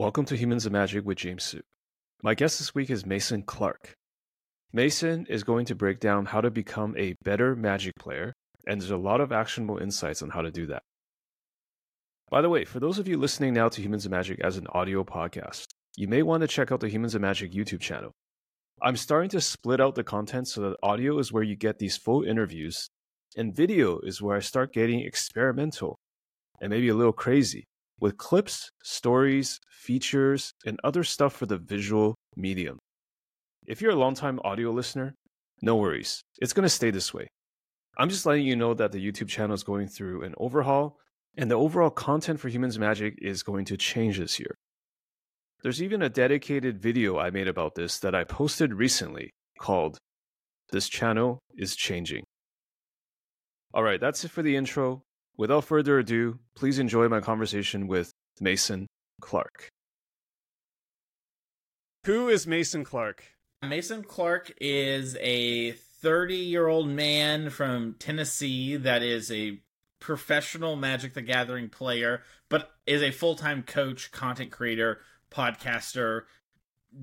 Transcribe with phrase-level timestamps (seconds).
[0.00, 1.60] Welcome to Humans of Magic with James Su.
[2.22, 3.92] My guest this week is Mason Clark.
[4.72, 8.32] Mason is going to break down how to become a better Magic player,
[8.66, 10.80] and there's a lot of actionable insights on how to do that.
[12.30, 14.68] By the way, for those of you listening now to Humans of Magic as an
[14.68, 15.66] audio podcast,
[15.98, 18.12] you may want to check out the Humans of Magic YouTube channel.
[18.80, 21.98] I'm starting to split out the content so that audio is where you get these
[21.98, 22.88] full interviews,
[23.36, 25.98] and video is where I start getting experimental
[26.58, 27.66] and maybe a little crazy
[28.00, 32.78] with clips, stories, features, and other stuff for the visual medium.
[33.66, 35.14] If you're a longtime audio listener,
[35.62, 36.22] no worries.
[36.40, 37.28] It's going to stay this way.
[37.98, 40.96] I'm just letting you know that the YouTube channel is going through an overhaul,
[41.36, 44.54] and the overall content for Humans Magic is going to change this year.
[45.62, 49.98] There's even a dedicated video I made about this that I posted recently called
[50.72, 52.24] This Channel is Changing.
[53.74, 55.02] All right, that's it for the intro.
[55.36, 58.86] Without further ado, please enjoy my conversation with Mason
[59.20, 59.68] Clark.
[62.06, 63.24] Who is Mason Clark?
[63.62, 69.60] Mason Clark is a 30 year old man from Tennessee that is a
[70.00, 76.22] professional Magic the Gathering player, but is a full time coach, content creator, podcaster,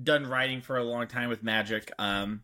[0.02, 2.42] done writing for a long time with Magic, um,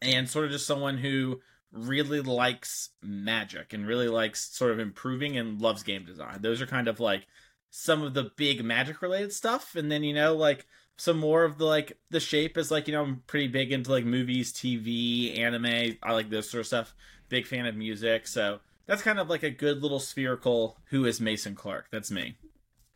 [0.00, 1.40] and sort of just someone who
[1.72, 6.38] really likes Magic and really likes sort of improving and loves game design.
[6.40, 7.26] Those are kind of like
[7.70, 11.58] some of the big Magic related stuff, and then you know like some more of
[11.58, 15.38] the like the shape is like you know I'm pretty big into like movies, TV,
[15.38, 15.96] anime.
[16.02, 16.94] I like this sort of stuff.
[17.28, 20.78] Big fan of music, so that's kind of like a good little spherical.
[20.86, 21.86] Who is Mason Clark?
[21.92, 22.36] That's me.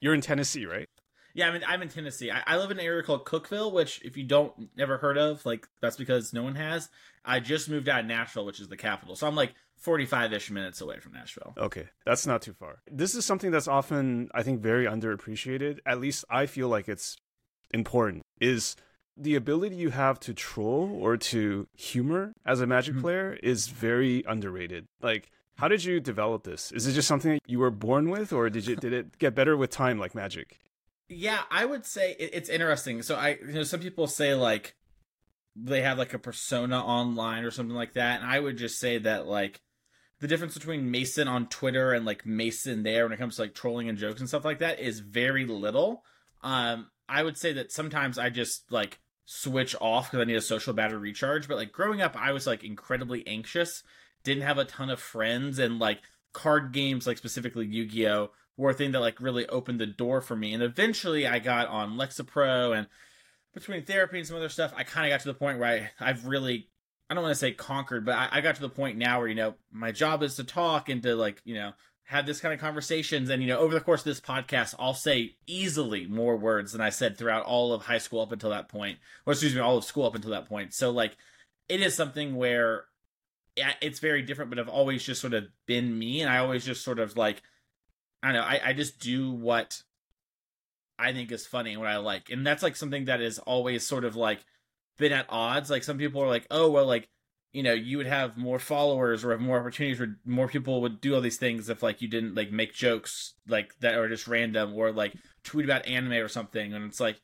[0.00, 0.88] You're in Tennessee, right?
[1.34, 2.30] Yeah, I'm in, I'm in Tennessee.
[2.30, 5.44] I, I live in an area called Cookeville, which if you don't never heard of,
[5.44, 6.88] like that's because no one has.
[7.24, 10.50] I just moved out of Nashville, which is the capital, so I'm like 45 ish
[10.50, 11.54] minutes away from Nashville.
[11.58, 12.78] Okay, that's not too far.
[12.90, 15.80] This is something that's often, I think, very underappreciated.
[15.84, 17.16] At least I feel like it's
[17.72, 18.22] important.
[18.40, 18.76] Is
[19.16, 23.00] the ability you have to troll or to humor as a Magic Mhm.
[23.00, 24.86] player is very underrated.
[25.00, 26.72] Like, how did you develop this?
[26.72, 29.34] Is it just something that you were born with, or did you did it get
[29.34, 30.58] better with time, like Magic?
[31.08, 33.02] Yeah, I would say it, it's interesting.
[33.02, 34.74] So I, you know, some people say like
[35.56, 38.98] they have like a persona online or something like that, and I would just say
[38.98, 39.60] that like
[40.20, 43.54] the difference between Mason on Twitter and like Mason there when it comes to like
[43.54, 46.02] trolling and jokes and stuff like that is very little.
[46.42, 50.40] Um, I would say that sometimes I just like switch off because I need a
[50.40, 51.48] social battery recharge.
[51.48, 53.82] But like growing up, I was like incredibly anxious,
[54.22, 56.00] didn't have a ton of friends, and like
[56.32, 59.86] card games, like specifically Yu Gi Oh, were a thing that like really opened the
[59.86, 60.52] door for me.
[60.54, 62.86] And eventually, I got on Lexapro and
[63.54, 66.10] between therapy and some other stuff, I kind of got to the point where I,
[66.10, 66.68] I've really
[67.08, 69.28] I don't want to say conquered, but I, I got to the point now where
[69.28, 71.72] you know my job is to talk and to like you know
[72.04, 73.30] have this kind of conversations.
[73.30, 76.80] And you know over the course of this podcast i'll say easily more words than
[76.80, 78.98] i said throughout all of high school up until that point.
[79.26, 80.74] Or excuse me all of school up until that point.
[80.74, 81.16] So like
[81.68, 82.84] it is something where
[83.80, 86.20] it's very different but i've always just sort of been me.
[86.20, 87.42] And i always just sort of like
[88.24, 89.82] i don't know i, I just do what
[90.98, 92.30] i think is funny and what i like.
[92.30, 94.44] And that's like something that is always sort of like
[94.96, 95.70] been at odds.
[95.70, 97.08] Like some people are like oh well like
[97.52, 101.00] you know you would have more followers or have more opportunities where more people would
[101.00, 104.28] do all these things if like you didn't like make jokes like that are just
[104.28, 106.72] random or like tweet about anime or something.
[106.72, 107.20] And it's like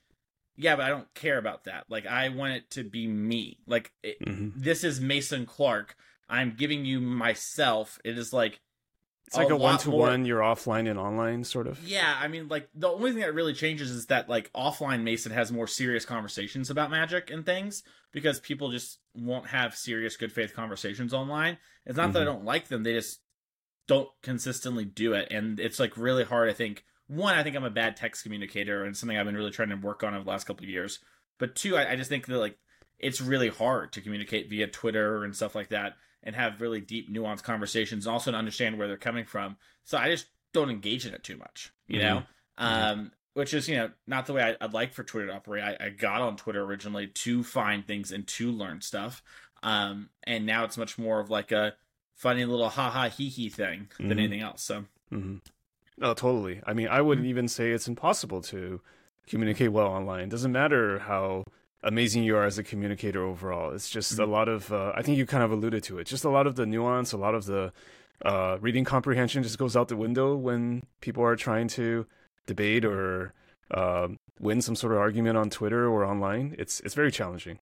[0.57, 1.85] yeah but i don't care about that.
[1.89, 3.59] Like i want it to be me.
[3.67, 4.61] Like it, Mm-hmm.
[4.61, 5.95] this is mason clark.
[6.29, 7.99] I'm giving you myself.
[8.05, 8.61] It is like
[9.31, 10.25] It's like A a one to one.
[10.25, 11.81] You're offline and online, sort of.
[11.87, 15.31] yeah, I mean, like the only thing that really changes is that like offline Mason
[15.31, 20.33] has more serious conversations about magic and things because people just won't have serious good
[20.33, 21.59] faith conversations online.
[21.87, 22.27] It's not that I Mhm.
[22.27, 23.21] don't like them; they just
[23.87, 26.49] don't consistently do it, and it's like really hard.
[26.51, 29.51] I think one, I think I'm a bad text communicator, and something I've been really
[29.53, 30.99] trying to work on over the last couple of years.
[31.39, 32.59] But two, I, I just think that like
[32.99, 37.11] it's really hard to communicate via Twitter and stuff like that and have really deep,
[37.11, 39.57] nuanced conversations and also to understand where they're coming from.
[39.85, 42.23] So I just don't engage in it too much, you know?
[42.59, 45.63] Um, which is, you know, not the way I, I'd like for Twitter to operate.
[45.63, 49.23] I, I got on Twitter originally to find things and to learn stuff.
[49.63, 51.75] Um, and now it's much more of like a
[52.17, 54.13] funny little ha ha hee hee thing than Mhm.
[54.13, 54.63] anything else.
[54.63, 55.37] So, Mm-hmm.
[55.97, 56.61] No, totally.
[56.67, 58.81] I mean, I wouldn't even say it's impossible to
[59.27, 60.25] communicate well online.
[60.25, 61.45] It doesn't matter how
[61.83, 63.73] amazing you are as a communicator overall.
[63.73, 64.29] It's just a Mhm.
[64.29, 66.57] lot of, uh, I think you kind of alluded to it, just a lot of
[66.57, 67.73] the nuance, a lot of the
[68.23, 72.07] uh, reading comprehension just goes out the window when people are trying to
[72.47, 73.33] debate or
[73.73, 76.55] um win some sort of argument on Twitter or online.
[76.59, 77.59] It's it's very challenging.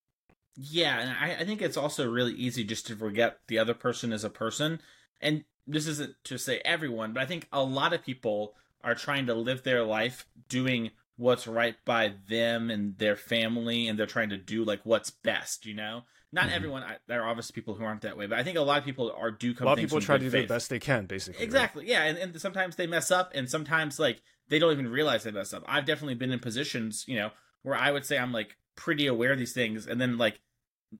[0.56, 4.12] Yeah, and I, I think it's also really easy just to forget the other person
[4.12, 4.80] as a person.
[5.20, 9.26] And this isn't to say everyone, but I think a lot of people are trying
[9.26, 14.30] to live their life doing what's right by them and their family and they're trying
[14.30, 16.52] to do like what's best you know not Mhm.
[16.52, 18.78] everyone I, there are obviously people who aren't that way but i think a lot
[18.78, 20.78] of people are do come A lot of people try to do the best they
[20.78, 21.40] can, basically.
[21.40, 21.44] right?
[21.44, 21.88] Exactly.
[21.88, 25.30] Yeah, and, and sometimes they mess up, and sometimes like they don't even realize they
[25.30, 25.62] mess up.
[25.66, 27.30] I've definitely been in positions, you know,
[27.62, 30.40] where I would say I'm like pretty aware of these things, and then like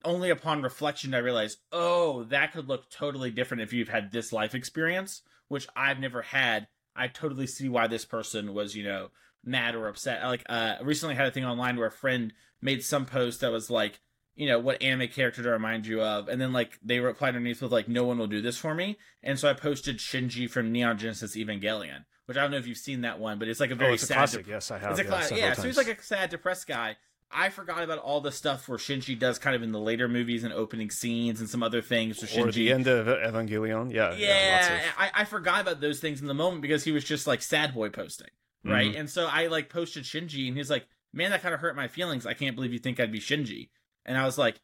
[0.05, 4.33] only upon reflection I realize, oh, that could look totally different if you've had this
[4.33, 6.67] life experience, which I've never had.
[6.97, 9.11] I totally see why this person was, you know,
[9.45, 10.23] mad or upset.
[10.25, 13.71] Like, uh, recently had a thing online where a friend made some post that was
[13.71, 14.01] like,
[14.35, 17.61] you know, what anime character to remind you of, and then like they replied underneath
[17.61, 20.71] with like, no one will do this for me, and so I posted Shinji from
[20.71, 23.73] Neon Genesis Evangelion, which I don't know if you've seen that one, but it's like
[23.73, 24.47] a very oh, it's a sad, classic.
[24.47, 24.93] yes, I have.
[24.93, 25.53] it's a yeah, class, yeah.
[25.55, 26.97] So he's like a sad, depressed guy.
[27.31, 30.45] I forgot about all the stuff where Shinji does kind of in the later movies
[30.45, 32.23] and opening scenes and some other things.
[32.23, 33.93] Where or Shinji, the end of Evangelion.
[33.93, 36.93] Yeah, yeah, lots of- I, I forgot about those things in the moment because he
[36.93, 38.31] was just like sad boy posting,
[38.69, 38.91] right?
[38.91, 39.01] Mm-hmm.
[39.01, 41.89] And so I like posted Shinji, and he's like, "Man, that kind of hurt my
[41.89, 42.27] feelings.
[42.27, 43.71] I can't believe you think I'd be Shinji."
[44.05, 44.61] And I was like,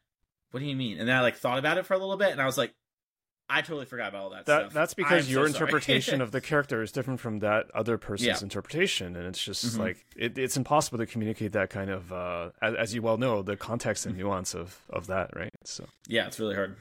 [0.51, 2.31] "What do you mean?" And then I like thought about it for a little bit,
[2.33, 2.73] and I was like,
[3.49, 6.41] "I totally forgot about all that, That stuff." that's because your so interpretation of the
[6.51, 8.43] character is different from that other person's Yeah.
[8.43, 9.79] interpretation, and it's just Mhm.
[9.79, 13.43] like it, it's impossible to communicate that kind of, uh, as, as you well know,
[13.43, 14.11] the context Mm-hmm.
[14.11, 15.51] and nuance of of that, right?
[15.65, 16.77] So, yeah, it's really hard.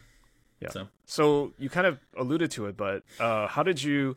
[0.62, 0.70] Yeah.
[0.70, 4.16] So so you kind of alluded to it, but uh, how did you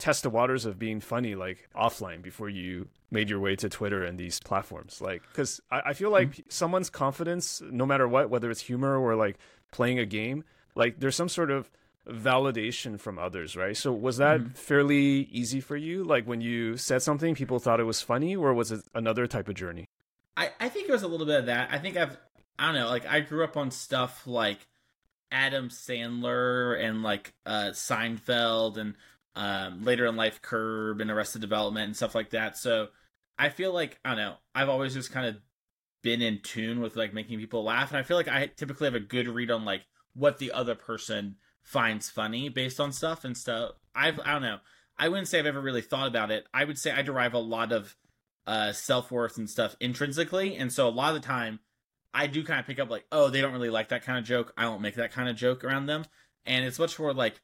[0.00, 4.02] test the waters of being funny, like offline, before you made your way to Twitter
[4.02, 5.00] and these platforms?
[5.00, 9.14] Like, because I, I feel like someone's confidence, no matter what, whether it's humor or
[9.14, 9.36] like
[9.70, 10.44] playing a game,
[10.74, 11.70] like there's some sort of
[12.08, 13.76] validation from others, right?
[13.76, 14.56] So was that Mhm.
[14.56, 16.02] fairly easy for you?
[16.02, 19.48] Like when you said something, people thought it was funny, or was it another type
[19.48, 19.84] of journey?
[20.36, 21.68] I, I think it was a little bit of that.
[21.70, 22.16] I think I've
[22.58, 24.58] I don't know, like I grew up on stuff like
[25.32, 28.94] Adam Sandler and like uh Seinfeld and
[29.40, 32.58] um later in life Curb and Arrested Development and stuff like that.
[32.58, 32.88] So
[33.38, 35.36] I feel like I don't know, I've always just kind of
[36.02, 38.94] been in tune with like making people laugh and I feel like I typically have
[38.94, 39.82] a good read on like
[40.14, 43.72] what the other person finds funny based on stuff and stuff.
[43.94, 44.58] I've I don't know.
[44.98, 46.46] I wouldn't say I've ever really thought about it.
[46.52, 47.96] I would say I derive a lot of
[48.46, 51.60] uh self-worth and stuff intrinsically and so a lot of the time
[52.14, 54.24] i do kind of pick up like oh they don't really like that kind of
[54.24, 56.04] joke i don't make that kind of joke around them
[56.46, 57.40] and it's much more like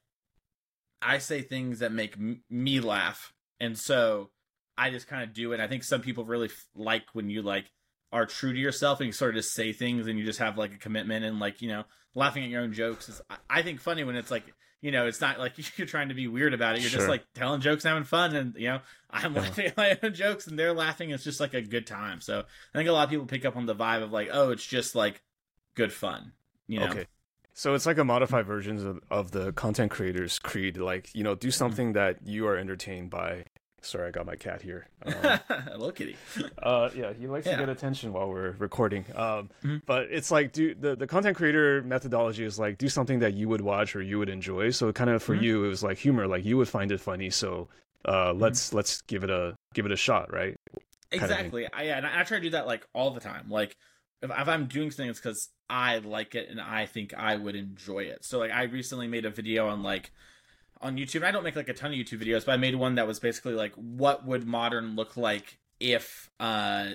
[1.01, 3.33] i say things that make m- me laugh.
[3.59, 4.29] And so
[4.77, 5.59] i just kind of do it.
[5.59, 7.65] I think some people really f- like when you like
[8.11, 10.57] are true to yourself and you sort of just say things and you just have
[10.57, 11.83] like a commitment and like you know
[12.15, 14.43] laughing at your own jokes is i, I think funny when it's like
[14.81, 16.81] you know it's not like you're trying to be weird about it.
[16.81, 18.79] You're just like telling jokes and having fun and you know
[19.09, 19.41] i'm Yeah.
[19.41, 21.09] laughing at my own jokes and they're laughing.
[21.09, 22.21] It's just like a good time.
[22.21, 24.51] So i think a lot of people pick up on the vibe of like oh
[24.51, 25.21] it's just like
[25.75, 26.31] good fun
[26.67, 26.87] you know?
[26.87, 27.05] Okay.
[27.57, 31.31] So it's like a modified version of, of the content creators creed, like you know,
[31.33, 31.39] Mm-hmm.
[31.39, 33.45] do something that you are entertained by.
[33.81, 34.87] Sorry, I got my cat here.
[35.03, 35.13] Um,
[35.71, 36.15] hello kitty
[36.63, 37.53] uh, yeah, he likes Yeah.
[37.53, 39.05] to get attention while we're recording.
[39.15, 39.81] Um, Mhm.
[39.87, 43.49] but it's like do the the content creator methodology is like do something that you
[43.49, 44.69] would watch or you would enjoy.
[44.69, 45.41] So kind of for Mhm.
[45.41, 47.31] you, it was like humor, like you would find it funny.
[47.31, 47.69] So
[48.05, 48.41] uh, Mm-hmm.
[48.41, 50.55] let's let's give it a give it a shot, right?
[51.11, 51.37] kind of thing.
[51.37, 53.75] exactly I, yeah and I, I try to do that like all the time like
[54.21, 57.99] if, if i'm doing things because i like it and i think i would enjoy
[57.99, 58.23] it.
[58.23, 60.11] So like i recently made a video on like
[60.79, 61.23] on youtube.
[61.23, 63.19] I don't make like a ton of youtube videos but i made one that was
[63.19, 66.89] basically like what would modern look like if uh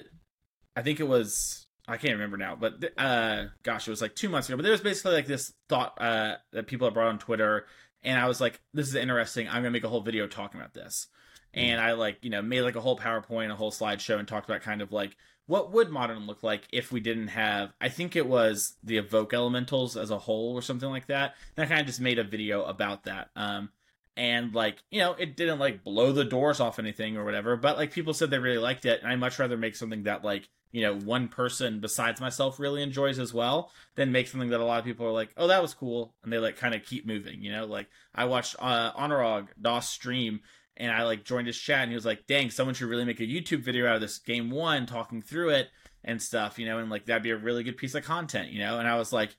[0.76, 4.14] i think it was i can't remember now but th- uh gosh it was like
[4.14, 4.56] two months ago.
[4.56, 7.66] But there was basically like this thought uh that people had brought on twitter
[8.02, 9.48] and i was like this is interesting.
[9.48, 11.08] I'm gonna make a whole video talking about this.
[11.54, 14.48] And I like you know made like a whole PowerPoint, a whole slideshow, and talked
[14.48, 17.72] about kind of like what would modern look like if we didn't have.
[17.80, 21.34] I think it was the evoke elementals as a whole or something like that.
[21.56, 23.30] And I kind of just made a video about that.
[23.36, 23.70] Um,
[24.16, 27.76] and like you know it didn't like blow the doors off anything or whatever, but
[27.76, 30.48] like people said they really liked it, and I much rather make something that like
[30.70, 34.64] you know one person besides myself really enjoys as well than make something that a
[34.64, 37.06] lot of people are like oh that was cool and they like kind of keep
[37.06, 40.40] moving you know like i watched uh honorog dos stream
[40.76, 43.20] and I like joined his chat and he was like, "Dang, someone should really make
[43.20, 45.68] a YouTube video out of this game one, talking through it
[46.04, 48.58] and stuff, you know, and like that'd be a really good piece of content, you
[48.58, 49.36] know." And I was like,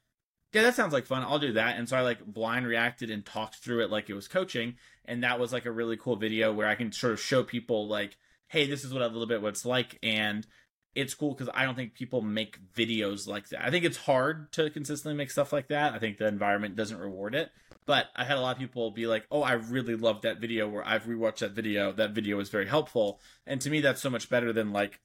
[0.54, 1.24] "Yeah, that sounds like fun.
[1.24, 4.13] I'll do that." And so I like blind reacted and talked through it like it
[4.13, 4.75] was coaching,
[5.06, 7.88] and that was like a really cool video where I can sort of show people
[7.88, 10.46] like, "Hey, this is what a little bit what it's like," and
[10.96, 13.66] it's cool because I don't think people make videos like that.
[13.66, 15.94] I think it's hard to consistently make stuff like that.
[15.94, 17.52] I think the environment doesn't reward it.
[17.86, 20.70] But I had a lot of people be like, "Oh, I really loved that video.
[20.70, 21.92] Where I've rewatched that video.
[21.92, 25.02] That video was very helpful." And to me, that's so much better than like,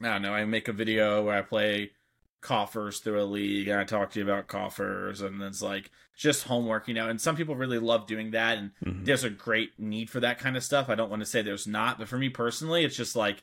[0.00, 0.32] I don't know.
[0.32, 1.92] I make a video where I play
[2.40, 6.44] coffers through a league and I talk to you about coffers, and it's like just
[6.44, 7.08] homework, you know.
[7.08, 9.04] And some people really love doing that, and Mhm.
[9.04, 10.88] there's a great need for that kind of stuff.
[10.88, 13.42] I don't want to say there's not, but for me personally, it's just like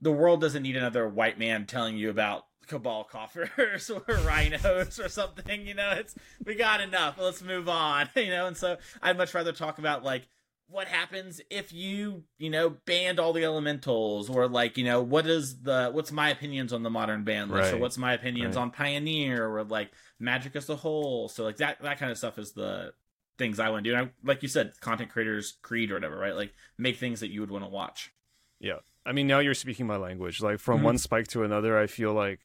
[0.00, 5.08] the world doesn't need another white man telling you about cabal coffers or rhinos or
[5.08, 5.66] something.
[5.66, 6.14] You know, it's
[6.44, 7.16] we got enough.
[7.18, 8.08] Let's move on.
[8.16, 10.28] You know, and so I'd much rather talk about like
[10.68, 15.26] what happens if you you know banned all the elementals or like you know what
[15.26, 17.74] is the what's my opinions on the modern ban list Right.
[17.74, 18.62] or what's my opinions Right.
[18.62, 19.90] on pioneer or like
[20.20, 22.92] magic as a whole so like that that kind of stuff is the
[23.36, 26.16] things i want to do and I, like you said content creators creed or whatever
[26.16, 28.12] right like make things that you would want to watch
[28.60, 28.74] Yeah.
[29.10, 30.40] I mean, now you're speaking my language.
[30.40, 30.84] Like from Mhm.
[30.84, 32.38] one spike to another, I feel like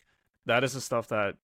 [0.47, 1.37] that is the stuff that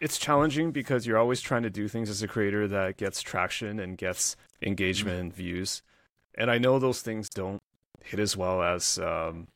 [0.00, 3.78] it's challenging because you're always trying to do things as a creator that gets traction
[3.78, 5.82] and gets engagement and views.
[6.34, 7.62] And I know those things don't
[8.02, 9.46] hit as well as um,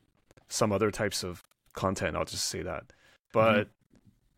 [0.47, 1.43] some other types of
[1.73, 2.15] content.
[2.15, 2.93] I'll just say that.
[3.33, 3.67] But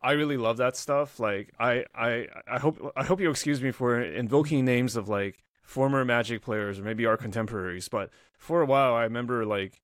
[0.02, 1.20] I really love that stuff.
[1.20, 5.44] Like I, I, I hope I hope you excuse me for invoking names of like
[5.62, 7.88] former Magic players or maybe our contemporaries.
[7.88, 8.10] But
[8.40, 9.80] for a while, I remember like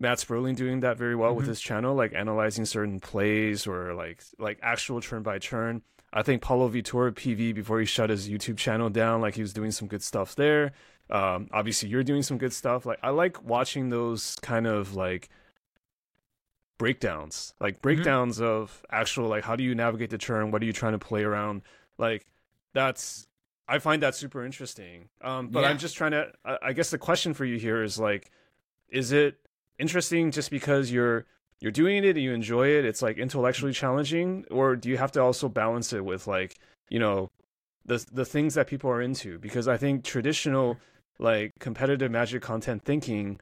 [0.00, 1.48] Matt Sperling doing that very well with Mhm.
[1.48, 5.82] his channel, like analyzing certain plays or like like actual turn by turn.
[6.12, 9.52] I think Paulo Vitor PV before he shut his YouTube channel down, like he was
[9.52, 10.72] doing some good stuff there.
[11.10, 12.86] Um, obviously, you're doing some good stuff.
[12.86, 15.28] Like I like watching those kind of like
[16.78, 20.50] breakdowns, like breakdowns of actual like how do you navigate the turn?
[20.50, 21.62] What are you trying to play around?
[21.98, 22.26] Like
[22.72, 23.26] that's
[23.66, 25.08] I find that super interesting.
[25.20, 25.68] Um, but Yeah.
[25.70, 26.32] I'm just trying to.
[26.44, 28.30] I, I guess the question for you here is like,
[28.88, 29.36] is it
[29.78, 31.24] interesting just because you're
[31.60, 32.84] you're doing it and you enjoy it?
[32.84, 36.56] It's like intellectually challenging, or do you have to also balance it with like
[36.88, 37.30] you know
[37.84, 39.38] the the things that people are into?
[39.38, 40.76] Because I think traditional
[41.18, 43.40] like competitive magic content thinking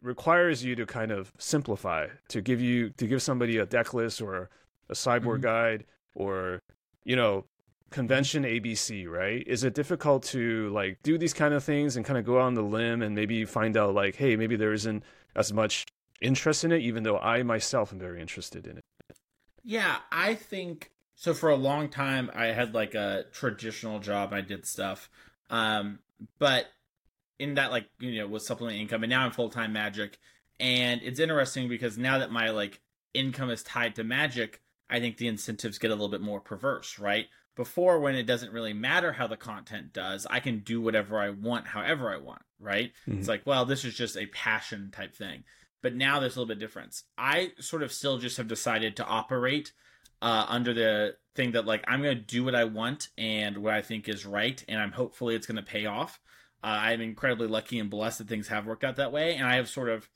[0.00, 4.20] requires you to kind of simplify to give you to give somebody a deck list
[4.20, 4.50] or
[4.88, 5.44] a sideboard Mhm.
[5.44, 5.84] guide
[6.16, 6.60] or
[7.04, 7.44] you know
[7.90, 12.18] convention abc right is it difficult to like do these kind of things and kind
[12.18, 15.04] of go out on the limb and maybe find out like hey maybe there isn't
[15.34, 15.86] as much
[16.20, 18.82] interest in it even though i myself am very interested in it
[19.64, 21.34] Yeah, I think so.
[21.34, 24.32] For a long time, I had like a traditional job.
[24.32, 25.08] I did stuff,
[25.50, 26.00] um,
[26.38, 26.66] but
[27.38, 30.18] in that, like you know, was supplementing income, and now I'm full time Magic,
[30.58, 32.80] and it's interesting because now that my like
[33.14, 34.60] income is tied to Magic,
[34.90, 37.26] I think the incentives get a little bit more perverse, right?
[37.54, 41.30] Before, when it doesn't really matter how the content does, I can do whatever I
[41.30, 42.92] want, however I want, right?
[43.06, 43.28] It's Mhm.
[43.28, 45.44] like, well, this is just a passion type thing.
[45.82, 47.04] But now there's a little bit difference.
[47.18, 49.72] I sort of still just have decided to operate
[50.22, 53.74] uh, under the thing that like I'm going to do what I want and what
[53.74, 56.20] I think is right, and I'm hopefully it's going to pay off.
[56.62, 59.56] Uh, I'm incredibly lucky and blessed that things have worked out that way, and I
[59.56, 60.08] have sort of,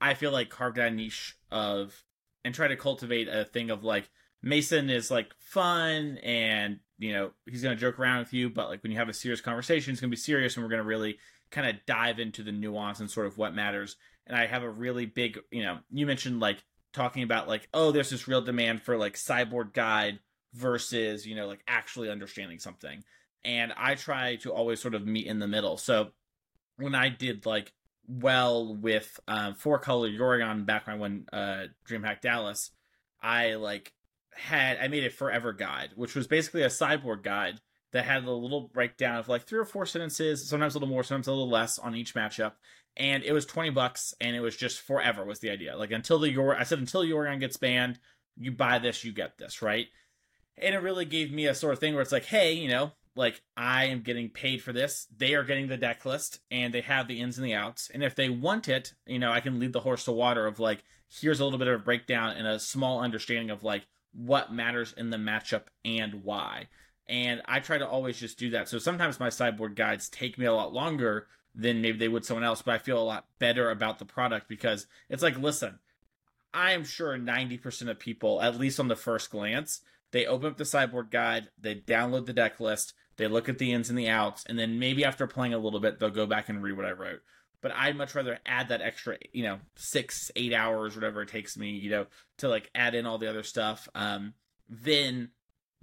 [0.00, 2.02] I feel like carved out a niche of
[2.44, 4.10] and try to cultivate a thing of like
[4.42, 8.68] Mason is like fun and you know he's going to joke around with you, but
[8.68, 10.82] like when you have a serious conversation, it's going to be serious, and we're going
[10.82, 11.16] to really
[11.50, 13.96] kind of dive into the nuance and sort of what matters.
[14.26, 17.92] And I have a really big, you know, you mentioned like talking about like, oh,
[17.92, 20.18] there's this real demand for like sideboard guide
[20.54, 23.02] versus, you know, like actually understanding something.
[23.44, 25.76] And I try to always sort of meet in the middle.
[25.76, 26.10] So
[26.76, 27.72] when I did like
[28.06, 32.70] well with um, four color Yorion back when I uh, DreamHack Dallas,
[33.22, 33.92] I like
[34.34, 37.60] had I made a forever guide, which was basically a sideboard guide
[37.94, 41.04] that had a little breakdown of like three or four sentences, sometimes a little more,
[41.04, 42.52] sometimes a little less on each matchup.
[42.96, 45.76] And it was twenty bucks, and it was just forever was the idea.
[45.76, 47.98] Like until the Yor, I said until Yorion gets banned,
[48.36, 49.86] you buy this, you get this, right?
[50.58, 52.92] And it really gave me a sort of thing where it's like, hey, you know,
[53.16, 55.06] like I am getting paid for this.
[55.16, 57.90] They are getting the deck list, and they have the ins and the outs.
[57.94, 60.58] And if they want it, you know, I can lead the horse to water of
[60.58, 64.52] like, here's a little bit of a breakdown and a small understanding of like what
[64.52, 66.68] matters in the matchup and why.
[67.08, 68.68] And I try to always just do that.
[68.68, 72.44] So sometimes my sideboard guides take me a lot longer than maybe they would someone
[72.44, 75.78] else, but I feel a lot better about the product because it's like, listen,
[76.52, 79.80] I am sure 90% of people, at least on the first glance,
[80.12, 83.72] they open up the sideboard guide, they download the deck list, they look at the
[83.72, 86.48] ins and the outs, and then maybe after playing a little bit, they'll go back
[86.48, 87.20] and read what I wrote.
[87.60, 91.56] But I'd much rather add that extra, you know, six, eight hours, whatever it takes
[91.56, 92.06] me, you know,
[92.38, 94.34] to like add in all the other stuff, um,
[94.68, 95.30] than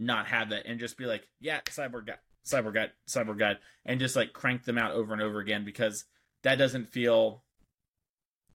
[0.01, 3.99] not have that and just be like, yeah, sideboard guide, sideboard guide, sideboard guide, and
[3.99, 6.05] just like crank them out over and over again because
[6.43, 7.43] that doesn't feel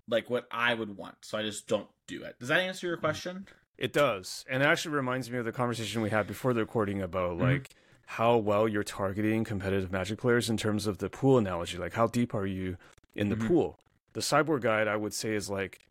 [0.09, 1.17] like what I would want.
[1.23, 2.39] So I just don't do it.
[2.39, 3.47] Does that answer your question?
[3.79, 4.45] It does.
[4.49, 7.41] And it actually reminds me of the conversation we had before the recording about Mhm.
[7.41, 7.71] like
[8.07, 11.77] how well you're targeting competitive magic players in terms of the pool analogy.
[11.79, 12.77] Like how deep are you
[13.15, 13.47] in the Mhm.
[13.49, 13.81] pool?
[14.15, 15.89] The sideboard guide I would say is like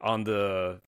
[0.00, 0.80] on the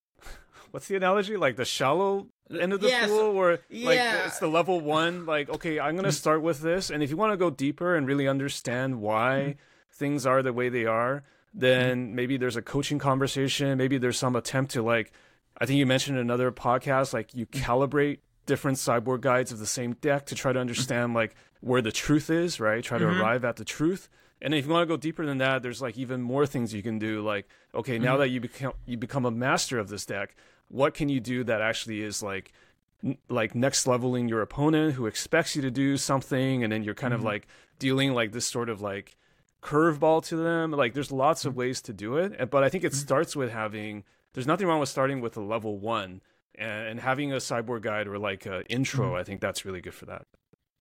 [0.74, 1.36] what's the analogy?
[1.36, 4.26] Like the shallow end of the Yeah, pool so- where like yeah.
[4.26, 7.32] it's the level one, like, okay, I'm gonna start with this and if you want
[7.32, 9.54] to go deeper and really understand why
[9.92, 11.22] things are the way they are,
[11.54, 13.78] then maybe there's a coaching conversation.
[13.78, 15.12] Maybe there's some attempt to like,
[15.58, 19.66] I think you mentioned in another podcast, like you calibrate different sideboard guides of the
[19.66, 22.82] same deck to try to understand like where the truth is, right?
[22.82, 23.20] Try to Mhm.
[23.20, 24.08] arrive at the truth.
[24.42, 26.82] And if you want to go deeper than that, there's like even more things you
[26.82, 27.22] can do.
[27.22, 28.18] Like, okay, now Mhm.
[28.18, 30.34] that you become you become a master of this deck,
[30.68, 32.52] what can you do that actually is like
[33.04, 36.94] n- like next leveling your opponent who expects you to do something, and then you're
[36.94, 37.24] kind of Mhm.
[37.24, 37.46] like
[37.78, 39.16] dealing like this sort of like
[39.62, 40.70] curveball to them.
[40.72, 41.48] Like, there's lots Mm-hmm.
[41.48, 44.04] of ways to do it, but I think it starts with having.
[44.32, 46.20] There's nothing wrong with starting with a level one
[46.56, 49.06] and, and having a sideboard guide or like a intro.
[49.08, 49.16] Mm-hmm.
[49.16, 50.26] I think that's really good for that.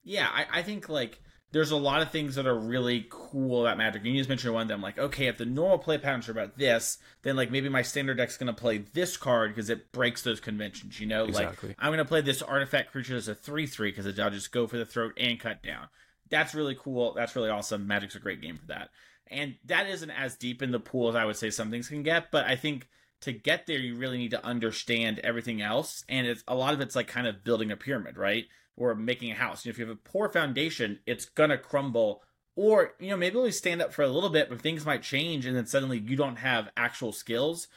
[0.03, 1.21] Yeah, I, I think like
[1.53, 4.01] there's a lot of things that are really cool about Magic.
[4.01, 6.31] And you just mentioned one of them, like, okay, if the normal play patterns are
[6.31, 10.23] about this, then like maybe my standard deck's gonna play this card because it breaks
[10.23, 11.25] those conventions, you know?
[11.25, 11.69] Exactly.
[11.69, 14.65] Like I'm gonna play this artifact creature as a three three because I'll just go
[14.65, 15.89] for the throat and cut down.
[16.29, 17.13] That's really cool.
[17.13, 17.85] That's really awesome.
[17.85, 18.89] Magic's a great game for that.
[19.27, 22.01] And that isn't as deep in the pool as I would say some things can
[22.01, 22.87] get, but I think
[23.21, 26.03] to get there you really need to understand everything else.
[26.09, 28.45] And it's a lot of it's like kind of building a pyramid, right?
[28.75, 29.65] Or making a house.
[29.65, 32.23] You know, if you have a poor foundation, it's gonna crumble.
[32.55, 35.45] Or you know, maybe only stand up for a little bit, but things might change,
[35.45, 37.67] and then suddenly you don't have actual skills.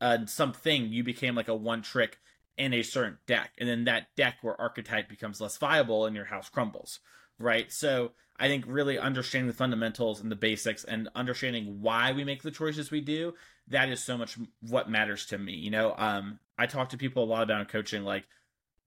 [0.00, 2.18] Uh, something you became like a one trick
[2.56, 6.26] in a certain deck, and then that deck or archetype becomes less viable, and your
[6.26, 7.00] house crumbles.
[7.38, 7.72] Right.
[7.72, 12.42] So I think really understanding the fundamentals and the basics, and understanding why we make
[12.42, 13.34] the choices we do,
[13.68, 15.52] that is so much what matters to me.
[15.52, 18.26] You know, um, I talk to people a lot about coaching, like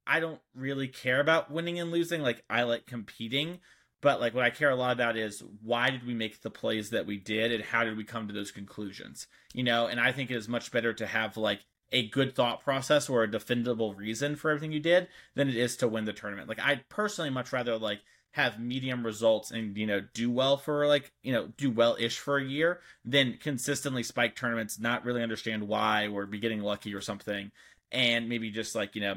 [0.06, 2.22] I don't really care about winning and losing.
[2.22, 3.60] Like I like competing,
[4.00, 6.90] but like what I care a lot about is why did we make the plays
[6.90, 9.26] that we did and how did we come to those conclusions?
[9.52, 11.60] You know, and I think it is much better to have like
[11.92, 15.76] a good thought process or a defendable reason for everything you did than it is
[15.76, 16.48] to win the tournament.
[16.48, 18.00] Like I'd personally much rather like
[18.36, 22.18] have medium results and you know do well for like you know do well ish
[22.18, 26.94] for a year than consistently spike tournaments not really understand why or be getting lucky
[26.94, 27.50] or something
[27.90, 29.14] and maybe just like you know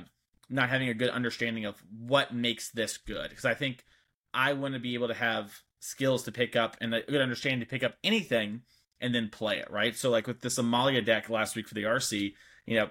[0.50, 3.30] not having a good understanding of what makes this good.
[3.30, 3.86] Because i think
[4.34, 7.62] i want to be able to have skills to pick up and a good understanding
[7.62, 8.62] to pick up anything
[9.02, 9.96] and then play it right?
[9.96, 12.34] So like with this amalia deck last week for the rc
[12.66, 12.90] you know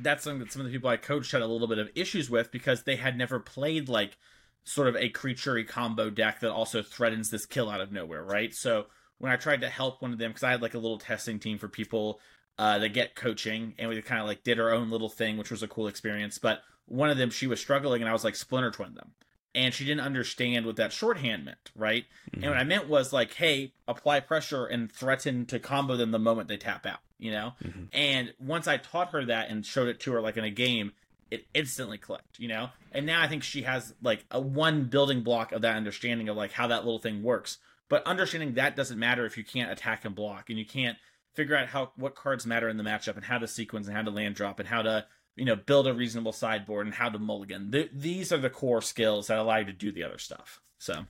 [0.00, 2.30] that's something that some of the people i coached had a little bit of issues
[2.30, 4.16] with because they had never played like
[4.64, 8.54] sort of a creaturey combo deck that also threatens this kill out of nowhere right?
[8.54, 8.86] So
[9.18, 11.38] when i tried to help one of them because i had like a little testing
[11.38, 12.20] team for people
[12.58, 15.50] uh, that get coaching, and we kind of like did our own little thing, which
[15.50, 16.38] was a cool experience.
[16.38, 19.12] But one of them, she was struggling, and I was like splinter twin them,
[19.54, 22.04] and she didn't understand what that shorthand meant, right?
[22.30, 22.42] Mm-hmm.
[22.42, 26.18] And what I meant was like, hey, apply pressure and threaten to combo them the
[26.18, 27.52] moment they tap out, you know.
[27.62, 27.88] Mhm.
[27.92, 30.92] And once I taught her that and showed it to her like in a game,
[31.30, 32.70] it instantly clicked, you know.
[32.90, 36.36] And now I think she has like a one building block of that understanding of
[36.36, 37.58] like how that little thing works.
[37.88, 40.98] But understanding that doesn't matter if you can't attack and block, and you can't
[41.34, 44.02] figure out how what cards matter in the matchup and how to sequence and how
[44.02, 47.18] to land drop and how to you know build a reasonable sideboard and how to
[47.18, 47.70] mulligan.
[47.70, 50.60] Th- these are the core skills that allow you to do the other stuff.
[50.78, 51.06] So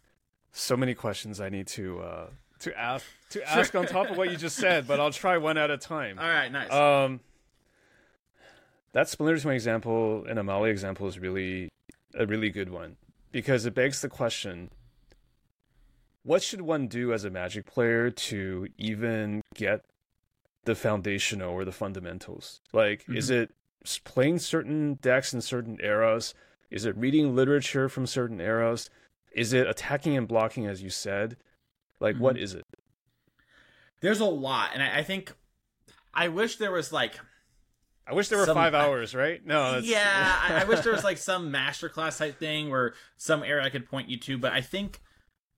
[0.52, 2.26] So many questions I need to uh,
[2.60, 5.56] to ask to ask on top of what you just said, but I'll try one
[5.56, 6.18] at a time.
[6.18, 6.72] all right, nice.
[6.72, 7.20] Um,
[8.92, 11.68] that Splinter Twin example and Amalia example is really
[12.14, 12.96] a really good one
[13.32, 14.70] because it begs the question:
[16.22, 19.84] What should one do as a Magic player to even get
[20.68, 22.60] the foundational or the fundamentals?
[22.72, 23.42] Like, is mm-hmm.
[23.42, 26.34] it playing certain decks in certain eras?
[26.70, 28.90] Is it reading literature from certain eras?
[29.32, 31.38] Is it attacking and blocking, as you said?
[31.98, 32.44] Like, what mm-hmm.
[32.44, 32.66] is it?
[34.00, 35.32] There's a lot, and I, I think
[36.14, 37.18] I wish there was like
[38.06, 39.44] I wish there were Some- five I- hours, right?
[39.44, 43.42] No, that's, yeah, I, I wish there was like some masterclass type thing or some
[43.42, 45.00] era I could point you to, but I think,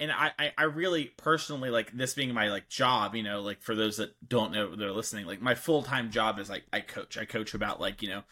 [0.01, 3.61] and I, I, I really personally like this being my like job, you know, like
[3.61, 6.65] for those that don't know that are listening, like my full time job is like
[6.73, 7.19] I coach.
[7.19, 8.23] I coach about like you know,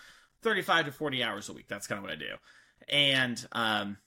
[0.43, 1.69] thirty five to forty hours a week.
[1.69, 2.35] That's kind of what I do,
[2.89, 3.99] and um,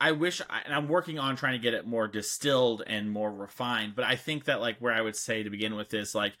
[0.00, 3.30] I wish, I, and I'm working on trying to get it more distilled and more
[3.30, 3.94] refined.
[3.94, 6.32] But I think that like where I would say to begin with is like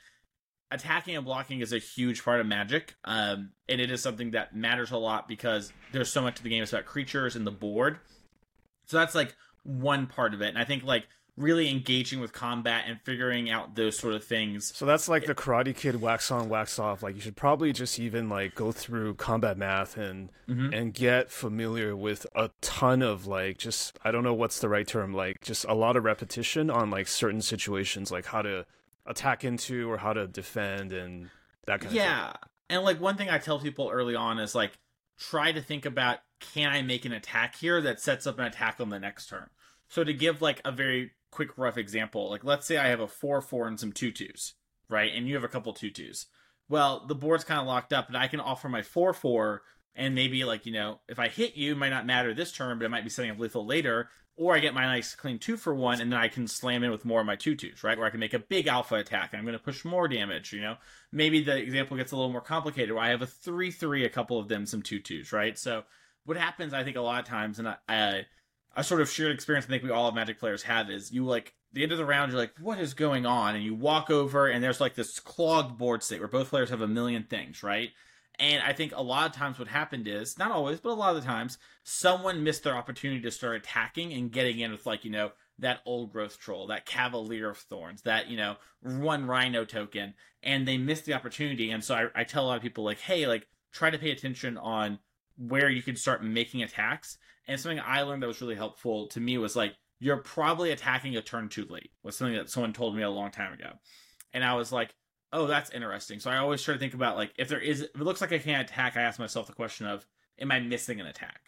[0.72, 4.56] attacking and blocking is a huge part of magic um, and it is something that
[4.56, 7.50] matters a lot because there's so much of the game is about creatures and the
[7.50, 7.98] board
[8.86, 10.48] so that's like one part of it.
[10.48, 11.06] And i think like
[11.38, 14.70] really engaging with combat and figuring out those sort of things.
[14.76, 17.02] So that's like the Karate Kid wax on, wax off.
[17.02, 20.76] Like you should probably just even like go through combat math and Mhm.
[20.78, 24.86] and get familiar with a ton of like just I don't know what's the right
[24.86, 28.66] term, like just a lot of repetition on like certain situations, like how to
[29.06, 31.30] attack into or how to defend and
[31.66, 32.34] that kind of yeah.
[32.68, 34.72] And like one thing i tell people early on is like
[35.18, 36.18] try to think about
[36.52, 39.48] can i make an attack here that sets up an attack on the next turn
[39.88, 42.30] so to give like a very quick rough example.
[42.30, 44.54] Like let's say I have a four four and some two twos,
[44.88, 45.10] right?
[45.12, 46.26] And you have a couple two twos.
[46.68, 49.62] Well, the board's kind of locked up, and I can offer my four four
[49.94, 52.78] and maybe like you know if I hit you, it might not matter this turn,
[52.78, 54.08] but it might be setting up lethal later.
[54.34, 56.90] Or I get my nice clean two for one, and then I can slam in
[56.90, 57.98] with more of my two twos, right?
[57.98, 60.54] Where I can make a big alpha attack, and I'm going to push more damage.
[60.54, 60.76] You know,
[61.12, 64.08] maybe the example gets a little more complicated, where I have a three three, a
[64.08, 65.58] couple of them, some two twos, right?
[65.58, 65.84] So
[66.24, 68.26] what happens, I think, a lot of times, and I, I
[68.74, 71.26] a sort of shared experience I think we all of Magic players have is you
[71.26, 73.54] like the end of the round, you're like, what is going on?
[73.54, 76.80] And you walk over, and there's like this clogged board state where both players have
[76.80, 77.90] a million things, right?
[78.38, 81.14] And I think a lot of times what happened is, not always, but a lot
[81.14, 85.04] of the times, someone missed their opportunity to start attacking and getting in with, like,
[85.04, 89.66] you know, that old growth troll, that Cavalier of Thorns, that, you know, one rhino
[89.66, 91.70] token, and they missed the opportunity.
[91.70, 94.10] And so I, I tell a lot of people, like, hey, like, try to pay
[94.10, 94.98] attention on
[95.48, 97.18] where you can start making attacks.
[97.48, 101.16] And something I learned that was really helpful to me was like, you're probably attacking
[101.16, 103.70] a turn too late, was something that someone told me a long time ago.
[104.32, 104.94] And I was like,
[105.32, 106.20] oh, that's interesting.
[106.20, 108.32] So I always try to think about like if there is, if it looks like
[108.32, 110.06] I can't attack, I ask myself the question of,
[110.38, 111.40] am I missing an attack?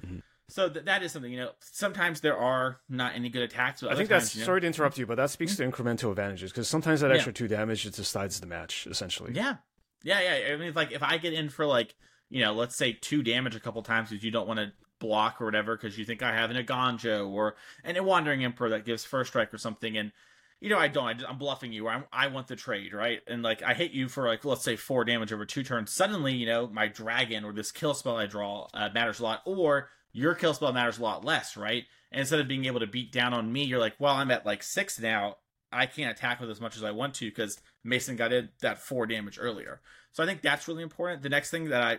[0.00, 0.18] Mm-hmm.
[0.48, 1.50] So th- that is something you know.
[1.60, 3.82] Sometimes there are not any good attacks.
[3.82, 5.70] I think times, that's you know, sorry to interrupt you, but that speaks mm-hmm.
[5.70, 7.36] to incremental advantages because sometimes that extra yeah.
[7.36, 9.32] two damage just decides the match essentially.
[9.34, 9.56] Yeah,
[10.02, 10.54] yeah, yeah.
[10.54, 11.94] I mean, like if I get in for like
[12.30, 15.40] you know, let's say two damage a couple times because you don't want to block
[15.40, 19.04] or whatever because you think I have an Eiganjo or a Wandering Emperor that gives
[19.04, 20.12] first strike or something, and
[20.60, 21.24] you know I don't.
[21.24, 21.88] I, am bluffing you.
[21.88, 23.20] i I want the trade, right?
[23.26, 25.92] And like I hit you for like let's say four damage over two turns.
[25.92, 29.42] Suddenly, you know, my dragon or this kill spell I draw uh, matters a lot,
[29.44, 31.84] or your kill spell matters a lot less, right?
[32.10, 34.46] And instead of being able to beat down on me, you're like, well, I'm at
[34.46, 35.36] like six now.
[35.70, 38.78] I can't attack with as much as I want to because Mason got in that
[38.78, 39.82] four damage earlier.
[40.12, 41.22] So I think that's really important.
[41.22, 41.98] The next thing that I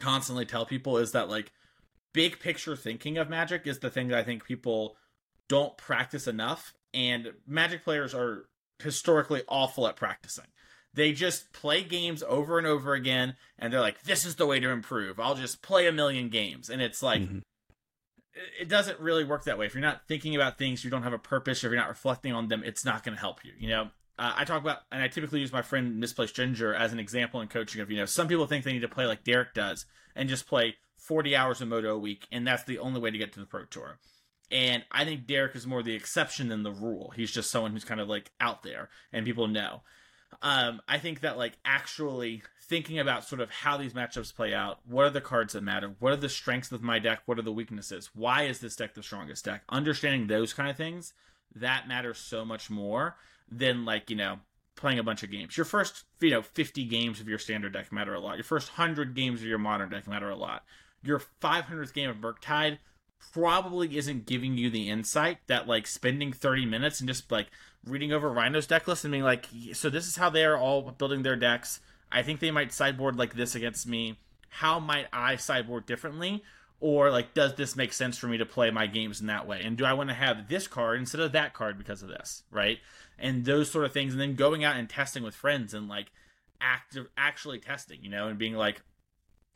[0.00, 1.52] constantly tell people is that like
[2.12, 4.96] big picture thinking of magic is the thing that I think people
[5.48, 8.46] don't practice enough and magic players are
[8.78, 10.46] historically awful at practicing.
[10.92, 14.60] They just play games over and over again and they're like this is the way
[14.60, 15.20] to improve.
[15.20, 17.38] I'll just play a million games and it's like mm-hmm.
[18.60, 19.66] it doesn't really work that way.
[19.66, 22.32] If you're not thinking about things, you don't have a purpose, if you're not reflecting
[22.32, 23.90] on them, it's not going to help you, you know?
[24.20, 27.40] Uh, I talk about, and I typically use my friend Misplaced Ginger as an example
[27.40, 29.86] in coaching of, you know, some people think they need to play like Derek does
[30.14, 33.16] and just play 40 hours of MODO a week, and that's the only way to
[33.16, 33.98] get to the Pro Tour.
[34.50, 37.14] And I think Derek is more the exception than the rule.
[37.16, 39.80] He's just someone who's kind of like out there and people know.
[40.42, 44.80] Um, I think that like actually thinking about sort of how these matchups play out,
[44.84, 45.94] what are the cards that matter?
[45.98, 47.22] What are the strengths of my deck?
[47.24, 48.10] What are the weaknesses?
[48.12, 49.62] Why is this deck the strongest deck?
[49.70, 51.14] Understanding those kind of things,
[51.54, 53.16] that matters so much more
[53.50, 54.38] than like you know
[54.76, 55.56] playing a bunch of games.
[55.56, 58.36] Your first you know 50 games of your standard deck matter a lot.
[58.36, 60.64] Your first 100 games of your modern deck matter a lot.
[61.02, 62.78] Your 500th game of Murktide
[63.32, 67.48] probably isn't giving you the insight that like spending 30 minutes and just like
[67.84, 71.22] reading over Rhino's deck list and being like, so this is how they're all building
[71.22, 71.80] their decks.
[72.10, 74.18] I think they might sideboard like this against me.
[74.48, 76.42] How might I sideboard differently?
[76.80, 79.60] Or like, does this make sense for me to play my games in that way?
[79.62, 82.42] And do I want to have this card instead of that card because of this?
[82.50, 82.78] Right?
[83.20, 86.10] And those sort of things and then going out and testing with friends and like
[86.60, 88.82] active actually testing you know and being like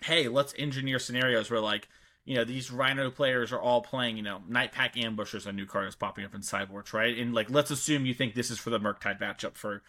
[0.02, 1.88] hey let's engineer scenarios where like
[2.24, 5.66] you know these rhino players are all playing you know night pack ambushers a new
[5.66, 7.18] card is popping up in sideboards right?
[7.18, 9.82] And like let's assume you think this is for the murktide matchup for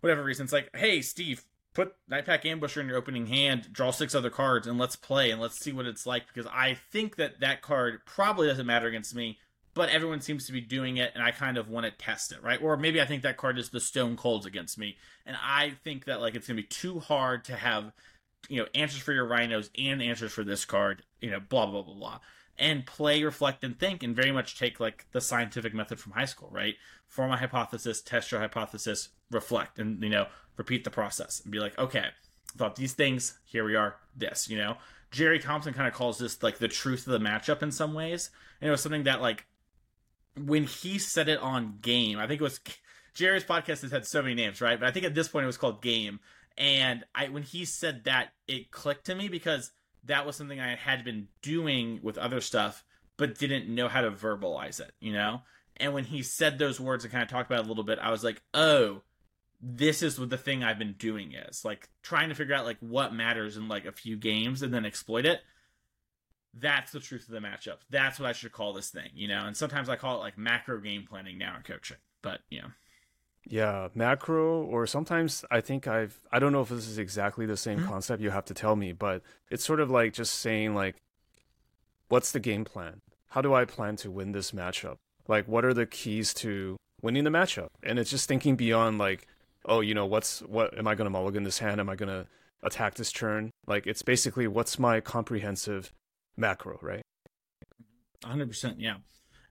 [0.00, 0.44] whatever reason.
[0.44, 4.30] It's like hey steve put night pack ambusher in your opening hand draw six other
[4.30, 7.62] cards and let's play and let's see what it's like because i think that that
[7.62, 9.38] card probably doesn't matter against me
[9.74, 12.42] but everyone seems to be doing it and I kind of want to test it,
[12.42, 12.60] right?
[12.60, 14.96] Or maybe I think that card is the stone colds against me.
[15.24, 17.92] And I think that like it's gonna be too hard to have,
[18.48, 21.82] you know, answers for your rhinos and answers for this card, you know, blah blah
[21.82, 22.20] blah blah.
[22.58, 26.26] And play, reflect, and think, and very much take like the scientific method from high
[26.26, 26.74] school, right?
[27.08, 30.26] Form a hypothesis, test your hypothesis, reflect, and you know,
[30.58, 32.06] repeat the process and be like, okay,
[32.56, 34.76] thought these things, here we are, this, you know.
[35.10, 38.30] Jerry Thompson kind of calls this like the truth of the matchup in some ways.
[38.60, 39.46] And it was something that like
[40.46, 42.60] when he said it on Game, I think it was
[43.14, 44.78] Jerry's podcast has had so many names, right?
[44.78, 46.20] But I think at this point it was called Game.
[46.56, 49.70] And I when he said that, it clicked to me because
[50.04, 52.84] that was something I had been doing with other stuff,
[53.16, 55.42] but didn't know how to verbalize it, you know?
[55.76, 57.98] And when he said those words and kind of talked about it a little bit,
[57.98, 59.02] I was like, oh,
[59.62, 62.78] this is what the thing I've been doing is like trying to figure out like
[62.80, 65.42] what matters in like a few games and then exploit it
[66.58, 67.78] that's the truth of the matchup.
[67.90, 69.46] That's what I should call this thing, you know.
[69.46, 72.68] And sometimes I call it like macro game planning now in coaching, but you know.
[73.46, 77.56] Yeah, macro, or sometimes I think I've I don't know if this is exactly the
[77.56, 77.88] same mm-hmm.
[77.88, 78.22] concept.
[78.22, 80.96] You have to tell me, but it's sort of like just saying like,
[82.08, 83.00] what's the game plan?
[83.30, 84.96] How do I plan to win this matchup?
[85.28, 87.68] Like, what are the keys to winning the matchup?
[87.82, 89.26] And it's just thinking beyond like,
[89.64, 91.80] oh, you know, what's what am I going to mulligan this hand?
[91.80, 92.26] Am I going to
[92.62, 93.50] attack this turn?
[93.66, 95.92] Like, it's basically what's my comprehensive
[96.40, 97.02] macro, right?
[98.24, 98.96] 100%, yeah.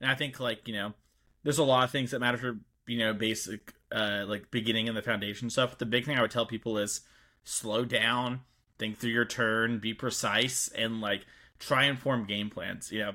[0.00, 0.94] And I think like, you know,
[1.42, 4.96] there's a lot of things that matter for, you know, basic uh like beginning and
[4.96, 5.78] the foundation stuff.
[5.78, 7.00] The big thing I would tell people is
[7.44, 8.40] slow down,
[8.78, 11.26] think through your turn, be precise and like
[11.58, 12.90] try and form game plans.
[12.90, 13.12] You know,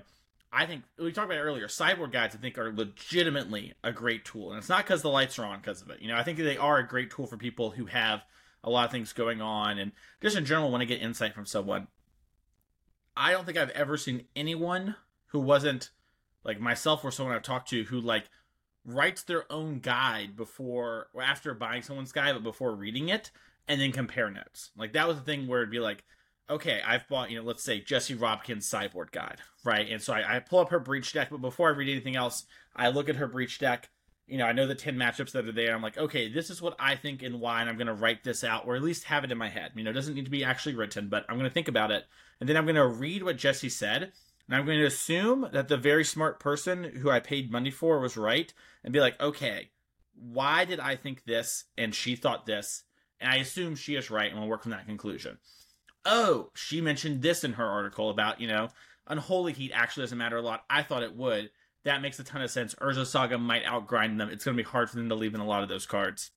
[0.52, 1.68] I think we talked about earlier.
[1.68, 5.38] Sideboard guides, I think, are legitimately a great tool, and it's not because the lights
[5.38, 6.02] are on because of it.
[6.02, 8.24] You know, I think they are a great tool for people who have
[8.64, 11.46] a lot of things going on, and just in general want to get insight from
[11.46, 11.88] someone.
[13.16, 14.96] I don't think I've ever seen anyone
[15.28, 15.90] who wasn't
[16.44, 18.26] like myself or someone I've talked to who like
[18.86, 23.32] writes their own guide before or after buying someone's guide, but before reading it,
[23.68, 24.72] and then compare notes.
[24.78, 26.04] Like that was the thing where it'd be like,
[26.50, 29.90] okay, I've bought, you know, let's say Jesse Robkins sideboard guide, right?
[29.90, 32.46] And so I, I, pull up her breach deck, but before I read anything else,
[32.76, 33.90] I look at her breach deck.
[34.28, 35.76] You know, I know the 10 matchups that are there.
[35.76, 38.24] I'm like, okay, this is what I think and why, and I'm going to write
[38.24, 39.72] this out, or at least have it in my head.
[39.76, 41.92] You know, it doesn't need to be actually written, but I'm going to think about
[41.92, 42.06] it.
[42.40, 44.12] And then I'm going to read what Jesse said,
[44.48, 48.00] and I'm going to assume that the very smart person who I paid money for
[48.00, 48.52] was right,
[48.84, 49.70] and be like, okay,
[50.16, 52.84] why did I think this, and she thought this?
[53.20, 55.38] And I assume she is right, and we'll work from that conclusion
[56.06, 58.70] oh, she mentioned this in her article about, you know,
[59.08, 60.64] Unholy Heat actually doesn't matter a lot.
[60.70, 61.50] I thought it would.
[61.86, 62.76] That makes a ton of sense.
[62.76, 64.30] Urza Saga might outgrind them.
[64.30, 66.32] It's going to be hard for them to leave in a lot of those cards.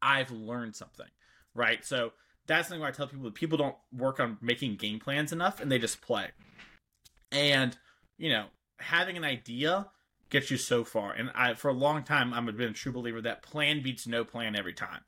[0.00, 1.06] I've learned something,
[1.54, 1.84] right?
[1.84, 2.12] So
[2.46, 5.60] that's something where I tell people that people don't work on making game plans enough
[5.60, 6.28] and they just play.
[7.30, 7.76] And,
[8.18, 8.46] you know,
[8.78, 9.88] having an idea
[10.30, 11.12] gets you so far.
[11.12, 14.24] And I, for a long time, I've been a true believer that plan beats no
[14.24, 15.02] plan every time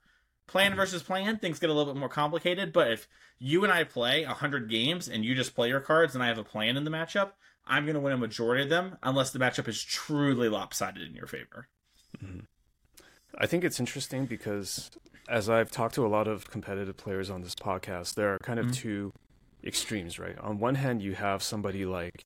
[0.46, 0.76] plan mm-hmm.
[0.80, 4.24] versus plan things get a little bit more complicated but if you and i play
[4.24, 6.90] 100 games and you just play your cards and i have a plan in the
[6.90, 7.32] matchup
[7.66, 11.14] i'm going to win a majority of them unless the matchup is truly lopsided in
[11.14, 11.68] your favor
[12.22, 12.40] mm-hmm.
[13.38, 14.90] i think it's interesting because
[15.28, 18.58] as i've talked to a lot of competitive players on this podcast there are kind
[18.58, 18.74] of mm-hmm.
[18.74, 19.12] two
[19.64, 22.24] extremes right on one hand you have somebody like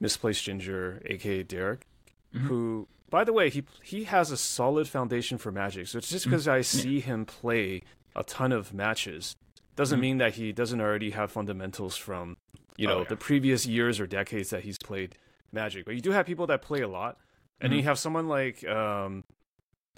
[0.00, 1.86] misplaced ginger aka derek
[2.34, 2.46] mm-hmm.
[2.46, 5.88] who by the way, he he has a solid foundation for Magic.
[5.88, 6.58] So it's just because mm-hmm.
[6.58, 7.82] I see him play
[8.14, 9.36] a ton of matches
[9.76, 10.02] doesn't mm-hmm.
[10.02, 12.36] mean that he doesn't already have fundamentals from
[12.80, 13.08] you know oh, yeah.
[13.10, 15.14] the previous years or decades that he's played
[15.52, 15.84] Magic.
[15.84, 17.18] But you do have people that play a lot,
[17.60, 17.78] and mm-hmm.
[17.78, 19.24] you have someone like um,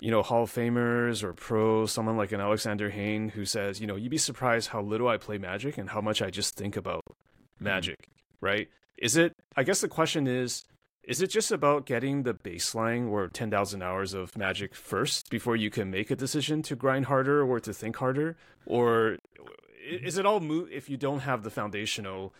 [0.01, 3.87] you know Hall of Famers or pros, someone like an Alexander Hayne who says, you
[3.87, 6.77] know, you'd be surprised how little I play Magic and how much I just think
[6.77, 7.65] about mm-hmm.
[7.65, 8.09] Magic.
[8.41, 8.69] Right?
[8.99, 9.35] Is it?
[9.57, 10.65] I guess the question is
[11.05, 15.69] is it just about getting the baseline or 10,000 hours of magic first before you
[15.69, 18.37] can make a decision to grind harder or to think harder?
[18.67, 19.19] Or
[19.85, 22.33] is it all moot if you don't have the foundational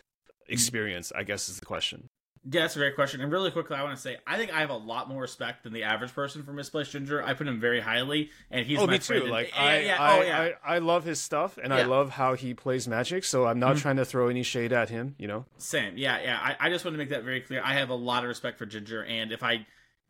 [0.53, 1.11] experience?
[1.15, 2.09] I guess is the question.
[2.45, 3.21] Yeah, that's a great question.
[3.21, 5.63] And really quickly, I want to say I think I have a lot more respect
[5.63, 7.23] than the average person for Misplaced Ginger.
[7.23, 9.27] I put him very highly, and he's oh, my me too.
[9.27, 10.49] Like I, yeah, I, oh, yeah.
[10.65, 11.79] I, I, love his stuff, and yeah.
[11.79, 13.23] I love how he plays Magic.
[13.23, 13.81] So I'm not mm-hmm.
[13.81, 15.15] trying to throw any shade at him.
[15.17, 15.45] You know.
[15.57, 15.97] Same.
[15.97, 16.37] Yeah, yeah.
[16.37, 17.61] I, I just want to make that very clear.
[17.63, 19.65] I have a lot of respect for Ginger, and if I,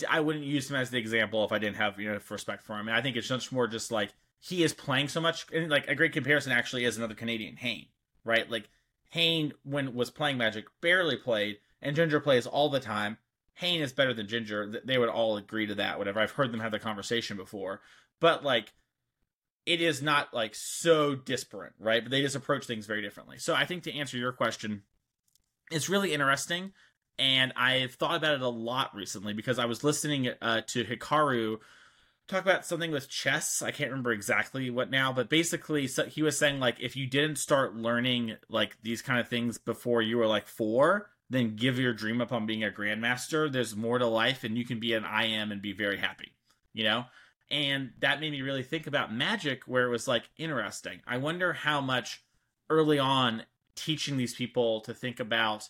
[0.10, 2.80] I wouldn't use him as the example if I didn't have you know respect for
[2.80, 2.88] him.
[2.88, 5.88] And I think it's much more just like he is playing so much, and like
[5.88, 7.86] a great comparison actually is another Canadian Hayne,
[8.26, 8.50] right?
[8.50, 8.68] Like
[9.14, 13.20] Hayne when was playing Magic barely played and Ginger plays all the time.
[13.54, 14.82] Hayne is better than Ginger.
[14.84, 16.00] They would all agree to that.
[16.00, 16.20] Whatever.
[16.20, 17.82] I've heard them have the conversation before,
[18.20, 18.74] but like,
[19.68, 22.04] it is not like so disparate, right?
[22.04, 23.38] But they just approach things very differently.
[23.38, 24.82] So I think to answer your question,
[25.72, 26.74] it's really interesting,
[27.20, 31.60] and I've thought about it a lot recently because I was listening uh, to Hikaru
[32.34, 33.62] talk about something with chess.
[33.62, 37.08] I can't remember exactly what now, but basically, so he was saying like if you
[37.08, 41.80] didn't start learning like these kind of things before you were like four, then give
[41.80, 43.52] your dream up on being a grandmaster.
[43.52, 46.34] There's more to life, and you can be an IM and be very happy,
[46.74, 47.06] you know?
[47.50, 51.02] And that made me really think about magic, where it was like, interesting.
[51.06, 52.24] I wonder how much
[52.70, 53.44] early on
[53.76, 55.70] teaching these people to think about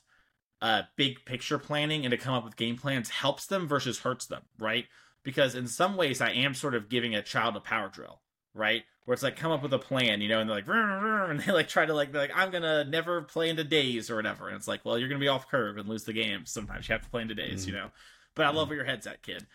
[0.62, 4.26] uh, big picture planning and to come up with game plans helps them versus hurts
[4.26, 4.86] them, right?
[5.24, 8.20] Because in some ways, I am sort of giving a child a power drill,
[8.54, 8.84] right?
[9.06, 10.68] where it's like come up with a plan, you know, and they're like,
[11.30, 14.48] and they like try to like, like I'm gonna never play into days or whatever,
[14.48, 16.46] and it's like, well, you're gonna be off curve and lose the game.
[16.46, 17.72] Sometimes you have to play into days, mm-hmm.
[17.72, 17.90] you know.
[18.36, 19.46] But I love where your head's at, kid.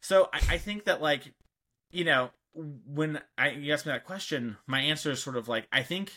[0.00, 1.32] So I, I think that like,
[1.90, 5.68] you know, when I you asked me that question, my answer is sort of like
[5.70, 6.12] I think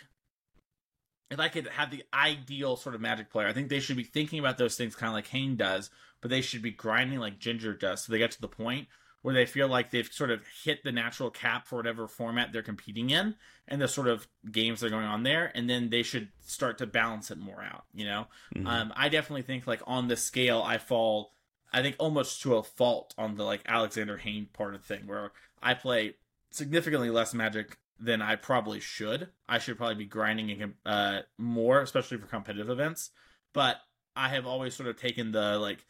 [1.29, 4.03] if I could have the ideal sort of magic player, I think they should be
[4.03, 5.89] thinking about those things kind of like Hayne does,
[6.21, 8.87] but they should be grinding like Ginger does, so they get to the point
[9.21, 12.61] where they feel like they've sort of hit the natural cap for whatever format they're
[12.61, 13.35] competing in
[13.67, 16.77] and the sort of games that are going on there and then they should start
[16.77, 18.67] to balance it more out you know mm-hmm.
[18.67, 21.33] um, i definitely think like on the scale i fall
[21.71, 25.07] I think almost to a fault on the like Alexander Hayne part of the thing
[25.07, 26.15] where I play
[26.49, 29.29] significantly less Magic than I probably should.
[29.49, 33.11] I should probably be grinding uh, more, especially for competitive events.
[33.53, 33.77] But
[34.15, 35.85] I have always sort of taken the like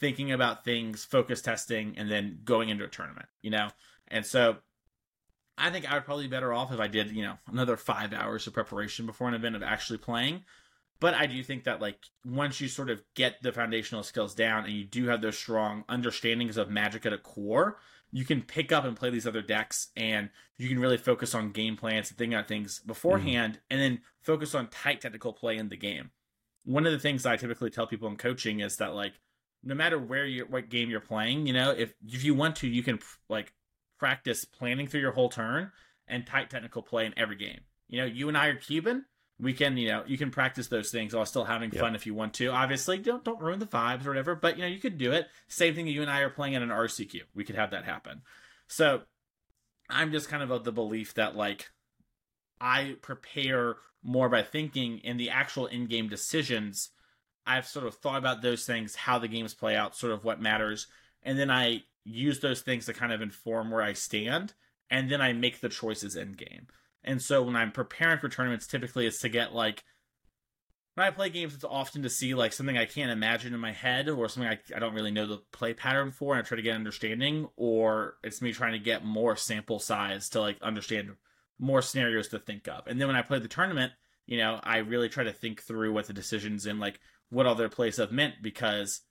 [0.00, 3.68] thinking about things, focus testing, and then going into a tournament, you know?
[4.08, 4.56] And so
[5.56, 8.12] I think I would probably be better off if I did, you know, another five
[8.12, 10.44] hours of preparation before an event of actually playing.
[11.00, 14.64] But I do think that like once you sort of get the foundational skills down
[14.64, 17.78] and you do have those strong understandings of magic at a core,
[18.12, 21.52] you can pick up and play these other decks and you can really focus on
[21.52, 23.62] game plans and thinking out things beforehand mm-hmm.
[23.70, 26.10] and then focus on tight technical play in the game.
[26.64, 29.14] One of the things I typically tell people in coaching is that like
[29.62, 32.68] no matter where you what game you're playing, you know, if if you want to,
[32.68, 33.52] you can like
[33.98, 35.70] practice planning through your whole turn
[36.08, 37.60] and tight technical play in every game.
[37.88, 39.04] You know, you and I are Cuban.
[39.38, 42.14] We can you know you can practice those things while still having fun if you
[42.14, 42.48] want to.
[42.48, 45.28] Obviously don't don't ruin the vibes or whatever but you know you could do it.
[45.48, 48.20] Same thing you and i are playing in an rcq we could have that happen.
[48.66, 49.00] So
[49.88, 51.70] i'm just kind of of the belief that like
[52.60, 56.90] i prepare more by thinking in the actual in-game decisions
[57.46, 60.40] i've sort of thought about those things how the games play out sort of what
[60.40, 60.86] matters
[61.22, 64.54] and then i use those things to kind of inform where i stand
[64.90, 66.66] and then i make the choices in game
[67.02, 69.84] and so when I'm preparing for tournaments, typically it's to get like
[70.94, 73.72] when I play games, it's often to see like something I can't imagine in my
[73.72, 76.56] head or something I, I don't really know the play pattern for, and I try
[76.56, 81.12] to get understanding, or it's me trying to get more sample size to like understand
[81.58, 82.86] more scenarios to think of.
[82.86, 83.92] And then when I play the tournament,
[84.26, 87.68] you know, I really try to think through what the decisions and like what other
[87.68, 89.02] plays have meant because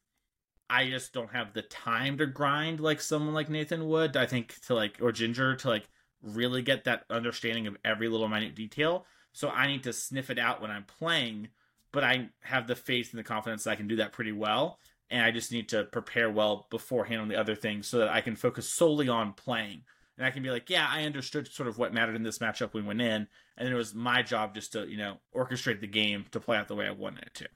[0.69, 4.15] I just don't have the time to grind like someone like Nathan would.
[4.15, 5.89] I think to like or Ginger to like
[6.21, 9.05] really get that understanding of every little minute detail.
[9.31, 11.49] So I need to sniff it out when I'm playing,
[11.91, 14.79] but I have the faith and the confidence that I can do that pretty well.
[15.09, 18.21] And I just need to prepare well beforehand on the other things so that I
[18.21, 19.83] can focus solely on playing.
[20.17, 22.73] And I can be like, yeah, I understood sort of what mattered in this matchup
[22.73, 23.27] we went in.
[23.57, 26.57] And then it was my job just to, you know, orchestrate the game to play
[26.57, 27.47] out the way I wanted it to.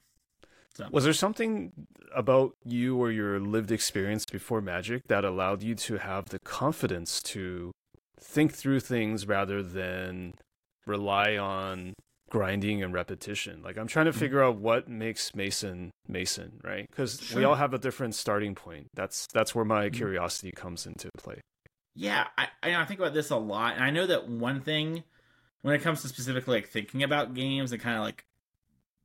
[0.75, 0.87] So.
[0.91, 1.71] Was there something
[2.15, 7.21] about you or your lived experience before Magic that allowed you to have the confidence
[7.23, 7.71] to
[8.19, 10.33] think through things rather than
[10.85, 11.93] rely on
[12.33, 13.61] grinding and repetition.
[13.63, 14.19] Like I'm trying to mm-hmm.
[14.19, 16.89] figure out what makes Mason Mason, right?
[16.89, 17.37] Because sure.
[17.37, 18.87] we all have a different starting point.
[18.95, 19.95] That's that's where my mm-hmm.
[19.95, 21.41] curiosity comes into play.
[21.95, 25.03] Yeah, I I think about this a lot, and I know that one thing
[25.61, 28.25] when it comes to specifically like thinking about games and kind of like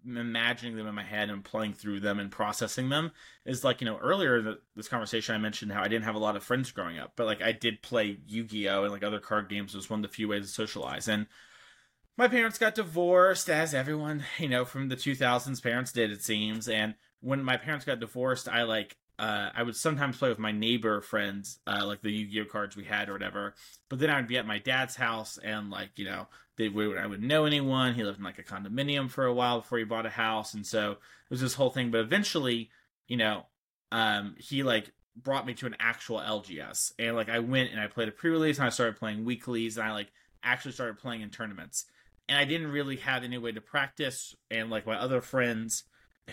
[0.07, 3.11] imagining them in my head and playing through them and processing them
[3.45, 6.21] is like you know earlier the, this conversation i mentioned how i didn't have a
[6.21, 8.85] lot of friends growing up but like i did play yu-gi-oh!
[8.85, 11.09] and like other card games was one of the few ways to socialize.
[11.09, 11.27] And
[12.17, 16.69] my parents got divorced as everyone you know from the 2000s parents did it seems.
[16.69, 20.53] And when my parents got divorced i like uh, I would sometimes play with my
[20.53, 22.45] neighbor friends, uh, like the Yu-Gi-Oh!
[22.45, 23.55] cards we had or whatever.
[23.89, 26.29] But then I would be at my dad's house, and like you know,
[26.67, 27.95] I would know anyone.
[27.95, 30.67] He lived in like a condominium for a while before he bought a house, and
[30.67, 31.91] so it was this whole thing.
[31.91, 32.71] But eventually,
[33.07, 33.47] you know,
[33.93, 37.87] um, he like brought me to an actual LGS, and like I went and I
[37.87, 40.09] played a pre-release, and I started playing weeklies, and I like
[40.43, 41.85] actually started playing in tournaments.
[42.29, 45.85] And I didn't really have any way to practice, and like my other friends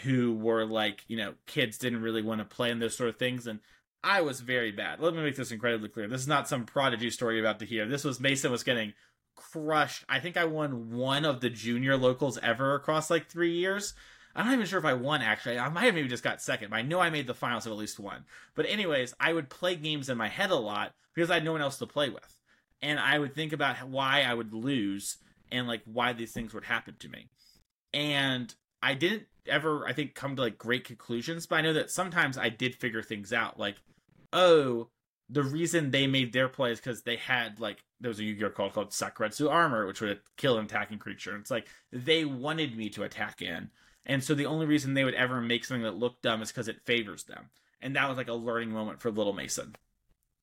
[0.03, 3.17] who were like, you know, kids didn't really want to play in those sort of
[3.17, 3.47] things.
[3.47, 3.59] And
[4.03, 4.99] I was very bad.
[4.99, 6.07] Let me make this incredibly clear.
[6.07, 7.87] This is not some prodigy story about to hear.
[7.87, 8.93] This was Mason was getting
[9.35, 10.05] crushed.
[10.09, 13.93] I think I won one of the junior locals ever across like three years.
[14.35, 15.57] I'm not even sure if I won actually.
[15.57, 17.71] I might have maybe just got second, but I know I made the finals of
[17.71, 18.25] at least one.
[18.53, 21.53] But anyways, I would play games in my head a lot because I had no
[21.53, 22.39] one else to play with.
[22.81, 25.17] And I would think about why I would lose
[25.51, 27.29] and like why these things would happen to me.
[27.93, 31.89] And I didn't ever, I think, come to like great conclusions, but I know that
[31.89, 33.57] sometimes I did figure things out.
[33.57, 33.75] Like,
[34.33, 34.89] oh,
[35.29, 38.49] the reason they made their play is because they had like there was a Yu-Gi-Oh
[38.51, 41.31] card called Sakuretsu Armor, which would kill an attacking creature.
[41.31, 43.69] And it's like they wanted me to attack in,
[44.05, 46.67] and so the only reason they would ever make something that looked dumb is because
[46.67, 47.49] it favors them.
[47.81, 49.75] And that was like a learning moment for Little Mason.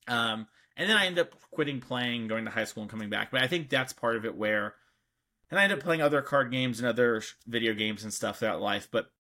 [0.09, 0.47] Um,
[0.77, 3.31] and then I ended up quitting playing, going to high school, and coming back.
[3.31, 4.75] But I think that's part of it where
[5.53, 8.63] and I ended up playing other card games and other video games and stuff throughout
[8.63, 8.89] life.
[8.91, 9.11] But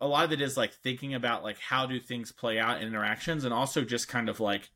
[0.00, 2.88] a lot of it is like thinking about like how do things play out in
[2.88, 4.70] interactions, and also just kind of like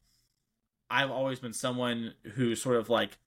[0.91, 3.18] I've always been someone who sort of like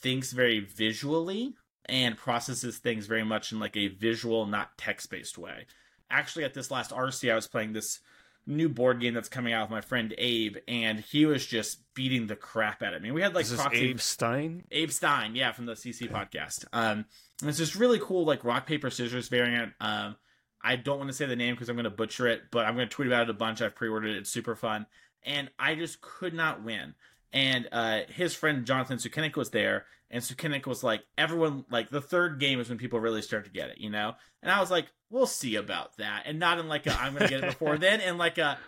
[0.00, 1.54] thinks very visually
[1.86, 5.66] and processes things very much in like a visual, not text based way.
[6.10, 8.00] Actually, at this last RC, I was playing this
[8.46, 12.26] new board game that's coming out with my friend Abe, and he was just beating
[12.28, 13.10] the crap out of me.
[13.10, 13.90] We had like proxy...
[13.90, 14.64] Abe Stein.
[14.70, 16.64] Abe Stein, yeah, from the CC podcast.
[16.72, 17.06] Um,
[17.42, 19.72] it's this really cool like rock paper scissors variant.
[19.80, 20.16] Um,
[20.62, 22.74] I don't want to say the name because I'm going to butcher it, but I'm
[22.74, 23.62] going to tweet about it a bunch.
[23.62, 24.16] I've pre-ordered it.
[24.18, 24.86] It's super fun,
[25.26, 26.94] and I just could not win.
[27.32, 32.00] And uh, his friend Jonathan Sukenik was there, and Sukenik was like, everyone like the
[32.00, 34.14] third game is when people really start to get it, you know.
[34.42, 37.28] And I was like, we'll see about that, and not in like a I'm going
[37.28, 38.58] to get it before then, and like a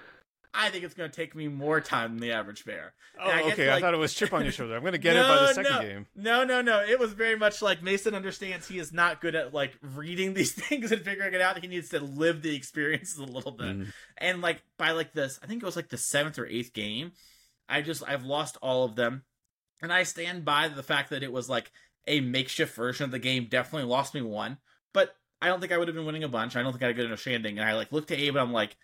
[0.55, 2.94] I think it's going to take me more time than the average bear.
[3.20, 3.68] Oh, I okay.
[3.68, 4.76] Like, I thought it was chip on your shoulder.
[4.76, 6.07] I'm going to get no, it by the second no, game.
[6.16, 6.80] No, no, no.
[6.80, 10.53] It was very much like Mason understands he is not good at like reading these
[10.53, 11.59] things and figuring it out.
[11.59, 13.78] He needs to live the experiences a little bit.
[13.78, 13.86] Mm.
[14.16, 17.12] And like by like this, I think it was like the seventh or eighth game.
[17.68, 19.24] I just I've lost all of them,
[19.82, 21.70] and I stand by the fact that it was like
[22.07, 23.46] a makeshift version of the game.
[23.51, 24.57] Definitely lost me one,
[24.94, 26.57] but I don't think I would have been winning a bunch.
[26.57, 27.59] I don't think I had a good understanding.
[27.59, 28.76] And I like looked at Abe and I'm like,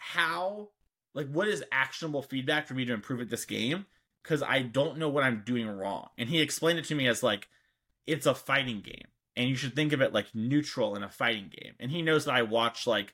[0.00, 0.70] how
[1.14, 3.86] like what is actionable feedback for me to improve at this game?
[4.22, 6.08] Because i don't know what i'm doing wrong.
[6.18, 7.48] And he explained it to me as like
[8.06, 11.50] it's a fighting game and you should think of it like neutral in a fighting
[11.50, 11.74] game.
[11.78, 13.12] And he knows that i watch like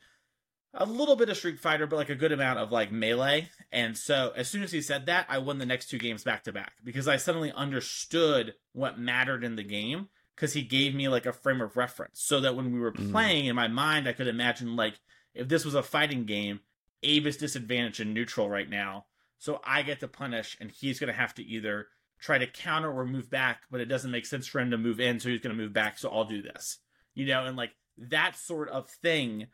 [0.72, 3.49] a little bit of street fighter but like a good amount of like melee.
[3.72, 6.45] And so as soon as he said that i won the next two games back
[6.45, 11.09] to back because i suddenly understood what mattered in the game because he gave me
[11.09, 13.11] like a frame of reference so that when we were mm.
[13.11, 14.95] playing in my mind i could imagine like
[15.34, 16.61] if this was a fighting game
[17.03, 19.07] Abe is disadvantaged in neutral right now,
[19.38, 21.88] so I get to punish, and he's going to have to either
[22.20, 25.01] try to counter or move back, but it doesn't make sense for him to move
[25.01, 25.99] in, so he's going to move back.
[25.99, 26.78] So I'll do this,
[27.14, 29.47] you know, and like that sort of thing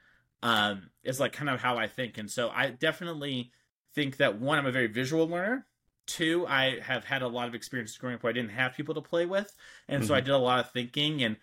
[0.42, 3.50] um, is like kind of how I think, and so I definitely
[3.94, 5.66] think that one, I'm a very visual learner.
[6.06, 8.94] Two, I have had a lot of experiences growing up where I didn't have people
[8.94, 9.52] to play with,
[9.88, 10.08] and mm-hmm.
[10.08, 10.26] so I mm-hmm.
[10.26, 11.36] did a lot of thinking and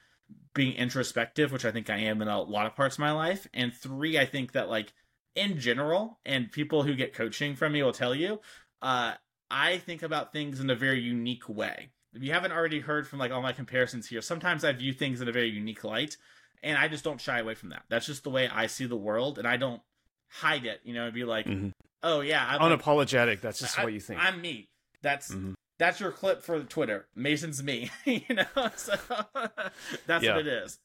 [0.53, 3.47] being introspective, which I think I am in a lot of parts of my life.
[3.53, 4.93] And three, I think that like
[5.35, 8.39] in general, and people who get coaching from me will tell you,
[8.81, 9.13] uh,
[9.51, 11.89] I think about things in a very unique way.
[12.13, 15.21] If you haven't already heard from like all my comparisons here, sometimes I view things
[15.21, 16.17] in a very unique light,
[16.63, 17.83] and I just don't shy away from that.
[17.89, 19.81] That's just the way I see the world, and I don't
[20.29, 20.81] hide it.
[20.83, 21.69] You know, and be like, mm-hmm.
[22.03, 23.27] oh yeah, I'm unapologetic.
[23.27, 24.19] Like, that's just I, what you think.
[24.21, 24.69] I'm me.
[25.01, 25.53] That's mm-hmm.
[25.77, 27.07] that's your clip for Twitter.
[27.15, 27.91] Mason's me.
[28.05, 28.95] you know, so
[30.07, 30.35] that's yeah.
[30.35, 30.79] what it is.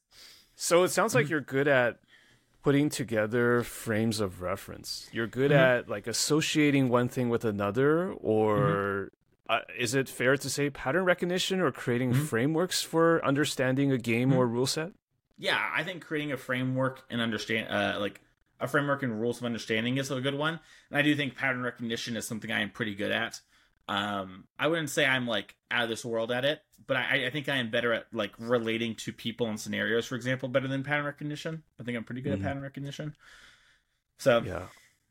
[0.56, 1.32] So it sounds like mm-hmm.
[1.32, 1.98] you're good at
[2.64, 5.06] putting together frames of reference.
[5.12, 5.60] You're good mm-hmm.
[5.60, 9.10] at like associating one thing with another, or
[9.48, 9.54] mm-hmm.
[9.54, 12.24] uh, is it fair to say pattern recognition or creating mm-hmm.
[12.24, 14.54] frameworks for understanding a game or mm-hmm.
[14.54, 14.92] rule set?
[15.36, 18.22] Yeah, I think creating a framework and understand uh, like
[18.58, 20.58] a framework and rules of understanding is a good one.
[20.88, 23.40] And I do think pattern recognition is something I am pretty good at.
[23.88, 27.30] Um, I wouldn't say I'm like out of this world at it, but I, I
[27.30, 30.82] think I am better at like relating to people and scenarios, for example, better than
[30.82, 31.62] pattern recognition.
[31.80, 32.42] I think I'm pretty good mm-hmm.
[32.44, 33.14] at pattern recognition.
[34.18, 34.62] So yeah.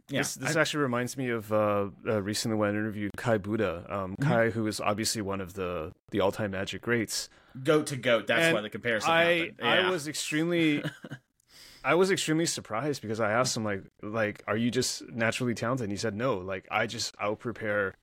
[0.09, 3.37] Yeah, this, this I, actually reminds me of uh, uh, recently when I interviewed Kai
[3.37, 4.29] Budde, Um, mm-hmm.
[4.29, 7.29] Kai, who is obviously one of the the all time Magic greats,
[7.63, 8.27] goat to goat.
[8.27, 9.09] That's and why the comparison.
[9.09, 9.87] I yeah.
[9.87, 10.83] I was extremely,
[11.85, 15.85] I was extremely surprised because I asked him like like Are you just naturally talented?
[15.85, 16.37] And he said no.
[16.39, 17.95] Like I just out prepare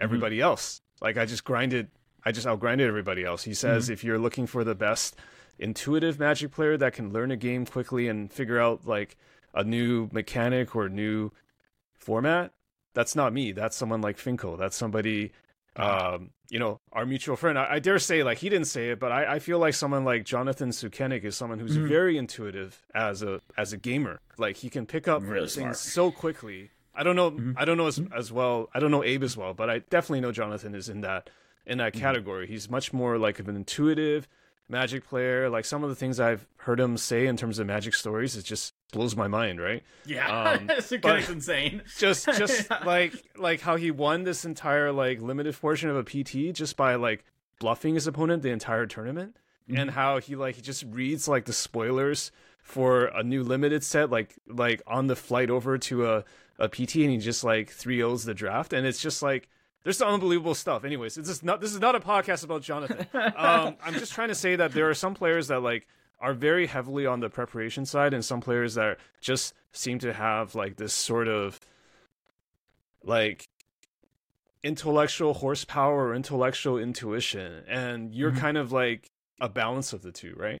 [0.00, 0.44] everybody mm-hmm.
[0.44, 0.80] else.
[1.00, 1.88] Like I just grinded,
[2.24, 3.44] I just outgrinded everybody else.
[3.44, 3.92] He says mm-hmm.
[3.92, 5.16] if you're looking for the best
[5.58, 9.16] intuitive Magic player that can learn a game quickly and figure out like
[9.54, 11.30] a new mechanic or new
[11.94, 12.52] format,
[12.94, 13.52] that's not me.
[13.52, 14.56] That's someone like Finkel.
[14.56, 15.32] That's somebody,
[15.76, 17.58] um, you know, our mutual friend.
[17.58, 20.04] I, I, dare say, like he didn't say it, but I, I feel like someone
[20.04, 21.88] like Jonathan Sukenik is someone who's mm-hmm.
[21.88, 24.20] very intuitive as a as a gamer.
[24.38, 25.76] Like he can pick up really things smart.
[25.76, 26.70] so quickly
[27.00, 27.30] I don't know.
[27.30, 27.52] Mm-hmm.
[27.56, 28.68] I don't know as, as well.
[28.74, 31.30] I don't know Abe as well, but I definitely know Jonathan is in that
[31.64, 32.02] in that mm-hmm.
[32.02, 32.46] category.
[32.46, 34.28] He's much more like of an intuitive
[34.68, 35.48] magic player.
[35.48, 38.44] Like some of the things I've heard him say in terms of magic stories, it
[38.44, 39.62] just blows my mind.
[39.62, 39.82] Right?
[40.04, 41.80] Yeah, um, it's insane.
[41.98, 42.84] Just just yeah.
[42.84, 46.96] like like how he won this entire like limited portion of a PT just by
[46.96, 47.24] like
[47.60, 49.80] bluffing his opponent the entire tournament, mm-hmm.
[49.80, 52.30] and how he like he just reads like the spoilers
[52.62, 56.24] for a new limited set like like on the flight over to a
[56.60, 58.72] a PT and he just like 3 O's the draft.
[58.72, 59.48] And it's just like,
[59.82, 60.84] there's some unbelievable stuff.
[60.84, 63.06] Anyways, it's just not, this is not a podcast about Jonathan.
[63.36, 65.88] um, I'm just trying to say that there are some players that like
[66.20, 70.54] are very heavily on the preparation side and some players that just seem to have
[70.54, 71.58] like this sort of
[73.02, 73.48] like
[74.62, 78.40] intellectual horsepower or intellectual intuition and you're mm-hmm.
[78.40, 80.60] kind of like a balance of the two right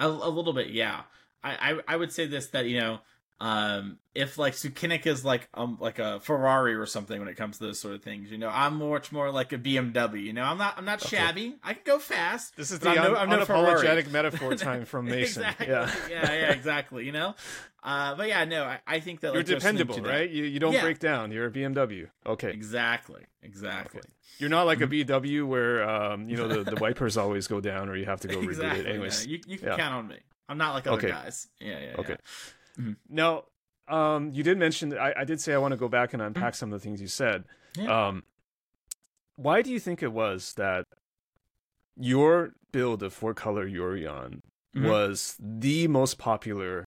[0.00, 1.02] a, a little bit yeah
[1.44, 2.98] I, I, I would say this that you know
[3.40, 7.58] um, if like Sukenik is like um like a Ferrari or something when it comes
[7.58, 10.22] to those sort of things, you know, I'm much more like a BMW.
[10.22, 11.48] You know, I'm not I'm not shabby.
[11.48, 11.56] Okay.
[11.62, 12.56] I can go fast.
[12.56, 15.42] This is the un- no, I'm unapologetic no metaphor time from Mason.
[15.42, 15.68] exactly.
[15.68, 17.06] Yeah, yeah, yeah, exactly.
[17.06, 17.34] You know,
[17.82, 20.28] uh, but yeah, no, I, I think that you're dependable, right?
[20.28, 20.82] You you don't yeah.
[20.82, 21.32] break down.
[21.32, 22.08] You're a BMW.
[22.26, 24.00] Okay, exactly, exactly.
[24.00, 24.08] Okay.
[24.38, 25.12] You're not like a mm-hmm.
[25.12, 28.28] VW where um you know the, the wipers always go down or you have to
[28.28, 28.90] go exactly, reboot it.
[28.90, 29.32] Anyways, yeah.
[29.32, 29.76] you you can yeah.
[29.76, 30.16] count on me.
[30.46, 31.08] I'm not like other Okay.
[31.08, 31.48] guys.
[31.60, 31.94] Yeah, yeah.
[32.00, 32.16] Okay.
[32.80, 32.96] Mhm.
[33.08, 33.44] Now,
[33.88, 34.96] um, you did mention.
[34.96, 37.00] I, I did say I want to go back and unpack some of the things
[37.00, 37.44] you said.
[37.74, 37.86] Mm-hmm.
[37.88, 38.08] Yeah.
[38.08, 38.24] Um,
[39.36, 40.84] why do you think it was that
[41.96, 44.40] your build of four color Yorion
[44.76, 44.88] Mhm.
[44.88, 46.84] was the most popular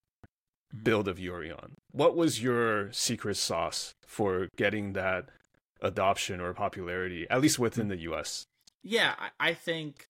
[0.74, 0.84] Mhm.
[0.84, 1.74] build of Yorion?
[1.92, 5.30] What was your secret sauce for getting that
[5.82, 8.46] adoption or popularity, at least within the US?
[8.82, 10.08] Yeah, I, I think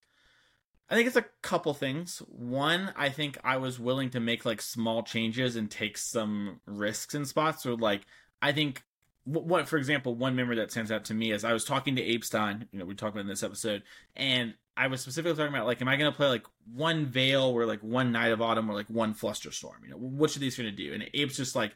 [0.90, 2.20] I think it's a couple things.
[2.28, 7.16] One, I think I was willing to make like small changes and take some risks
[7.16, 7.66] in spots.
[7.66, 8.02] Or like,
[8.42, 8.84] I think
[9.26, 12.02] what, for example, one memory that stands out to me is I was talking to
[12.02, 12.68] Abe Stein.
[12.72, 13.84] You know, we talked about in this episode,
[14.16, 17.44] and I was specifically talking about like, am I going to play like one Veil
[17.44, 19.84] or like one Knight of Autumn or like one Flusterstorm?
[19.84, 20.94] You know, which of these are going to do?
[20.94, 21.76] And Abe's just like,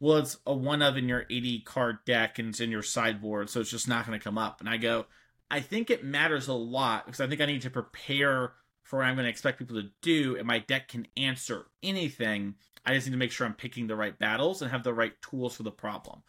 [0.00, 3.50] well, it's a one of in your 80 card deck and it's in your sideboard,
[3.50, 4.60] so it's just not going to come up.
[4.60, 5.06] And I go,
[5.50, 8.52] I think it matters a lot because I think I need to prepare
[8.84, 12.54] for what I'm going to expect people to do, and my deck can answer anything.
[12.84, 15.12] I just need to make sure I'm picking the right battles and have the right
[15.22, 16.22] tools for the problem.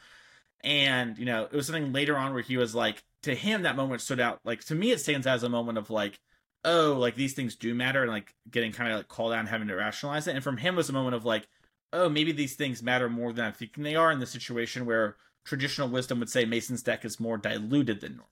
[0.63, 3.75] And, you know, it was something later on where he was like, to him, that
[3.75, 4.39] moment stood out.
[4.43, 6.19] Like, to me, it stands as a moment of like,
[6.63, 9.49] oh, like these things do matter, and like getting kind of like called out and
[9.49, 10.35] having to rationalize it.
[10.35, 11.47] And from him was a moment of like,
[11.93, 15.17] oh, maybe these things matter more than I'm thinking they are in the situation where
[15.45, 18.27] traditional wisdom would say Mason's deck is more diluted than normal.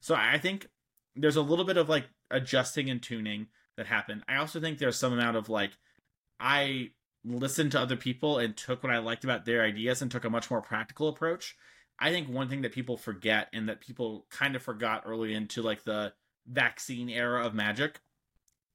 [0.00, 0.68] So I think
[1.16, 4.22] there's a little bit of like adjusting and tuning that happened.
[4.28, 5.72] I also think there's some amount of like
[6.38, 6.90] I
[7.24, 10.30] listened to other people and took what I liked about their ideas and took a
[10.30, 11.56] much more practical approach.
[11.98, 15.60] I think one thing that people forget and that people kind of forgot early into
[15.60, 16.14] like the
[16.46, 18.00] vaccine era of Magic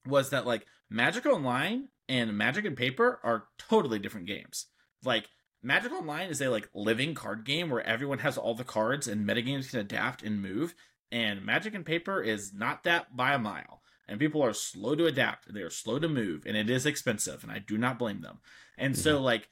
[0.05, 4.67] was that like Magic Online and Magic and Paper are totally different games.
[5.03, 5.30] Like
[5.63, 9.28] Magic Online is a like living card game where everyone has all the cards and
[9.28, 10.76] metagames can adapt and move.
[11.12, 13.82] And Magic and Paper is not that by a mile.
[14.08, 15.51] And people are slow to adapt.
[15.53, 18.38] They are slow to move, and it is expensive, and I do not blame them.
[18.78, 19.49] And so, like,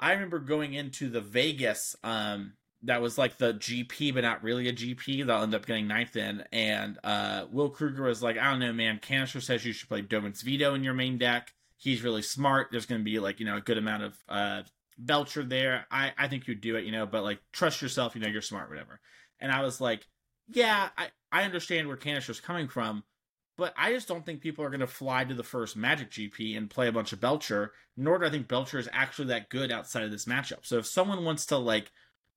[0.00, 2.54] I remember going into the Vegas, um,
[2.84, 5.26] that was like the GP, but not really a GP.
[5.26, 6.44] That I'll end up getting ninth in.
[6.52, 9.00] And uh, Will Kruger was like, I don't know, man.
[9.02, 11.52] Kanister says you should play Dovin's Veto in your main deck.
[11.76, 12.68] He's really smart.
[12.70, 14.62] There's going to be like you know a good amount of uh,
[14.98, 15.86] Belcher there.
[15.90, 18.14] I I think you'd do it, you know, but like trust yourself.
[18.14, 19.00] You know, you're smart, whatever.
[19.40, 20.06] And I was like,
[20.48, 23.04] yeah, I I understand where Kanister's coming from.
[23.56, 26.56] But I just don't think people are going to fly to the first Magic GP
[26.56, 27.72] and play a bunch of Belcher.
[27.96, 30.66] Nor do I think Belcher is actually that good outside of this matchup.
[30.66, 31.92] So if someone wants to like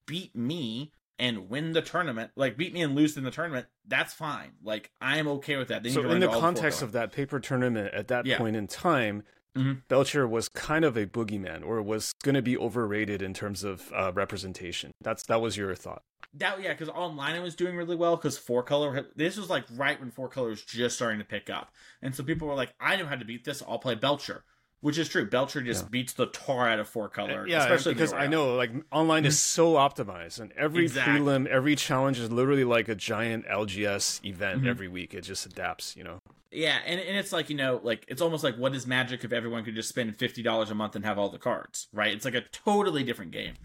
[0.05, 4.13] beat me and win the tournament, like beat me and lose in the tournament, that's
[4.13, 4.51] fine.
[4.63, 5.81] Like I am okay with that.
[5.81, 8.37] They So, in the context of that paper tournament at that Yeah.
[8.37, 9.23] point in time,
[9.55, 9.81] Mhm.
[9.87, 13.91] Belcher was kind of a boogeyman, or was going to be overrated in terms of
[13.91, 14.91] uh, representation.
[15.01, 16.03] That's that was your thought.
[16.33, 19.07] That yeah, because online it was doing really well because four color.
[19.15, 21.71] This was like right when four color was just starting to pick up,
[22.01, 23.63] and so people were like, "I know how to beat this.
[23.67, 24.43] I'll play Belcher,"
[24.81, 25.25] which is true.
[25.27, 25.89] Belcher just Yeah.
[25.89, 27.47] beats the tar out of four color.
[27.47, 31.19] Yeah, especially because I know like online is so optimized, and every Exactly.
[31.21, 34.67] prelim, every challenge is literally like a giant LGS event Mhm.
[34.67, 35.13] every week.
[35.13, 36.19] It just adapts, you know.
[36.51, 39.33] Yeah, and, and it's like, you know, like it's almost like what is magic if
[39.33, 42.13] everyone could just spend fifty dollars a month and have all the cards, right?
[42.13, 43.55] It's like a totally different game.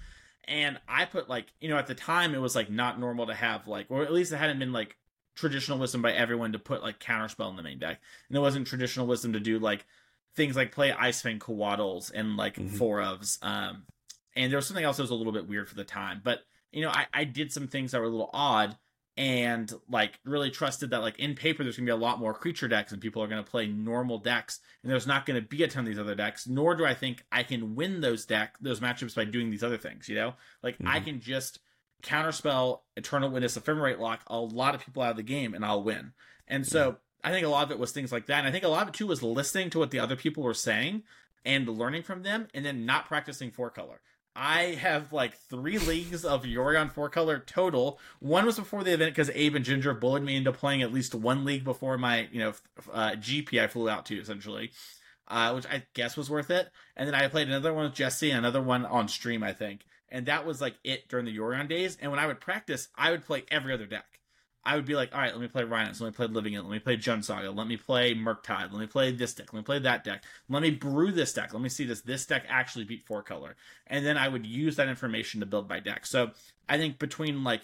[0.48, 3.34] And I put like, you know, at the time it was like not normal to
[3.34, 4.96] have like or at least it hadn't been like
[5.34, 8.00] traditional wisdom by everyone to put like counterspell in the main deck.
[8.28, 9.86] And it wasn't traditional wisdom to do like
[10.34, 12.70] things like play Ice Fang Coatls and like Mhm.
[12.70, 13.38] four ofs.
[13.42, 13.86] Um
[14.34, 16.20] and there was something else that was a little bit weird for the time.
[16.24, 16.40] But
[16.72, 18.76] you know, I, I did some things that were a little odd
[19.16, 22.66] and like really trusted that like in paper there's gonna be a lot more creature
[22.68, 25.80] decks and people are gonna play normal decks and there's not gonna be a ton
[25.80, 29.14] of these other decks nor do i think i can win those deck those matchups
[29.14, 30.32] by doing these other things you know?
[30.62, 31.04] Like i Mhm.
[31.04, 31.58] can just
[32.02, 35.82] counterspell eternal witness ephemerate lock a lot of people out of the game and i'll
[35.82, 36.12] win.
[36.48, 38.64] And so i think a lot of it was things like that and i think
[38.64, 41.02] a lot of it too was listening to what the other people were saying
[41.44, 44.00] and learning from them and then not practicing four color
[44.34, 47.98] I have like three leagues of Yorion four color total.
[48.20, 51.14] One was before the event because Abe and Ginger bullied me into playing at least
[51.14, 52.54] one league before my, you know,
[52.92, 54.72] uh, GP I flew out to essentially,
[55.28, 56.70] uh, which I guess was worth it.
[56.96, 59.84] And then I played another one with Jesse, and another one on stream, I think.
[60.08, 61.98] And that was like it during the Yorion days.
[62.00, 64.11] And when I would practice, I would play every other deck.
[64.64, 66.64] I would be like, all right, let me play Rhinos, let me play Living End,
[66.64, 69.58] let me play Jund Saga, let me play Murktide, let me play this deck, let
[69.60, 72.44] me play that deck, let me brew this deck, let me see does this deck
[72.48, 73.56] actually beat four color,
[73.88, 76.06] and then I would use that information to build my deck.
[76.06, 76.30] So
[76.68, 77.62] I think between like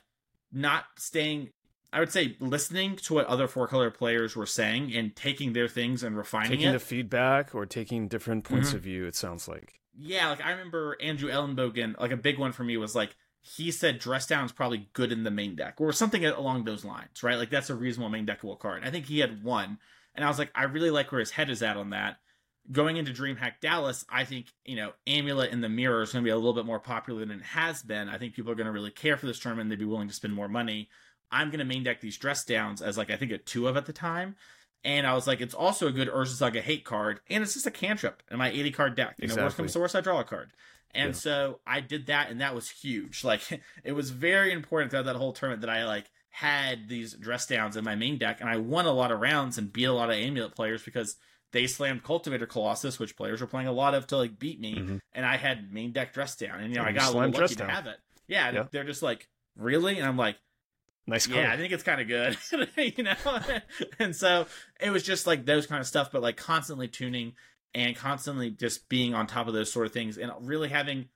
[0.53, 1.51] not staying,
[1.93, 5.69] I would say listening to what other four color players were saying and taking their
[5.69, 6.73] things and refining Taking it.
[6.73, 8.75] the feedback or taking different points Mhm.
[8.75, 9.07] of view.
[9.07, 9.75] It sounds like.
[10.01, 13.71] yeah, like I remember Andrew Elenbogen, like a big one for me was like he
[13.71, 17.23] said dress down is probably good in the main deck or something along those lines,
[17.23, 17.39] right?
[17.39, 18.83] Like that's a reasonable main deckable card.
[18.85, 19.79] I think he had one,
[20.15, 22.19] and I was like, I really like where his head is at on that.
[22.71, 26.27] going into DreamHack Dallas, I think, you know, Amulet in the Mirror is going to
[26.27, 28.09] be a little bit more popular than it has been.
[28.09, 29.71] I think people are going to really care for this tournament.
[29.71, 30.89] They'd be willing to spend more money.
[31.31, 33.77] I'm going to main deck these dress downs as like I think a two of
[33.77, 34.37] at the time.
[34.85, 37.67] And I was like, it's also a good Urza Saga hate card, and it's just
[37.67, 39.17] a cantrip in my 80 card deck.
[39.19, 39.41] You exactly.
[39.41, 40.53] know, worst comes to worst, I draw a card.
[40.95, 41.21] And yeah.
[41.21, 43.25] so I did that, and that was huge.
[43.29, 43.43] Like,
[43.85, 47.77] it was very important throughout that whole tournament that I like had these dress downs
[47.77, 50.11] in my main deck, and I won a lot of rounds and beat a lot
[50.11, 51.17] of amulet players because
[51.53, 54.77] they slammed Cultivator Colossus, which players were playing a lot of to like beat me,
[54.77, 54.97] mm-hmm.
[55.13, 57.67] and I had main deck dress down, and you know and I got lucky to
[57.67, 57.97] have it.
[58.27, 60.37] Yeah, yeah, they're just like really, and I'm like,
[61.07, 61.27] nice.
[61.27, 61.41] Card.
[61.41, 62.37] Yeah, I think it's kind of good,
[62.97, 63.17] you know.
[63.99, 64.47] and so
[64.81, 67.33] it was just like those kind of stuff, but like constantly tuning
[67.75, 71.09] and constantly just being on top of those sort of things, and really having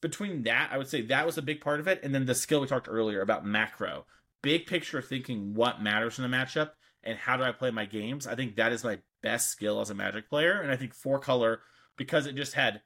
[0.00, 2.34] between that, I would say that was a big part of it, and then the
[2.34, 4.06] skill we talked earlier about macro,
[4.42, 6.70] big picture thinking what matters in a matchup
[7.02, 8.26] and how do I play my games.
[8.26, 11.18] I think that is my best skill as a Magic player, and I think four
[11.18, 11.60] color
[11.96, 12.82] because it just had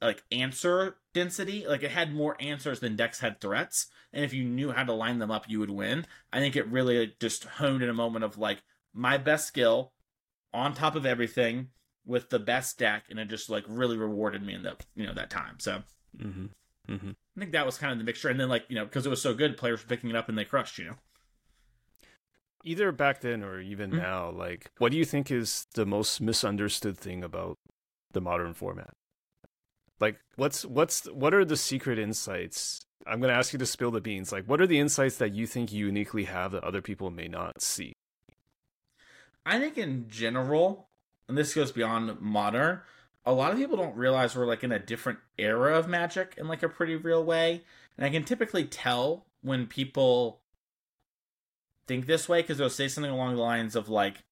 [0.00, 4.44] like answer density, like it had more answers than decks had threats, and if you
[4.44, 6.06] knew how to line them up, you would win.
[6.32, 8.62] I think it really just honed in a moment of like
[8.94, 9.92] my best skill
[10.52, 11.68] on top of everything
[12.06, 15.14] with the best deck, and it just like really rewarded me in that you know
[15.14, 15.56] that time.
[15.58, 15.82] So.
[16.18, 16.46] Mm-hmm.
[16.88, 17.10] Mm-hmm.
[17.10, 19.08] I think that was kind of the mixture, and then like you know because it
[19.08, 20.78] was so good, players were picking it up and they crushed.
[20.78, 20.94] You know
[22.64, 24.00] either back then or even mm-hmm.
[24.00, 27.58] now, like, what do you think is the most misunderstood thing about
[28.12, 28.94] the modern format?
[30.00, 32.80] Like, what's what's what are the secret insights?
[33.06, 34.32] I'm going to ask you to spill the beans.
[34.32, 37.28] Like, what are the insights that you think you uniquely have that other people may
[37.28, 37.92] not see?
[39.44, 40.88] I think in general,
[41.28, 42.80] and this goes beyond modern,
[43.24, 46.48] a lot of people don't realize we're like in a different era of magic in
[46.48, 47.62] like a pretty real way.
[47.96, 50.40] And I can typically tell when people
[51.86, 54.24] think this way because they'll say something along the lines of like,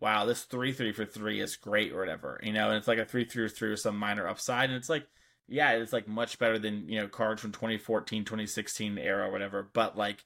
[0.00, 2.98] "Wow, this three three for three is great" or whatever, you know, and it's like
[2.98, 5.06] a three three three with some minor upside, and it's like,
[5.48, 9.68] yeah, it's like much better than you know cards from 2014, 2016 era or whatever,
[9.72, 10.24] but like.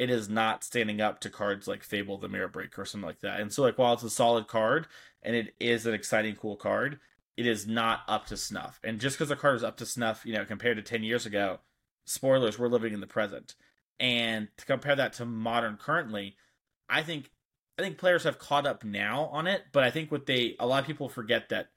[0.00, 3.20] It is not standing up to cards like Fable the Mirror Breaker or something like
[3.20, 3.40] that.
[3.40, 4.86] And so, like, while it's a solid card
[5.22, 6.98] and it is an exciting, cool card,
[7.36, 8.80] it is not up to snuff.
[8.82, 11.26] And just because a card is up to snuff, you know, compared to 10 years
[11.26, 11.60] ago,
[12.04, 13.54] spoilers, we're living in the present
[14.00, 16.36] and to compare that to modern currently,
[16.88, 17.30] I think
[17.78, 20.66] I think players have caught up now on it, but I think what they a
[20.66, 21.68] lot of people forget that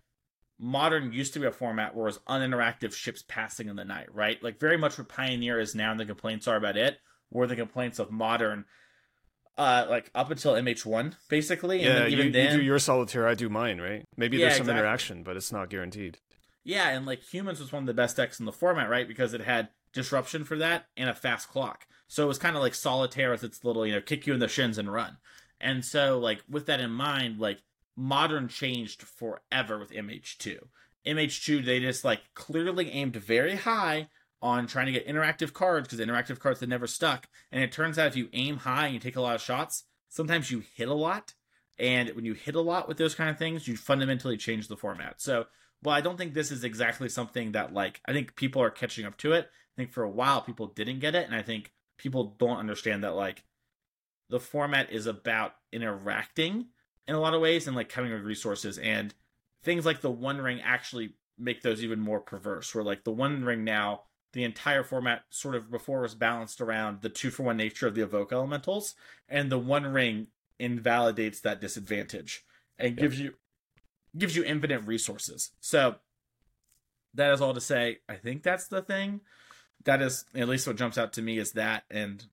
[0.57, 4.13] modern used to be a format where it was uninteractive ships passing in the night,
[4.13, 4.41] right?
[4.41, 6.97] Like very much what Pioneer is now and the complaints are about it,
[7.34, 8.65] were the complaints of modern
[9.57, 11.84] uh like up until MH1 basically.
[11.84, 14.03] Yeah, even you, then, you do your solitaire, I do mine, right?
[14.17, 14.79] Maybe yeah, there's some exactly.
[14.79, 16.19] interaction, but it's not guaranteed.
[16.63, 19.07] Yeah, and like humans was one of the best decks in the format, right?
[19.07, 21.86] Because it had disruption for that and a fast clock.
[22.07, 24.39] So it was kind of like solitaire as its little, you know, kick you in
[24.39, 25.17] the shins and run.
[25.63, 27.59] And so, like, with that in mind, like,
[27.95, 30.59] modern changed forever with MH2.
[31.07, 34.09] MH2, they just, like, clearly aimed very high
[34.44, 37.28] on trying to get interactive cards because interactive cards had never stuck.
[37.52, 39.86] And it turns out if you aim high and you take a lot of shots,
[40.10, 41.34] sometimes you hit a lot.
[41.80, 44.78] And when you hit a lot with those kind of things, you fundamentally change the
[44.78, 45.20] format.
[45.22, 45.46] So,
[45.82, 49.06] well, I don't think this is exactly something that, like, I think people are catching
[49.06, 49.46] up to it.
[49.46, 51.26] I think for a while people didn't get it.
[51.26, 53.44] And I think people don't understand that like
[54.30, 56.68] the format is about interacting
[57.08, 59.14] in a lot of ways and like coming with resources and
[59.64, 63.44] things like the one ring actually make those even more perverse where like the one
[63.44, 64.02] ring now
[64.34, 67.95] the entire format sort of before was balanced around the two for one nature of
[67.95, 68.95] the evoke elementals
[69.29, 70.27] and the one ring
[70.59, 72.45] invalidates that disadvantage
[72.77, 73.34] and gives you
[74.17, 75.95] gives you infinite resources so
[77.13, 79.21] that is all to say i think that's the thing
[79.86, 82.25] that is at least what jumps out to me is that and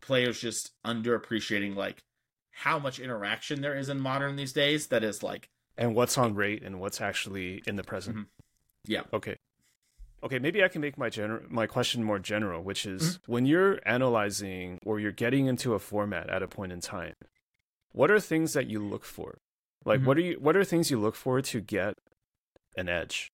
[0.00, 2.02] players just underappreciating like
[2.50, 5.48] how much interaction there is in modern these days that is like
[5.78, 8.16] and what's on rate and what's actually in the present.
[8.16, 8.92] Mm-hmm.
[8.92, 9.02] Yeah.
[9.12, 9.36] Okay.
[10.26, 13.32] Okay, maybe I can make my general my question more general, which is mm-hmm.
[13.32, 17.14] when you're analyzing or you're getting into a format at a point in time,
[17.92, 19.38] what are things that you look for?
[19.84, 20.06] Like mm-hmm.
[20.08, 21.94] what are you what are things you look for to get
[22.76, 23.30] an edge?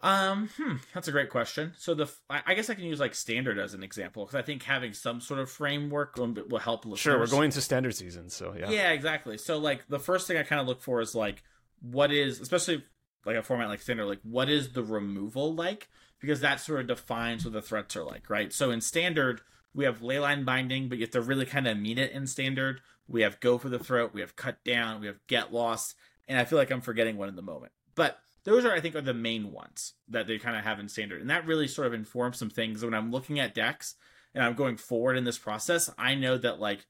[0.00, 1.72] Um, hmm, that's a great question.
[1.76, 4.62] So the I guess I can use like standard as an example because I think
[4.62, 6.84] having some sort of framework will, will help.
[6.84, 7.00] Listeners.
[7.00, 8.70] Sure, we're going to standard season, so yeah.
[8.70, 9.38] Yeah, exactly.
[9.38, 11.42] So like the first thing I kind of look for is like
[11.80, 12.84] what is especially
[13.24, 15.88] like a format like standard, like what is the removal like?
[16.20, 18.52] Because that sort of defines what the threats are like, right?
[18.52, 19.40] So in standard,
[19.74, 22.80] we have leyline binding, but you have to really kind of meet it in standard.
[23.06, 25.94] We have go for the throat, we have cut down, we have get lost,
[26.26, 27.72] and I feel like I'm forgetting one in the moment.
[27.94, 30.88] But those are I think are the main ones that they kind of have in
[30.88, 33.94] standard, and that really sort of informs some things when I'm looking at decks
[34.34, 35.90] and I'm going forward in this process.
[35.98, 36.86] I know that like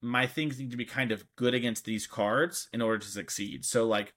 [0.00, 3.64] my things need to be kind of good against these cards in order to succeed.
[3.64, 4.14] So like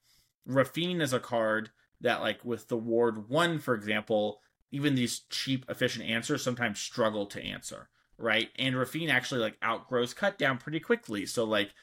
[0.47, 1.71] Raffine is a card
[2.01, 7.25] that like with the ward one, for example, even these cheap efficient answers sometimes struggle
[7.27, 8.49] to answer, right?
[8.57, 11.25] And Raffine actually like outgrows cut down pretty quickly.
[11.25, 11.73] So like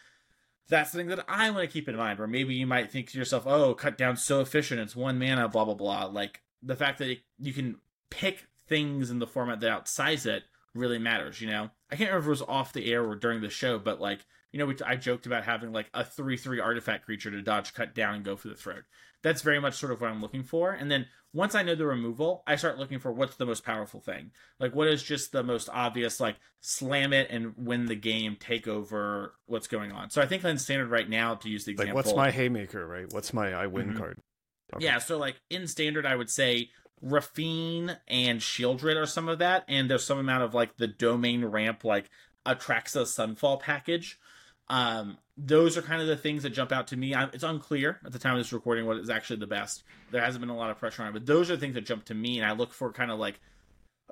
[0.69, 2.21] that's the thing that I want to keep in mind.
[2.21, 5.49] Or maybe you might think to yourself, "Oh, cut down so efficient, it's one mana,
[5.49, 7.77] blah blah blah." Like the fact that it, you can
[8.11, 10.45] pick things in the format that outsize it
[10.75, 11.41] really matters.
[11.41, 13.79] You know, I can't remember if it was off the air or during the show,
[13.79, 17.31] but like you know, we, I joked about having like a three three artifact creature
[17.31, 18.85] to dodge, cut down, and go for the throat.
[19.23, 20.73] That's very much sort of what I'm looking for.
[20.73, 24.01] And then once I know the removal, I start looking for what's the most powerful
[24.01, 24.31] thing.
[24.61, 28.69] Like what is just the most obvious, like slam it and win the game, take
[28.69, 30.11] over what's going on.
[30.11, 32.87] So I think in standard right now, to use the example, like what's my haymaker,
[32.87, 33.13] right?
[33.13, 33.99] What's my I win mm-hmm.
[33.99, 34.23] card?
[34.75, 34.85] Okay.
[34.85, 36.71] Yeah, so like in standard, I would say
[37.05, 41.45] Raffine and Sheoldred are some of that, and there's some amount of like the domain
[41.45, 42.11] ramp, like
[42.47, 44.19] Atraxa Sunfall package
[44.69, 47.15] um, those are kind of the things that jump out to me.
[47.15, 49.85] I, it's unclear at the time of this recording what is actually the best.
[50.11, 52.05] There hasn't been a lot of pressure on it, but those are things that jump
[52.07, 53.41] to me, and I look for kind of like,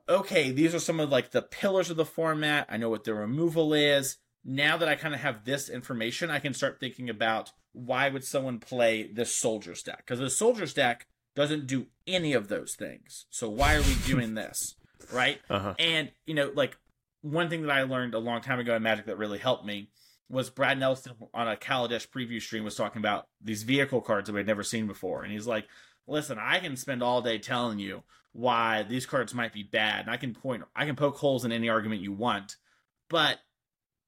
[0.08, 2.66] okay, these are some of like the pillars of the format.
[2.68, 4.18] I know what the removal is.
[4.44, 8.24] Now that I kind of have this information, I can start thinking about why would
[8.24, 9.98] someone play this soldier stack?
[9.98, 13.26] Because the soldier stack doesn't do any of those things.
[13.30, 14.76] So why are we doing this?
[15.10, 15.40] Right?
[15.48, 15.74] Uh-huh.
[15.78, 16.76] And you know, like
[17.22, 19.88] one thing that I learned a long time ago in Magic that really helped me
[20.28, 24.32] was Brad Nelson on a Kaladesh preview stream was talking about these vehicle cards that
[24.32, 25.66] we had never seen before, and he's like,
[26.06, 28.02] "Listen, I can spend all day telling you
[28.32, 31.52] why these cards might be bad, and I can point, I can poke holes in
[31.52, 32.56] any argument you want,
[33.08, 33.38] but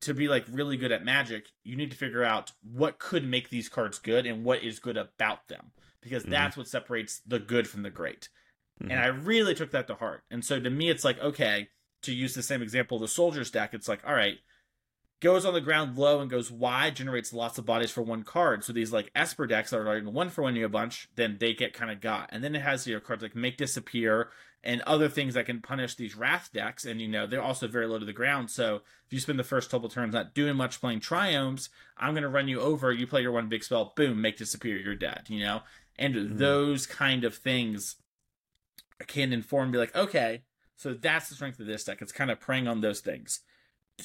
[0.02, 3.48] to be like really good at Magic, you need to figure out what could make
[3.48, 6.32] these cards good and what is good about them, because mm-hmm.
[6.32, 8.28] that's what separates the good from the great."
[8.82, 8.90] Mm-hmm.
[8.90, 11.68] And I really took that to heart, and so to me, it's like, okay,
[12.02, 14.38] to use the same example, the Soldiers deck, it's like, all right
[15.20, 18.64] goes on the ground low and goes wide, generates lots of bodies for one card.
[18.64, 21.38] So these like Esper decks that are like one for one you a bunch, then
[21.40, 22.28] they get kind of got.
[22.32, 24.28] And then it has your cards like Make Disappear
[24.62, 26.84] and other things that can punish these Wrath decks.
[26.84, 28.50] And you know, they're also very low to the ground.
[28.50, 32.28] So if you spend the first couple turns not doing much playing Triomes, I'm gonna
[32.28, 35.40] run you over, you play your one big spell, boom, make disappear, you're dead, you
[35.40, 35.62] know?
[35.98, 36.36] And mm-hmm.
[36.36, 37.96] those kind of things
[39.06, 40.42] can inform be like, okay,
[40.76, 42.02] so that's the strength of this deck.
[42.02, 43.40] It's kind of preying on those things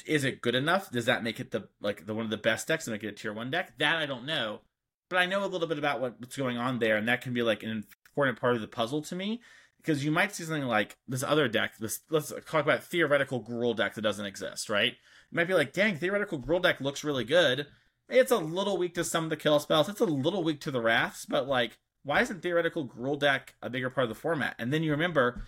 [0.06, 0.90] is it good enough?
[0.90, 3.08] Does that make it the like the one of the best decks and make it
[3.08, 3.78] a tier one deck?
[3.78, 4.60] That I don't know,
[5.08, 7.42] but I know a little bit about what's going on there, and that can be
[7.42, 9.40] like an important part of the puzzle to me
[9.78, 11.76] because you might see something like this other deck.
[11.78, 14.92] This let's talk about theoretical Gruul deck that doesn't exist, right?
[15.30, 17.66] You might be like, dang, theoretical Gruul deck looks really good.
[18.08, 19.88] It's a little weak to some of the kill spells.
[19.88, 23.70] It's a little weak to the wraths, but like, why isn't theoretical Gruul deck a
[23.70, 24.54] bigger part of the format?
[24.58, 25.44] And then you remember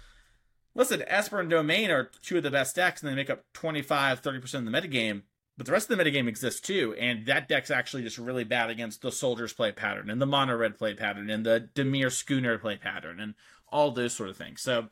[0.74, 4.22] listen, Esper and Domain are two of the best decks, and they make up 25,
[4.22, 5.22] 30% of the metagame.
[5.56, 8.70] But the rest of the metagame exists too, and that deck's actually just really bad
[8.70, 12.58] against the Soldiers play pattern, and the Mono Red play pattern, and the Dimir Schooner
[12.58, 13.34] play pattern, and
[13.68, 14.62] all those sort of things.
[14.62, 14.88] So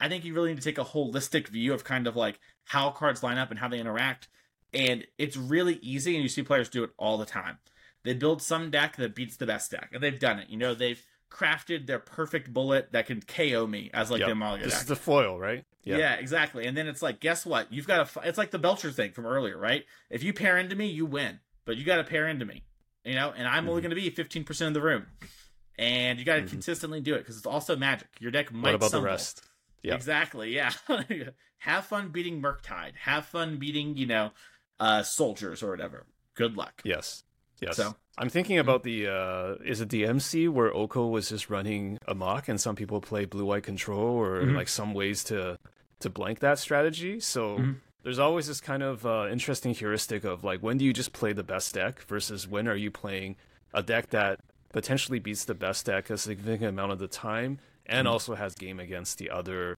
[0.00, 2.90] I think you really need to take a holistic view of kind of like how
[2.90, 4.28] cards line up and how they interact.
[4.72, 7.58] And it's really easy, and you see players do it all the time.
[8.02, 10.48] They build some deck that beats the best deck, and they've done it.
[10.48, 14.28] You know, they've crafted their perfect bullet that can KO me as like yep.
[14.28, 15.64] the This is the foil, right?
[15.84, 15.98] Yep.
[15.98, 16.66] Yeah, exactly.
[16.66, 17.72] And then it's like, guess what?
[17.72, 18.28] You've got a.
[18.28, 19.84] It's like the Belcher thing from earlier, right?
[20.10, 22.64] If you pair into me, you win, but you got to pair into me,
[23.04, 23.32] you know.
[23.34, 23.70] And I'm mm-hmm.
[23.70, 25.06] only going to be 15 percent of the room,
[25.78, 26.50] and you got to mm-hmm.
[26.50, 28.08] consistently do it because it's also magic.
[28.18, 28.70] Your deck might.
[28.70, 29.06] What about stumble.
[29.06, 29.42] the rest?
[29.82, 30.54] Yeah, exactly.
[30.54, 30.72] Yeah,
[31.58, 32.96] have fun beating Murktide.
[32.96, 34.32] Have fun beating you know,
[34.78, 36.06] uh soldiers or whatever.
[36.34, 36.82] Good luck.
[36.84, 37.24] Yes.
[37.60, 37.76] Yes.
[37.76, 41.98] So I'm thinking about the uh is it the MC where Oko was just running
[42.06, 44.56] amok and some people play blue white control or mm-hmm.
[44.56, 45.58] like some ways to
[46.00, 47.20] to blank that strategy.
[47.20, 47.72] So mm-hmm.
[48.02, 51.32] there's always this kind of uh, interesting heuristic of like when do you just play
[51.32, 53.36] the best deck versus when are you playing
[53.74, 54.40] a deck that
[54.72, 58.12] potentially beats the best deck a significant amount of the time and mm-hmm.
[58.12, 59.76] also has game against the other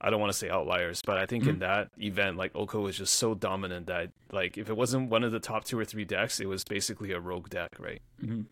[0.00, 1.54] I don't want to say outliers, but I think mm-hmm.
[1.54, 5.24] in that event, like Oko was just so dominant that like if it wasn't one
[5.24, 8.02] of the top two or three decks, it was basically a rogue deck, right?
[8.22, 8.42] Mm-hmm.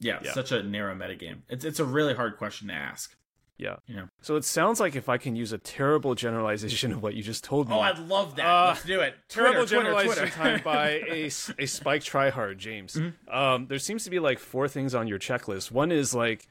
[0.00, 1.38] Yeah, yeah, such a narrow metagame.
[1.48, 3.16] It's it's a really hard question to ask.
[3.58, 3.76] Yeah.
[3.88, 4.04] Yeah.
[4.22, 7.42] So it sounds like if I can use a terrible generalization of what you just
[7.42, 7.74] told me.
[7.74, 8.46] Oh, I'd love that.
[8.46, 9.16] Uh, Let's do it.
[9.28, 10.58] terrible Twitter, generalization Twitter.
[10.58, 12.94] time by a, a spike tryhard, James.
[12.94, 13.36] Mm-hmm.
[13.36, 15.72] Um, there seems to be like four things on your checklist.
[15.72, 16.46] One is like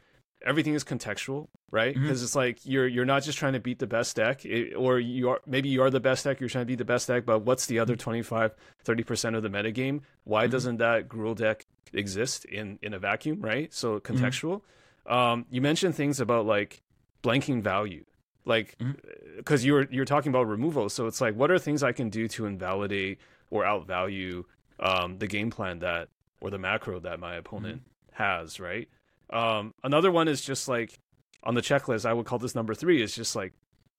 [0.45, 1.93] everything is contextual, right?
[1.93, 2.23] Because mm-hmm.
[2.25, 5.29] it's like you're you're not just trying to beat the best deck, it, or you
[5.29, 7.39] are maybe you are the best deck, you're trying to beat the best deck, but
[7.39, 8.11] what's the other mm-hmm.
[8.11, 10.01] 25, 30 percent of the metagame?
[10.23, 10.51] Why mm-hmm.
[10.51, 13.73] doesn't that Gruul deck exist in in a vacuum, right?
[13.73, 14.15] So mm-hmm.
[14.15, 14.61] contextual.
[15.05, 16.81] Um, you mentioned things about like
[17.23, 18.05] blanking value,
[18.45, 18.77] like
[19.37, 19.67] because mm-hmm.
[19.67, 22.45] you're you're talking about removal, so it's like what are things I can do to
[22.45, 23.19] invalidate
[23.49, 24.43] or outvalue
[24.79, 26.09] um, the game plan that
[26.41, 28.23] or the macro that my opponent mm-hmm.
[28.23, 28.87] has, right?
[29.31, 30.99] Um, another one is just like
[31.43, 33.53] on the checklist, I would call this number three is just like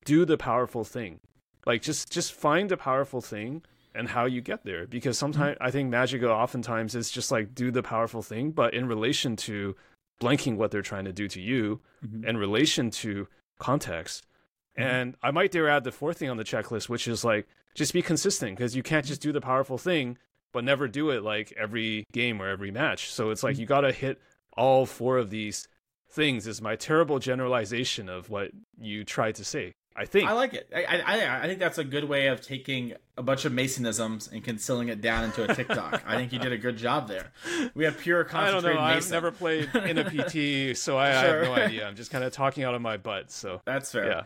[0.04, 1.20] do the powerful thing.
[1.66, 3.62] Like just just find the powerful thing
[3.94, 4.86] and how you get there.
[4.86, 5.32] Because mm-hmm.
[5.32, 5.66] sometimes mm-hmm.
[5.66, 9.76] I think Magic oftentimes is just like do the powerful thing, but in relation to
[10.20, 12.24] blanking what they're trying to do to you, mm-hmm.
[12.24, 14.26] in relation to context.
[14.78, 14.88] Mm-hmm.
[14.88, 17.92] And I might dare add the fourth thing on the checklist, which is like just
[17.92, 20.18] be consistent because you can't just do the powerful thing
[20.52, 23.12] but never do it like every game or every match.
[23.12, 23.60] So it's like mm-hmm.
[23.60, 24.20] you got to hit
[24.56, 25.68] all four of these
[26.10, 26.46] things.
[26.46, 29.72] Is my terrible generalization of what you tried to say.
[29.98, 30.70] I think I like it.
[30.74, 34.44] I, I I think that's a good way of taking a bunch of Masonisms and
[34.44, 36.04] concealing it down into a TikTok.
[36.06, 37.32] I think you did a good job there.
[37.74, 38.64] We have pure concentrated.
[38.64, 38.94] I don't know.
[38.94, 39.08] Mason.
[39.16, 41.20] I've never played in a PT, so I, sure.
[41.20, 41.88] I, have no idea.
[41.88, 43.32] I'm just kind of talking out of my butt.
[43.32, 44.06] So that's fair.
[44.06, 44.22] Yeah.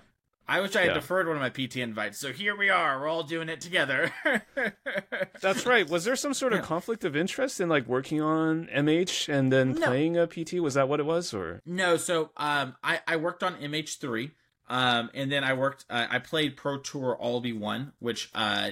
[0.48, 0.94] I wish I had yeah.
[0.94, 2.18] deferred one of my PT invites.
[2.18, 3.00] So here we are.
[3.00, 4.12] We're all doing it together.
[5.40, 5.88] That's right.
[5.88, 6.64] Was there some sort of yeah.
[6.64, 9.86] conflict of interest in like working on MH and then no.
[9.86, 10.54] playing a PT?
[10.54, 11.96] Was that what it was, or no?
[11.96, 14.32] So um, I I worked on MH three,
[14.68, 15.84] um, and then I worked.
[15.88, 18.70] Uh, I played Pro Tour All Be One, which uh,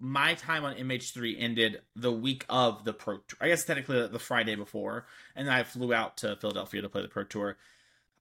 [0.00, 3.38] my time on MH3 ended the week of the Pro Tour.
[3.40, 7.02] I guess technically the Friday before, and then I flew out to Philadelphia to play
[7.02, 7.56] the Pro Tour.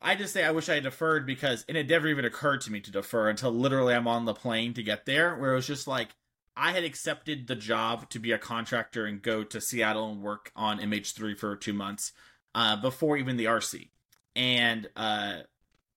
[0.01, 2.71] I just say I wish I had deferred because it had never even occurred to
[2.71, 5.67] me to defer until literally I'm on the plane to get there, where it was
[5.67, 6.09] just like
[6.55, 10.51] I had accepted the job to be a contractor and go to Seattle and work
[10.55, 12.13] on MH3 for two months
[12.55, 13.89] uh, before even the RC.
[14.35, 15.37] And uh,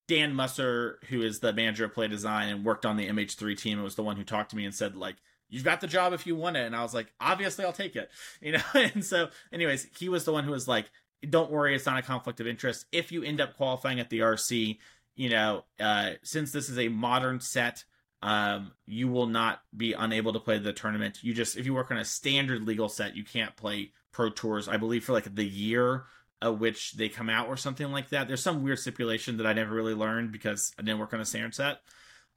[0.09, 3.82] Dan Musser, who is the manager of play design and worked on the MH3 team,
[3.82, 5.16] was the one who talked to me and said, like,
[5.48, 6.66] you've got the job if you want it.
[6.66, 8.11] And I was like, obviously I'll take it.
[8.40, 8.62] You know?
[8.74, 10.90] and so, anyways, he was the one who was like,
[11.28, 12.86] don't worry, it's not a conflict of interest.
[12.92, 14.78] If you end up qualifying at the RC,
[15.16, 17.84] you know, uh, since this is a modern set,
[18.22, 21.18] um, you will not be unable to play the tournament.
[21.22, 24.68] You just, if you work on a standard legal set, you can't play pro tours.
[24.68, 26.04] I believe for like the year
[26.42, 28.28] of which they come out or something like that.
[28.28, 31.24] There's some weird stipulation that I never really learned because I didn't work on a
[31.24, 31.80] standard set.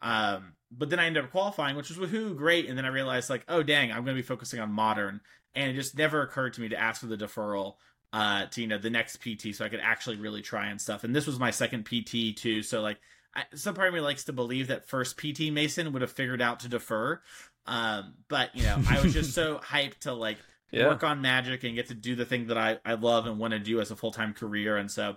[0.01, 2.67] Um, but then I ended up qualifying, which was woohoo, great.
[2.67, 5.21] And then I realized like, oh dang, I'm going to be focusing on modern,
[5.55, 7.75] and it just never occurred to me to ask for the deferral
[8.14, 11.03] uh, to you know the next PT, so I could actually really try and stuff.
[11.03, 12.99] And this was my second PT too, so like
[13.36, 16.41] I, some part of me likes to believe that first PT Mason would have figured
[16.41, 17.20] out to defer.
[17.66, 20.38] Um, but you know, I was just so hyped to like
[20.72, 20.88] yeah.
[20.88, 23.53] work on Magic and get to do the thing that I I love and want
[23.53, 25.16] to do as a full time career, and so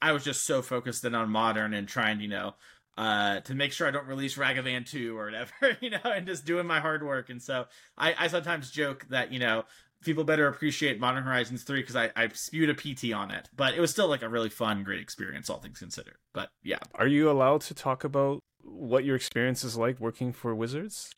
[0.00, 2.54] I was just so focused in on Modern and trying, you know.
[2.96, 6.44] Uh, to make sure I don't release Ragavan 2 or whatever, you know, and just
[6.44, 7.30] doing my hard work.
[7.30, 9.66] And so I, I sometimes joke that, you know,
[10.02, 13.48] people better appreciate Modern Horizons 3 because I, I spewed a PT on it.
[13.56, 16.16] But it was still like a really fun, great experience, all things considered.
[16.32, 16.78] But yeah.
[16.94, 21.14] Are you allowed to talk about what your experience is like working for Wizards?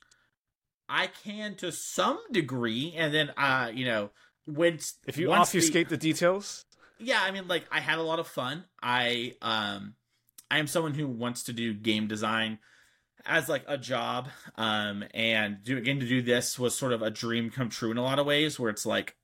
[0.88, 2.94] I can to some degree.
[2.96, 4.10] And then, uh, you know,
[4.46, 4.78] when.
[5.06, 6.64] If you obfuscate the, the details?
[6.98, 8.64] Yeah, I mean, like, I had a lot of fun.
[8.82, 9.94] I, um,
[10.50, 12.58] I am someone who wants to do game design
[13.26, 17.10] as like a job um and do again to do this was sort of a
[17.10, 19.16] dream come true in a lot of ways where it's like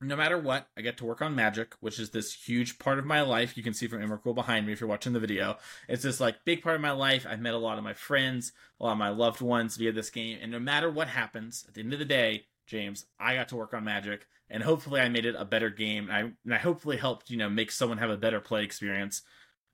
[0.00, 3.04] no matter what i get to work on magic which is this huge part of
[3.04, 3.56] my life.
[3.56, 5.56] You can see from Emrakul behind me if you're watching the video.
[5.88, 7.24] It's this like big part of my life.
[7.28, 8.52] I've met a lot of my friends
[8.82, 11.74] a lot of my loved ones via this game and no matter what happens at
[11.74, 15.08] the end of the day james i got to work on magic and hopefully i
[15.08, 17.98] made it a better game and i, and I hopefully helped you know make someone
[17.98, 19.22] have a better play experience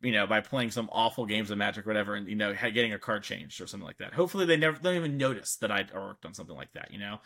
[0.00, 2.92] you know, by playing some awful games of Magic or whatever, and you know, getting
[2.92, 4.14] a card changed or something like that.
[4.14, 7.18] Hopefully, they never don't even notice that I worked on something like that, you know.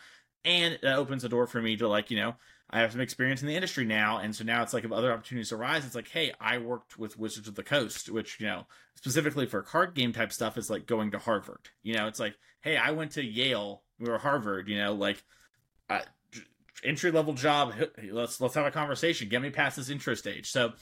[0.45, 2.35] And that opens the door for me to like, you know,
[2.69, 5.13] I have some experience in the industry now, and so now it's like if other
[5.13, 8.65] opportunities arise, it's like, hey, I worked with Wizards of the Coast, which you know,
[8.95, 11.69] specifically for card game type stuff, is like going to Harvard.
[11.83, 14.67] You know, it's like, hey, I went to Yale, we were Harvard.
[14.67, 15.23] You know, like.
[15.89, 16.01] Uh,
[16.83, 17.73] entry level job
[18.11, 20.73] let's let's have a conversation get me past this intro stage so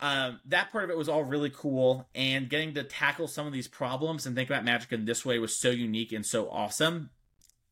[0.00, 3.52] um, that part of it was all really cool, and getting to tackle some of
[3.52, 7.10] these problems and think about Magic in this way was so unique and so awesome.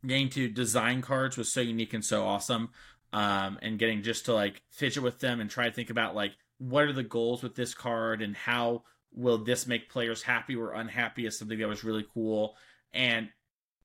[0.07, 2.71] Getting to design cards was so unique and so awesome,
[3.13, 6.33] um, and getting just to like fidget with them and try to think about like
[6.59, 8.83] what are the goals with this card and how
[9.15, 12.57] will this make players happy or unhappy is something that was really cool.
[12.93, 13.29] And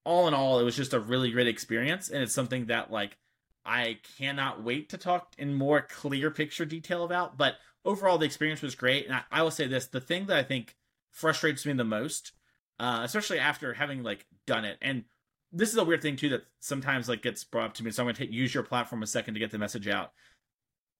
[0.04, 3.18] all in all, it was just a really great experience, and it's something that like
[3.66, 7.38] I cannot wait to talk in more clear picture detail about.
[7.38, 7.56] But
[7.86, 9.06] overall the experience was great.
[9.06, 10.76] And I, I will say this: the thing that I think
[11.12, 12.32] frustrates me the most,
[12.80, 15.06] uh, especially after having like done it, and
[15.52, 17.92] this is a weird thing too that sometimes like gets brought up to me.
[17.92, 20.12] So I'm going to use your platform a second to get the message out.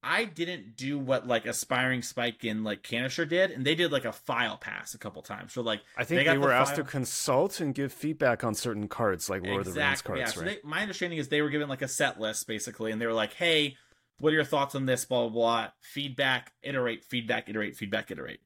[0.06, 4.04] I didn't do what like aspiring spike in like Kanister did, and they did like
[4.04, 5.54] a file pass a couple times.
[5.54, 8.54] So like I think they, they were the asked to consult and give feedback on
[8.54, 10.20] certain cards, like Lord exactly, of the Rings cards.
[10.20, 10.28] Yeah.
[10.28, 10.62] So right?
[10.62, 13.14] they, my understanding is they were given like a set list basically, and they were
[13.14, 13.78] like, "Hey,
[14.20, 15.68] what are your thoughts on this?" Blah blah blah.
[15.82, 18.42] Feedback, iterate, feedback, iterate, feedback, iterate.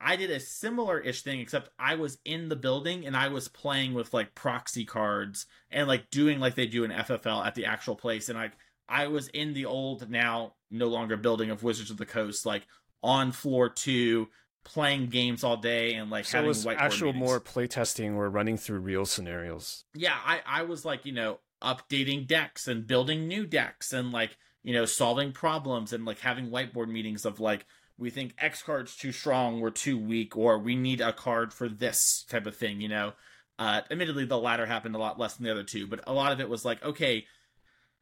[0.00, 3.48] I did a similar ish thing, except I was in the building and I was
[3.48, 7.64] playing with like proxy cards and like doing like they do in FFL at the
[7.64, 8.28] actual place.
[8.28, 8.52] And like
[8.88, 12.66] I was in the old, now no longer building of Wizards of the Coast, like
[13.02, 14.28] on floor two,
[14.64, 17.26] playing games all day and like so having it was actual meetings.
[17.26, 19.84] more playtesting or running through real scenarios.
[19.94, 24.36] Yeah, I I was like you know updating decks and building new decks and like
[24.62, 27.66] you know solving problems and like having whiteboard meetings of like
[27.98, 31.68] we think X card's too strong, we're too weak, or we need a card for
[31.68, 33.12] this type of thing, you know.
[33.58, 36.30] Uh, admittedly, the latter happened a lot less than the other two, but a lot
[36.30, 37.26] of it was like, okay,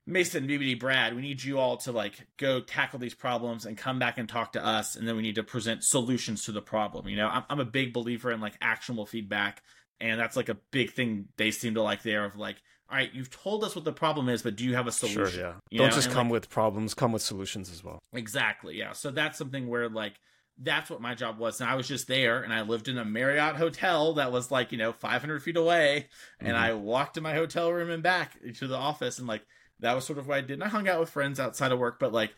[0.06, 3.98] Mason, BBD, Brad, we need you all to like go tackle these problems and come
[3.98, 7.08] back and talk to us, and then we need to present solutions to the problem.
[7.08, 9.62] You know, I'm, I'm a big believer in like actionable feedback,
[9.98, 12.56] and that's like a big thing they seem to like there of like,
[12.88, 15.26] all right, you've told us what the problem is, but do you have a solution?
[15.26, 15.54] Sure, yeah.
[15.70, 15.94] You Don't know?
[15.94, 17.98] just and come like, with problems, come with solutions as well.
[18.12, 18.92] Exactly, yeah.
[18.92, 20.14] So that's something where like
[20.58, 21.60] that's what my job was.
[21.60, 24.72] And I was just there and I lived in a Marriott hotel that was like,
[24.72, 26.06] you know, 500 feet away.
[26.40, 26.64] And mm-hmm.
[26.64, 29.18] I walked to my hotel room and back to the office.
[29.18, 29.44] And like,
[29.80, 30.52] that was sort of what I did.
[30.52, 32.34] And I hung out with friends outside of work, but like,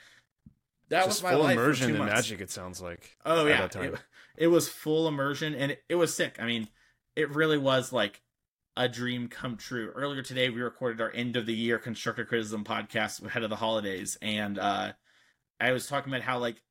[0.88, 3.16] that just was my full life immersion in magic, it sounds like.
[3.24, 3.68] Oh, yeah.
[3.72, 3.94] It,
[4.36, 6.36] it, was full immersion and it, it was sick.
[6.40, 6.68] I mean,
[7.14, 8.20] it really was like
[8.78, 9.90] a dream come true.
[9.90, 13.56] Earlier today, we recorded our end of the year Constructive Criticism podcast ahead of the
[13.56, 14.92] holidays, and uh,
[15.60, 16.62] I was talking about how like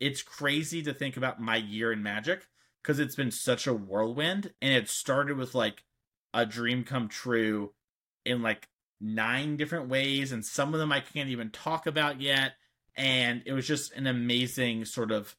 [0.00, 2.48] it's crazy to think about my year in Magic
[2.82, 5.84] because it's been such a whirlwind, and it started with like
[6.32, 7.74] a dream come true
[8.24, 12.52] in like nine different ways, and some of them I can't even talk about yet.
[12.96, 15.36] And it was just an amazing sort of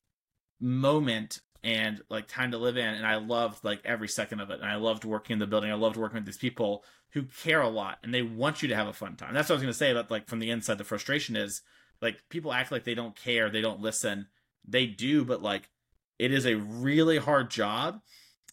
[0.60, 4.60] moment and like time to live in and i loved like every second of it
[4.60, 6.84] and i loved working in the building i loved working with these people
[7.14, 9.34] who care a lot and they want you to have a fun time.
[9.34, 11.62] That's what i was to say about like from the inside the frustration is
[12.02, 14.28] like people act like they don't care they don't listen.
[14.68, 15.70] They do but like
[16.20, 18.02] it is a really hard job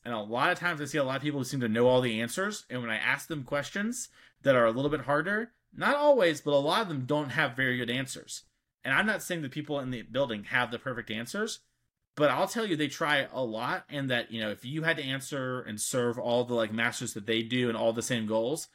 [0.05, 1.87] and a lot of times i see a lot of people who seem to know
[1.87, 4.09] all the answers and when i ask them questions
[4.43, 7.55] that are a little bit harder not always but a lot of them don't have
[7.55, 8.45] very good answers.
[8.85, 11.61] And i'm not saying the people in the building have the perfect answers
[12.17, 14.97] but I'll tell you, they try a lot, and that you know, if you had
[14.97, 18.27] to answer and serve all the like masters that they do and all the same
[18.27, 18.69] goals,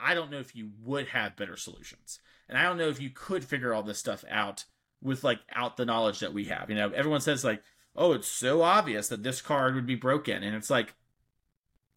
[0.00, 3.10] I don't know if you would have better solutions, and I don't know if you
[3.10, 4.64] could figure all this stuff out
[5.02, 6.70] with like out the knowledge that we have.
[6.70, 7.62] You know, everyone says like,
[7.94, 10.94] "Oh, it's so obvious that this card would be broken," and it's like,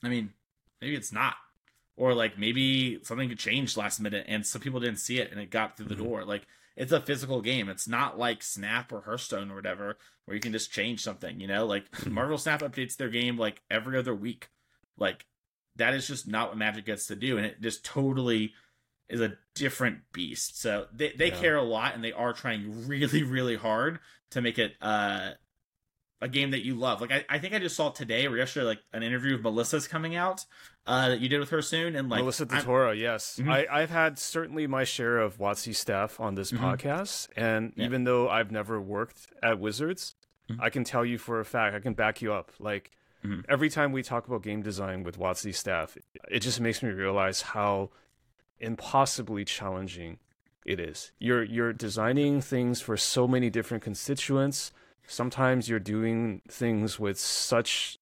[0.04, 0.34] I mean,
[0.82, 1.36] maybe it's not,
[1.96, 5.40] or like maybe something could change last minute, and some people didn't see it and
[5.40, 6.04] it got through the mm-hmm.
[6.04, 6.26] door.
[6.26, 7.70] Like it's a physical game.
[7.70, 11.40] It's not like Snap or Hearthstone or whatever, where you can just change something.
[11.40, 12.14] You know, like hmm.
[12.14, 14.50] Marvel Snap updates their game like every other week.
[14.98, 15.26] Like
[15.76, 18.54] that is just not what Magic gets to do, and it just totally
[19.10, 20.60] is a different beast.
[20.60, 21.40] So they they yeah.
[21.40, 24.00] care a lot, and they are trying really really hard
[24.32, 25.32] to make it uh
[26.22, 27.02] a game that you love.
[27.02, 29.88] Like I, I think I just saw today or yesterday like an interview of Melissa's
[29.88, 30.46] coming out
[30.86, 33.50] uh, that you did with her soon, and like Melissa DeTora, yes, mm-hmm.
[33.50, 36.64] I, I've had certainly my share of WotC staff on this mm-hmm.
[36.64, 37.86] podcast, and yeah.
[37.86, 40.16] even though I've never worked at Wizards,
[40.50, 40.62] mm-hmm.
[40.62, 42.52] I can tell you for a fact, I can back you up.
[42.60, 42.92] Like
[43.24, 43.42] mm-hmm.
[43.50, 45.98] every time we talk about game design with WotC staff,
[46.30, 47.90] it just makes me realize how
[48.60, 50.20] impossibly challenging
[50.66, 51.12] it is.
[51.20, 54.72] You're you're designing things for so many different constituents
[55.08, 57.98] sometimes you're doing things with such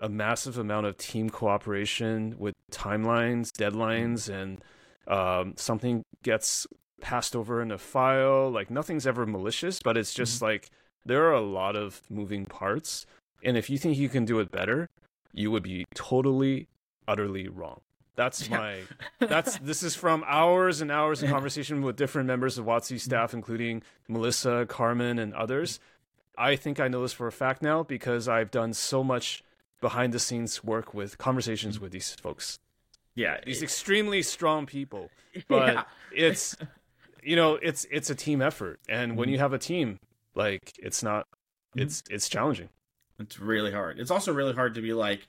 [0.00, 4.62] a massive amount of team cooperation with timelines, deadlines, and
[5.06, 6.66] um, something gets
[7.00, 8.50] passed over in a file.
[8.50, 10.46] Like nothing's ever malicious, but it's just mm-hmm.
[10.46, 10.70] like
[11.04, 13.06] there are a lot of moving parts.
[13.42, 14.88] And if you think you can do it better,
[15.32, 16.68] you would be totally,
[17.06, 17.80] utterly wrong.
[18.16, 18.80] That's my.
[19.18, 23.34] that's this is from hours and hours of conversation with different members of WotC staff,
[23.34, 25.80] including Melissa, Carmen, and others.
[26.40, 29.44] I think I know this for a fact now because I've done so much
[29.82, 32.58] behind the scenes work with conversations with these folks.
[33.14, 35.10] Yeah, these extremely strong people.
[35.46, 35.82] But yeah.
[36.12, 36.56] it's
[37.22, 38.80] you know, it's it's a team effort.
[38.88, 39.34] And when mm-hmm.
[39.34, 40.00] you have a team,
[40.34, 41.82] like it's not mm-hmm.
[41.82, 42.68] it's it's challenging.
[43.20, 44.00] It's really hard.
[44.00, 45.28] It's also really hard to be like,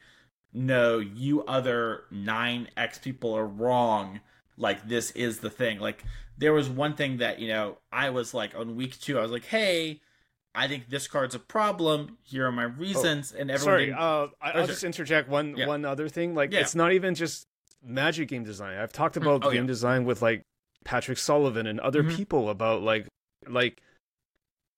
[0.53, 4.21] no, you other nine X people are wrong.
[4.57, 5.79] Like this is the thing.
[5.79, 6.03] Like
[6.37, 9.31] there was one thing that, you know, I was like on week two, I was
[9.31, 10.01] like, hey,
[10.53, 12.17] I think this card's a problem.
[12.23, 13.63] Here are my reasons, oh, and everyone.
[13.63, 15.67] Sorry, uh, I'll just interject one yeah.
[15.67, 16.35] one other thing.
[16.35, 16.59] Like, yeah.
[16.59, 17.47] it's not even just
[17.83, 18.77] Magic game design.
[18.77, 19.67] I've talked mm, about oh, game yeah.
[19.67, 20.43] design with like
[20.83, 22.15] Patrick Sullivan and other mm-hmm.
[22.15, 23.07] people about like
[23.47, 23.81] like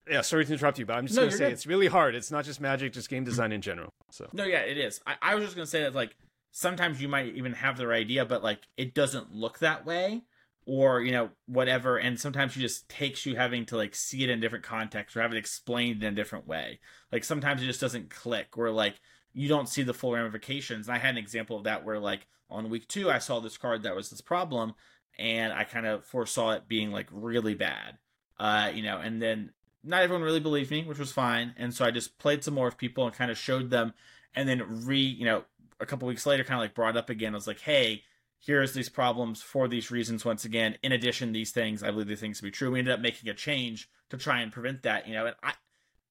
[0.09, 1.53] yeah, sorry to interrupt you, but I'm just No, gonna say good.
[1.53, 2.15] it's really hard.
[2.15, 3.89] It's not just magic, just game design in general.
[4.11, 5.01] So No, yeah, it is.
[5.05, 6.15] I, I was just gonna say that like
[6.51, 10.23] sometimes you might even have the right idea, but like it doesn't look that way,
[10.65, 11.97] or you know whatever.
[11.97, 15.21] And sometimes it just takes you having to like see it in different context or
[15.21, 16.79] have it explained in a different way.
[17.11, 18.95] Like sometimes it just doesn't click, or like
[19.33, 20.87] you don't see the full ramifications.
[20.87, 23.57] And I had an example of that where like on week two I saw this
[23.57, 24.73] card that was this problem,
[25.17, 27.97] and I kind of foresaw it being like really bad.
[28.39, 29.51] Uh, you know, and then
[29.83, 31.53] not everyone really believed me, which was fine.
[31.57, 33.93] And so I just played some more with people and kind of showed them,
[34.35, 35.43] and then re, you know,
[35.79, 37.33] a couple weeks later, kind of like brought up again.
[37.33, 38.03] I was like, hey,
[38.45, 40.25] here's these problems for these reasons.
[40.25, 42.71] Once again, in addition, these things, I believe these things to be true.
[42.71, 45.07] We ended up making a change to try and prevent that.
[45.07, 45.53] You know, and I,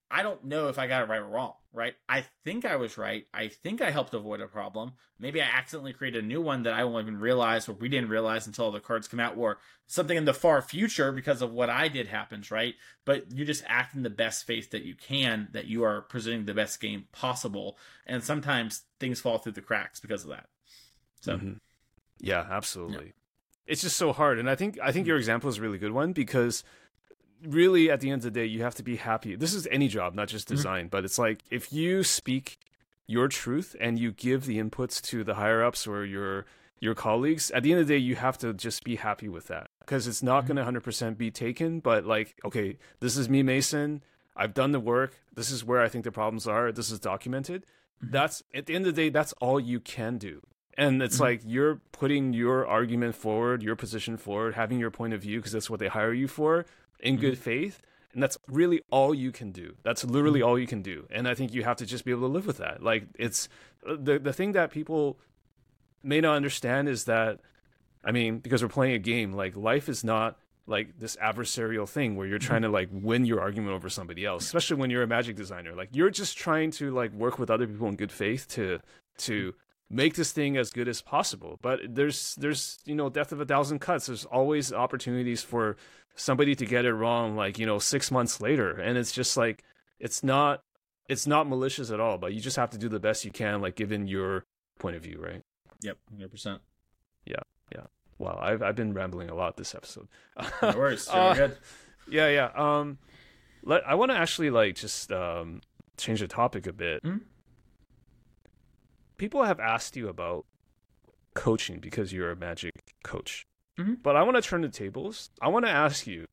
[0.09, 1.53] I don't know if I got it right or wrong.
[1.75, 1.95] Right?
[2.07, 3.25] I think I was right.
[3.33, 4.93] I think I helped avoid a problem.
[5.17, 8.09] Maybe I accidentally created a new one that I won't even realize, or we didn't
[8.09, 9.57] realize until the cards come out, or
[9.87, 12.75] something in the far future because of what I did happens, right?
[13.05, 16.45] But you just act in the best faith that you can, that you are presenting
[16.45, 20.47] the best game possible, and sometimes things fall through the cracks because of that.
[21.21, 21.59] So Mhm.
[22.23, 23.13] Yeah, absolutely.
[23.67, 25.91] It's just so hard, and I think I think your example is a really good
[25.93, 26.63] one because
[27.45, 29.35] really at the end of the day you have to be happy.
[29.35, 30.55] This is any job, not just Mhm.
[30.55, 32.57] design, but it's like if you speak
[33.07, 36.45] your truth and you give the inputs to the higher ups or your
[36.79, 39.47] your colleagues, at the end of the day you have to just be happy with
[39.47, 40.47] that because it's not Mhm.
[40.47, 44.01] going to 100% be taken, but like okay, this is me Mason,
[44.35, 45.21] I've done the work.
[45.33, 46.71] This is where I think the problems are.
[46.71, 47.65] This is documented.
[48.03, 48.11] Mhm.
[48.11, 50.41] That's at the end of the day that's all you can do.
[50.77, 51.21] And it's Mhm.
[51.21, 55.51] like you're putting your argument forward, your position forward, having your point of view because
[55.51, 56.65] that's what they hire you for
[56.99, 57.43] in good mm-hmm.
[57.43, 57.81] faith.
[58.13, 59.75] And that's really all you can do.
[59.83, 60.49] That's literally mm-hmm.
[60.49, 61.07] all you can do.
[61.09, 62.81] And I think you have to just be able to live with that.
[62.83, 63.49] Like it's
[63.85, 65.19] the the thing that people
[66.03, 67.39] may not understand is that
[68.03, 72.15] I mean, because we're playing a game, like life is not like this adversarial thing
[72.15, 72.71] where you're trying mm-hmm.
[72.71, 75.73] to like win your argument over somebody else, especially when you're a magic designer.
[75.73, 78.79] Like you're just trying to like work with other people in good faith to
[79.19, 79.53] to
[79.93, 81.59] make this thing as good as possible.
[81.61, 84.07] But there's there's you know death of a thousand cuts.
[84.07, 85.77] There's always opportunities for
[86.15, 89.63] somebody to get it wrong like, you know, 6 months later and it's just like
[89.99, 90.61] it's not
[91.09, 93.61] it's not malicious at all, but you just have to do the best you can
[93.61, 94.45] like given your
[94.79, 95.41] point of view, right?
[95.81, 96.61] yep, hundred percent.
[97.25, 97.41] Yeah,
[97.73, 97.85] yeah.
[98.19, 100.07] Wow, I've I've been rambling a lot this episode.
[100.61, 101.07] No worries.
[101.11, 101.57] Uh, good.
[102.07, 102.51] Yeah, yeah.
[102.55, 102.99] Um,
[103.63, 105.61] let I want to actually like just um
[105.97, 107.03] change the topic a bit.
[107.03, 107.21] Mhm.
[109.23, 110.45] People have asked you about
[111.33, 112.73] coaching because you're a magic
[113.05, 113.45] coach,
[113.79, 114.03] Mhm.
[114.03, 115.29] but I want to turn the tables.
[115.41, 116.25] I want to ask you,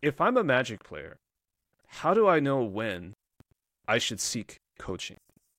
[0.00, 1.18] if I'm a magic player,
[2.00, 3.12] how do I know when
[3.86, 5.18] I should seek coaching?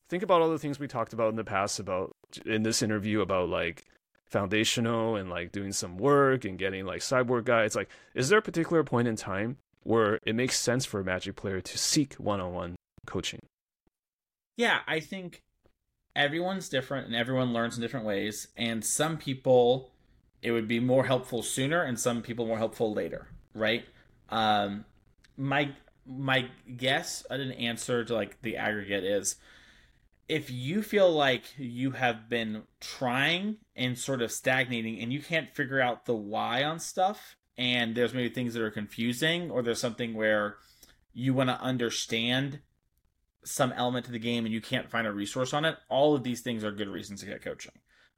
[0.09, 2.13] Think about all the things we talked about in the past about
[2.47, 3.86] in this interview about like
[4.25, 8.41] foundational and like doing some work and getting like sideboard guides like is there a
[8.41, 12.75] particular point in time where it makes sense for a magic player to seek one-on-one
[13.05, 13.39] coaching
[14.57, 15.42] Yeah, I think
[16.16, 18.47] everyone's different and everyone learns in different ways.
[18.57, 19.91] And some people,
[20.41, 23.86] it would be more helpful sooner, and some people more helpful later, right?
[24.30, 24.86] Um,
[25.38, 25.74] my
[26.05, 29.38] my guess at an answer to like the aggregate is
[30.28, 35.55] if you feel like you have been trying and sort of stagnating and you can't
[35.55, 39.80] figure out the why on stuff and there's maybe things that are confusing or there's
[39.80, 40.57] something where
[41.14, 42.59] you want to understand
[43.45, 46.23] some element to the game and you can't find a resource on it, all of
[46.23, 47.73] these things are good reasons to get coaching.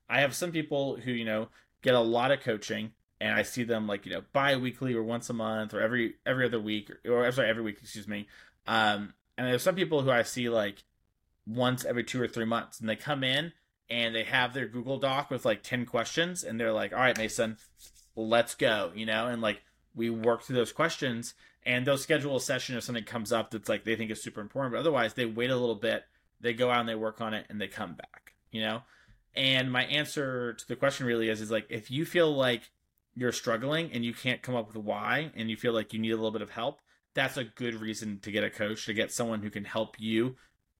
[0.09, 1.49] I have some people who, you know,
[1.81, 5.29] get a lot of coaching and I see them like, you know, bi-weekly or once
[5.29, 8.27] a month or every every other week or, or sorry, every week, excuse me.
[8.67, 10.83] Um and there's some people who I see like
[11.47, 13.53] once every 2 or 3 months and they come in
[13.89, 17.17] and they have their Google Doc with like 10 questions and they're like, "All right,
[17.17, 17.57] Mason,
[18.15, 19.61] let's go," you know, and like
[19.93, 21.33] we work through those questions
[21.65, 24.41] and they'll schedule a session if something comes up that's like they think is super
[24.41, 24.73] important.
[24.73, 26.03] But otherwise they wait a little bit
[26.41, 28.25] they go out and they work on it and they come back
[28.55, 28.81] you know?
[29.35, 32.71] And my answer to the question really is is like if you feel like
[33.13, 36.11] you're struggling and you can't come up with why and you feel like you need
[36.11, 36.79] a little bit of help
[37.13, 40.35] that's a good reason to get a coach to get someone who can help you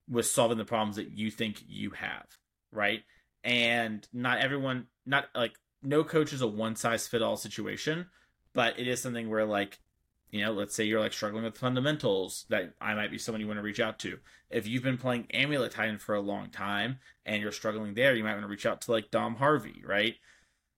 [0.10, 2.26] with solving the problems that you think you have
[2.72, 3.04] right?
[3.44, 8.08] And not everyone not like no coach is a one size fit all situation
[8.54, 9.80] but it is something where like
[10.36, 13.48] you know let's say you're like struggling with fundamentals that i might be someone you
[13.48, 14.20] want to reach out to.
[14.50, 18.24] If you've been playing amulet titan for a long time and you're struggling there you
[18.24, 20.16] might want to reach out to like dom harvey right?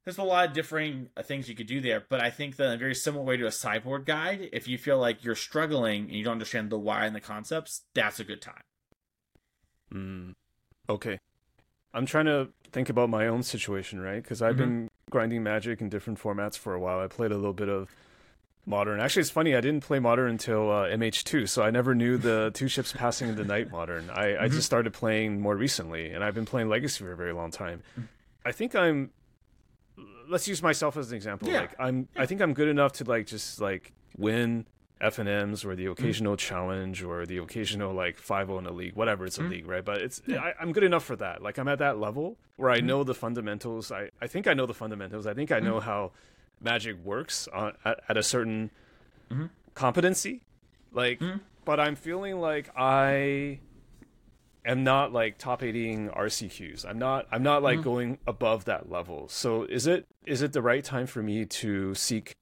[0.06, 2.68] There's a lot of differing uh, things you could do there but i think that
[2.68, 6.04] in a very similar way to a sideboard guide if you feel like you're struggling
[6.04, 8.62] and you don't understand the why and the concepts that's a good time.
[9.94, 10.34] Mm,
[10.88, 11.20] okay.
[11.94, 14.22] I'm trying to think about my own situation right?
[14.22, 14.60] Because i've Mhm.
[14.60, 17.00] been grinding magic in different formats for a while.
[17.00, 17.90] I played a little bit of
[18.68, 19.00] modern.
[19.00, 19.56] Actually, it's funny.
[19.56, 23.30] I didn't play modern until uh, MH2, so I never knew the two ships passing
[23.30, 24.10] into night modern.
[24.10, 24.44] I, mm-hmm.
[24.44, 27.52] I just started playing more recently, and I've been playing Legacy for a very long
[27.52, 27.82] time.
[28.46, 29.12] I think I'm.
[30.30, 31.48] Let's use myself as an example.
[31.48, 31.62] Yeah.
[31.62, 32.08] Like I'm.
[32.16, 34.66] I think I'm good enough to like just like win
[35.00, 35.92] F and M's or the mm.
[35.92, 36.40] occasional mm.
[36.40, 39.50] challenge or the occasional like five O in a league, whatever it's a mm.
[39.50, 39.86] league, right?
[39.86, 40.42] But it's yeah.
[40.42, 41.42] I, am good enough for that.
[41.42, 42.86] Like I'm at that level where I mm.
[42.86, 43.92] know the fundamentals.
[43.92, 45.26] I I think I know the fundamentals.
[45.26, 46.12] I think I know how
[46.62, 48.72] magic works on, at, at a certain
[49.32, 49.48] mm-hmm.
[49.74, 50.42] competency.
[50.92, 51.40] Like, mm.
[51.66, 53.60] but I'm feeling like I
[54.68, 56.86] am not like top 80ing RCQs.
[56.86, 59.28] I'm not I'm not like going above that level.
[59.30, 62.36] So is it is it the right time for me to seek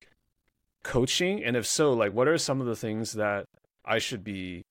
[0.84, 1.44] coaching?
[1.44, 3.46] And if so, like what are some of the things that
[3.86, 4.64] I should be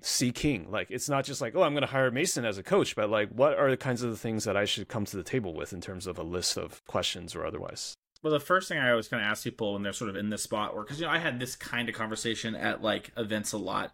[0.00, 0.70] seeking?
[0.70, 3.10] Like it's not just like, oh, I'm going to hire Mason as a coach, but
[3.10, 5.54] like what are the kinds of the things that I should come to the table
[5.54, 7.94] with in terms of a list of questions or otherwise?
[8.22, 10.30] Well, the first thing I always kind of ask people when they're sort of in
[10.30, 13.52] this spot, or because you know I had this kind of conversation at like events
[13.52, 13.92] a lot,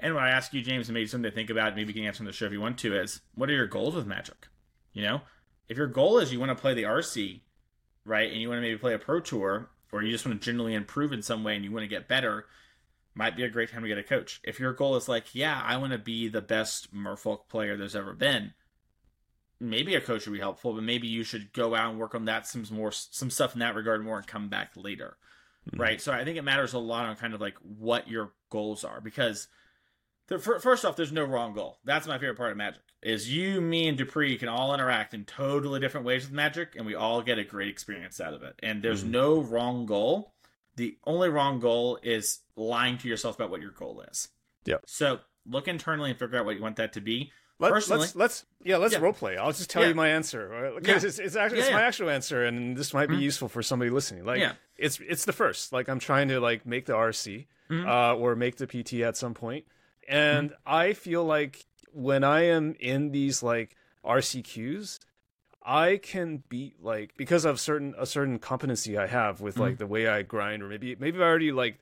[0.00, 2.04] and when I ask you, James, and maybe something to think about, maybe you can
[2.04, 4.48] answer on the show if you want to, is what are your goals with Magic?
[4.92, 5.20] You know,
[5.68, 7.40] if your goal is you want to play the RC,
[8.04, 10.44] right, and you want to maybe play a Pro Tour, or you just want to
[10.44, 12.46] generally improve in some way and you want to get better,
[13.14, 14.40] might be a great time to get a coach.
[14.44, 17.96] If your goal is like, yeah, I want to be the best Merfolk player there's
[17.96, 18.54] ever been,
[19.60, 22.26] maybe a coach would be helpful, but maybe you should go out and work on
[22.26, 25.16] that some more some stuff in that regard more and come back later.
[25.70, 25.80] Mm-hmm.
[25.80, 26.00] Right?
[26.00, 29.00] So I think it matters a lot on kind of like what your goals are
[29.00, 29.48] because
[30.28, 31.78] the, first off, there's no wrong goal.
[31.84, 32.82] That's my favorite part of Magic.
[33.02, 36.84] Is you, me, and Dupree can all interact in totally different ways with Magic, and
[36.84, 38.54] we all get a great experience out of it.
[38.62, 39.12] And there's mm-hmm.
[39.12, 40.34] no wrong goal.
[40.76, 44.28] The only wrong goal is lying to yourself about what your goal is.
[44.64, 44.76] Yeah.
[44.86, 47.32] So look internally and figure out what you want that to be.
[47.60, 49.00] Let, Personally, let's let's yeah let's yeah.
[49.00, 49.36] role play.
[49.36, 49.88] I'll just tell yeah.
[49.88, 51.08] you my answer because yeah.
[51.08, 53.22] it's, it's actually it's my actual answer, and this might be mm-hmm.
[53.24, 54.24] useful for somebody listening.
[54.24, 55.72] Like it's it's the first.
[55.72, 57.88] Like I'm trying to like make the RC mm-hmm.
[57.88, 59.64] uh, or make the PT at some point
[60.08, 60.60] and mm-hmm.
[60.66, 64.98] I feel like when I am in these like RCQs,
[65.62, 69.78] I can beat like because of certain a certain competency I have with like mm-hmm.
[69.78, 71.78] the way I grind, or maybe maybe I already like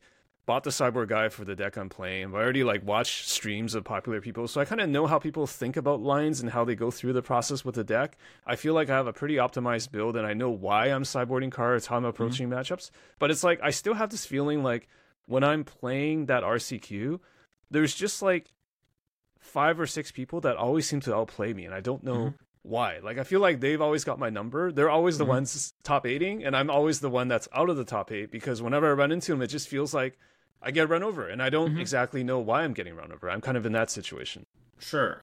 [0.47, 2.32] bought the sideboard guide for the deck I'm playing.
[2.32, 5.47] I already like watched streams of popular people, so I kind of know how people
[5.47, 8.16] think about lines and how they go through the process with the deck.
[8.47, 11.51] I feel like I have a pretty optimized build, and I know why I'm sideboarding
[11.51, 12.59] cards, how I'm approaching mm-hmm.
[12.59, 12.90] matchups.
[13.18, 14.89] But it's like I still have this feeling like
[15.27, 17.18] when I'm playing that RCQ,
[17.70, 18.52] there's just like
[19.40, 22.36] five or six people that always seem to outplay me, and I don't know mm-hmm.
[22.62, 22.98] why.
[22.98, 24.70] Like I feel like they've always got my number.
[24.70, 25.32] They're always the mm-hmm.
[25.32, 28.62] ones top eighting, and I'm always the one that's out of the top eight because
[28.62, 30.16] whenever I run into them, it just feels like
[30.66, 31.80] I get run over, and I don't mm-hmm.
[31.80, 33.30] exactly know why I'm getting run over.
[33.30, 34.47] I'm kind of in that situation.
[34.80, 35.22] Sure.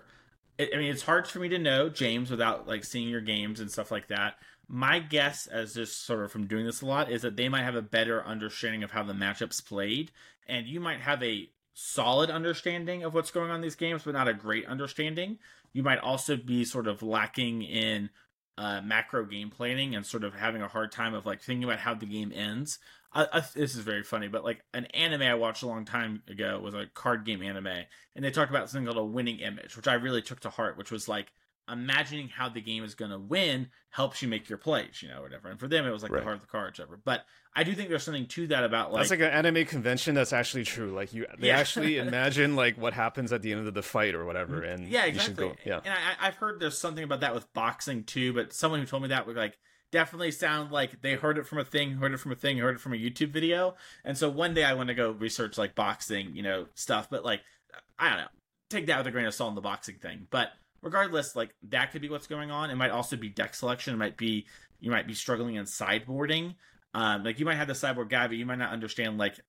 [0.57, 3.69] I mean, it's hard for me to know, James, without like seeing your games and
[3.69, 4.35] stuff like that.
[4.69, 7.63] My guess, as just sort of from doing this a lot, is that they might
[7.63, 10.11] have a better understanding of how the matchups played,
[10.47, 14.13] and you might have a solid understanding of what's going on in these games, but
[14.13, 15.39] not a great understanding.
[15.73, 18.11] You might also be sort of lacking in
[18.57, 21.79] uh, macro game planning and sort of having a hard time of like thinking about
[21.79, 22.79] how the game ends.
[23.11, 26.23] I, I, this is very funny, but like an anime I watched a long time
[26.27, 27.85] ago was a card game anime,
[28.15, 30.77] and they talked about something called a winning image, which I really took to heart,
[30.77, 31.31] which was like
[31.69, 35.21] imagining how the game is going to win helps you make your plays, you know,
[35.21, 35.49] whatever.
[35.49, 36.19] And for them, it was like right.
[36.19, 36.99] the heart of the cards, whatever.
[37.03, 37.25] But
[37.55, 40.33] I do think there's something to that about like that's like an anime convention that's
[40.33, 40.91] actually true.
[40.91, 41.59] Like you, they yeah.
[41.59, 44.61] actually imagine like what happens at the end of the fight or whatever.
[44.61, 44.81] Mm-hmm.
[44.81, 45.49] And yeah, exactly.
[45.49, 48.33] Go, yeah, and I, I've heard there's something about that with boxing too.
[48.33, 49.57] But someone who told me that would like
[49.91, 52.75] definitely sound like they heard it from a thing, heard it from a thing, heard
[52.75, 53.75] it from a YouTube video.
[54.03, 57.09] And so one day I want to go research like boxing, you know, stuff.
[57.09, 57.41] But like,
[57.97, 58.27] I don't know,
[58.71, 60.27] take that with a grain of salt in the boxing thing.
[60.31, 60.49] But
[60.83, 62.69] regardless, like that could be what's going on.
[62.69, 63.93] It might also be deck selection.
[63.93, 64.45] It might be
[64.79, 66.55] you might be struggling in sideboarding.
[66.93, 69.39] Um, like you might have the sideboard guide, but you might not understand like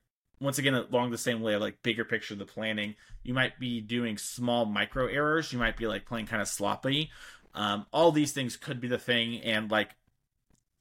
[0.41, 2.95] once again along the same way like bigger picture of the planning.
[3.23, 5.53] You might be doing small micro errors.
[5.53, 7.11] You might be like playing kind of sloppy.
[7.55, 9.91] Um, all these things could be the thing, and like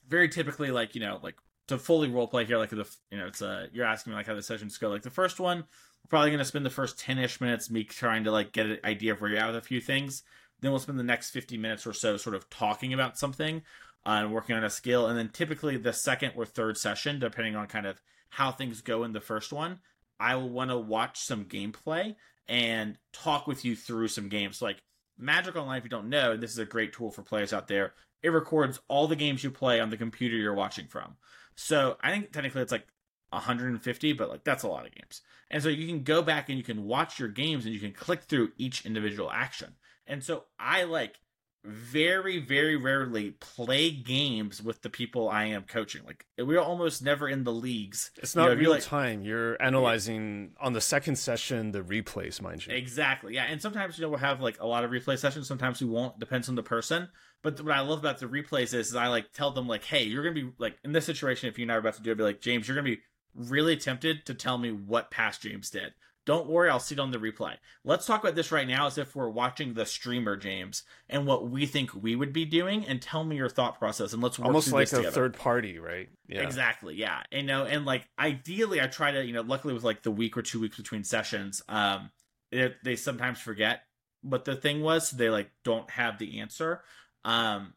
[0.07, 1.35] very typically, like you know, like
[1.67, 4.27] to fully role play here, like the you know, it's uh you're asking me like
[4.27, 4.89] how the sessions go.
[4.89, 8.23] Like the first one, we're probably gonna spend the first ten ish minutes me trying
[8.25, 10.23] to like get an idea of where you're at with a few things.
[10.61, 13.63] Then we'll spend the next 50 minutes or so sort of talking about something
[14.05, 15.07] uh, and working on a skill.
[15.07, 19.03] And then typically the second or third session, depending on kind of how things go
[19.03, 19.79] in the first one,
[20.19, 22.15] I will want to watch some gameplay
[22.47, 24.61] and talk with you through some games.
[24.61, 24.81] Like
[25.17, 27.93] Magic Online, if you don't know, this is a great tool for players out there.
[28.21, 31.15] It records all the games you play on the computer you're watching from.
[31.55, 32.87] So I think technically it's like
[33.29, 35.21] 150, but like that's a lot of games.
[35.51, 37.91] And so you can go back and you can watch your games and you can
[37.91, 39.75] click through each individual action.
[40.07, 41.19] And so I like
[41.65, 46.03] very, very rarely play games with the people I am coaching.
[46.05, 48.11] Like we're almost never in the leagues.
[48.17, 49.23] It's not you know, real like, time.
[49.23, 52.73] You're analyzing on the second session the replays, mind you.
[52.73, 53.35] Exactly.
[53.35, 53.45] Yeah.
[53.45, 55.47] And sometimes you know we'll have like a lot of replay sessions.
[55.47, 56.19] Sometimes we won't.
[56.19, 57.07] Depends on the person.
[57.43, 60.03] But what I love about the replays is, is I like tell them like, hey,
[60.03, 61.49] you're gonna be like in this situation.
[61.49, 63.01] If you and I are about to do it, be like, James, you're gonna be
[63.35, 65.93] really tempted to tell me what past James did.
[66.25, 67.55] Don't worry, I'll see it on the replay.
[67.83, 71.49] Let's talk about this right now as if we're watching the streamer, James, and what
[71.49, 74.47] we think we would be doing, and tell me your thought process, and let's work
[74.47, 75.11] almost like a together.
[75.11, 76.09] third party, right?
[76.27, 76.95] Yeah, exactly.
[76.95, 80.03] Yeah, and you know, and like ideally, I try to, you know, luckily with like
[80.03, 82.09] the week or two weeks between sessions, um,
[82.51, 83.81] it, they sometimes forget
[84.21, 85.11] what the thing was.
[85.11, 86.83] they like don't have the answer.
[87.25, 87.73] Um,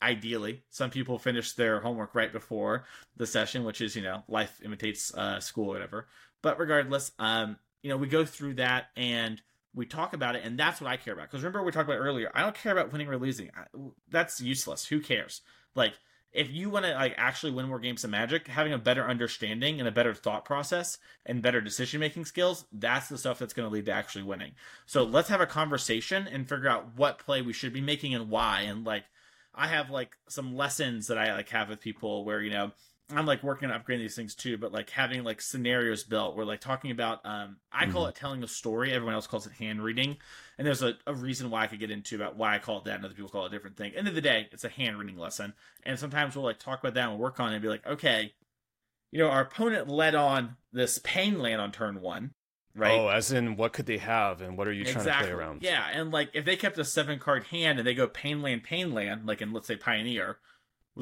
[0.00, 2.84] ideally some people finish their homework right before
[3.16, 6.06] the session which is you know life imitates uh, school or whatever
[6.40, 9.40] but regardless um you know, we go through that and
[9.74, 11.30] we talk about it, and that's what I care about.
[11.30, 13.50] Because remember, we talked about earlier, I don't care about winning or losing.
[14.10, 14.86] That's useless.
[14.86, 15.42] Who cares?
[15.74, 15.94] Like,
[16.32, 19.78] if you want to like actually win more games of Magic, having a better understanding
[19.78, 23.68] and a better thought process and better decision making skills, that's the stuff that's going
[23.68, 24.52] to lead to actually winning.
[24.86, 28.28] So let's have a conversation and figure out what play we should be making and
[28.28, 28.62] why.
[28.62, 29.04] And like,
[29.54, 32.72] I have like some lessons that I like have with people where you know
[33.10, 36.36] I'm like working on upgrading these things too, but like having like scenarios built.
[36.36, 37.24] We're like talking about.
[37.24, 38.10] Um, I call mm-hmm.
[38.10, 38.92] it telling a story.
[38.92, 40.18] Everyone else calls it hand reading,
[40.58, 42.84] and there's a, a reason why I could get into about why I call it
[42.84, 43.92] that, and other people call it a different thing.
[43.96, 45.54] End of the day, it's a hand reading lesson,
[45.84, 48.34] and sometimes we'll like talk about that and work on it and be like, okay,
[49.10, 52.32] you know, our opponent led on this pain land on turn one,
[52.74, 52.98] right?
[52.98, 55.28] Oh, as in what could they have, and what are you trying exactly.
[55.28, 55.62] to play around?
[55.62, 58.64] Yeah, and like if they kept a seven card hand and they go pain land,
[58.64, 60.36] pain land, like in let's say Pioneer well,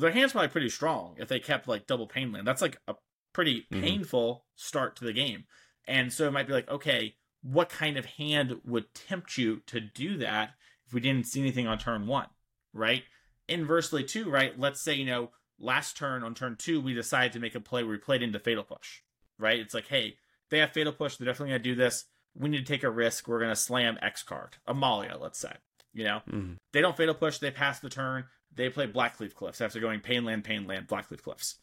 [0.03, 2.47] their hand's probably pretty strong if they kept like double pain land.
[2.47, 2.95] That's like a
[3.33, 3.83] pretty mm-hmm.
[3.83, 5.45] painful start to the game.
[5.89, 9.81] And so it might be like, okay, what kind of hand would tempt you to
[9.81, 10.51] do that
[10.87, 12.27] if we didn't see anything on turn one,
[12.73, 13.05] right?
[13.49, 14.59] Inversely, too, right?
[14.59, 17.83] Let's say, you know, last turn on turn two, we decided to make a play
[17.83, 19.01] where we played into Fatal Push,
[19.39, 19.61] right?
[19.61, 20.17] It's like, hey,
[20.51, 21.17] they have Fatal Push.
[21.17, 22.05] They're definitely going to do this.
[22.35, 23.29] We need to take a risk.
[23.29, 25.53] We're going to slam X card, Amalia, let's say.
[25.93, 26.53] You know, mm-hmm.
[26.73, 27.39] they don't Fatal Push.
[27.39, 28.25] They pass the turn.
[28.55, 31.57] They play Blackleaf Cliffs after going Painland, Painland, Blackleaf Cliffs.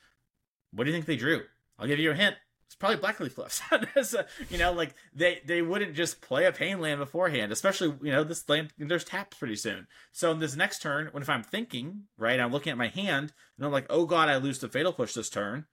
[0.72, 1.42] What do you think they drew?
[1.80, 2.36] I'll give you a hint.
[2.68, 4.16] It's probably Blackleaf Cliffs.
[4.50, 8.48] you know, like they they wouldn't just play a Painland beforehand, especially you know this
[8.50, 8.74] land.
[8.80, 9.88] There's taps pretty soon.
[10.12, 13.32] So in this next turn, when if I'm thinking right, I'm looking at my hand
[13.58, 15.66] and I'm like, oh god, I lose to Fatal Push this turn.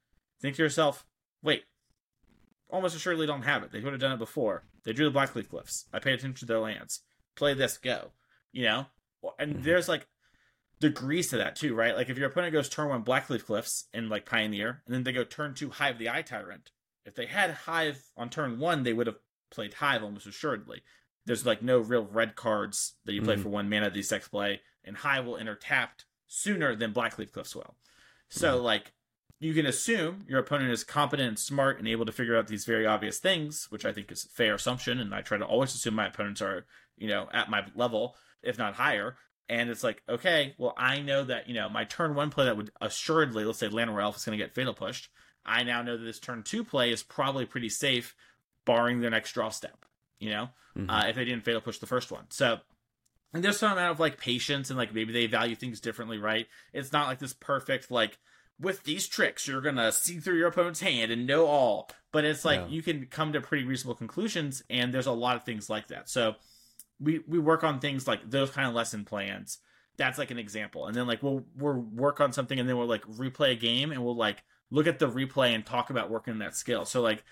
[0.43, 1.07] Think to yourself,
[1.43, 1.65] wait,
[2.69, 3.73] almost assuredly don't have it.
[3.73, 4.65] They would have done it before.
[4.85, 5.87] They drew the Blackleaf Cliffs.
[5.93, 7.01] I paid attention to their lands.
[7.35, 8.11] Play this, go.
[8.53, 8.87] You know,
[9.39, 9.63] and mm-hmm.
[9.63, 10.07] there's like
[10.81, 11.95] degrees to that too, right?
[11.95, 15.13] Like if your opponent goes turn one Blackleaf Cliffs in like Pioneer, and then they
[15.13, 16.71] go turn two Hive the Eye Tyrant.
[17.05, 19.19] If they had Hive on turn one, they would have
[19.51, 20.83] played Hive almost assuredly.
[21.27, 23.43] There's like no real red cards that you play mm-hmm.
[23.43, 27.55] for one mana these decks play, and Hive will enter tapped sooner than Blackleaf Cliffs
[27.55, 27.77] will.
[28.31, 28.65] So mm-hmm.
[28.65, 28.93] like
[29.39, 32.65] you can assume your opponent is competent and smart and able to figure out these
[32.65, 35.75] very obvious things, which I think is a fair assumption, and I try to always
[35.75, 36.67] assume my opponents are,
[36.97, 39.17] you know, at my level, if not higher
[39.51, 42.57] and it's like, okay, well, I know that, you know, my turn one play that
[42.57, 45.11] would assuredly, let's say Llanowar Elf is going to get fatal pushed.
[45.45, 48.15] I now know that this turn two play is probably pretty safe,
[48.65, 49.85] barring their next draw step,
[50.21, 50.49] you know,
[50.79, 50.89] mm-hmm.
[50.89, 52.27] uh, if they didn't fatal push the first one.
[52.31, 52.61] So,
[53.35, 56.47] and there's some amount of like patience and like maybe they value things differently, right?
[56.73, 58.19] It's not like this perfect, like,
[58.61, 61.89] with these tricks, you're going to see through your opponent's hand and know all.
[62.13, 62.67] But it's like yeah.
[62.69, 66.09] you can come to pretty reasonable conclusions, and there's a lot of things like that.
[66.09, 66.35] So,
[67.01, 69.59] we we work on things like those kind of lesson plans.
[69.97, 72.87] That's like an example, and then like we'll we'll work on something, and then we'll
[72.87, 76.39] like replay a game, and we'll like look at the replay and talk about working
[76.39, 76.85] that skill.
[76.85, 77.25] So like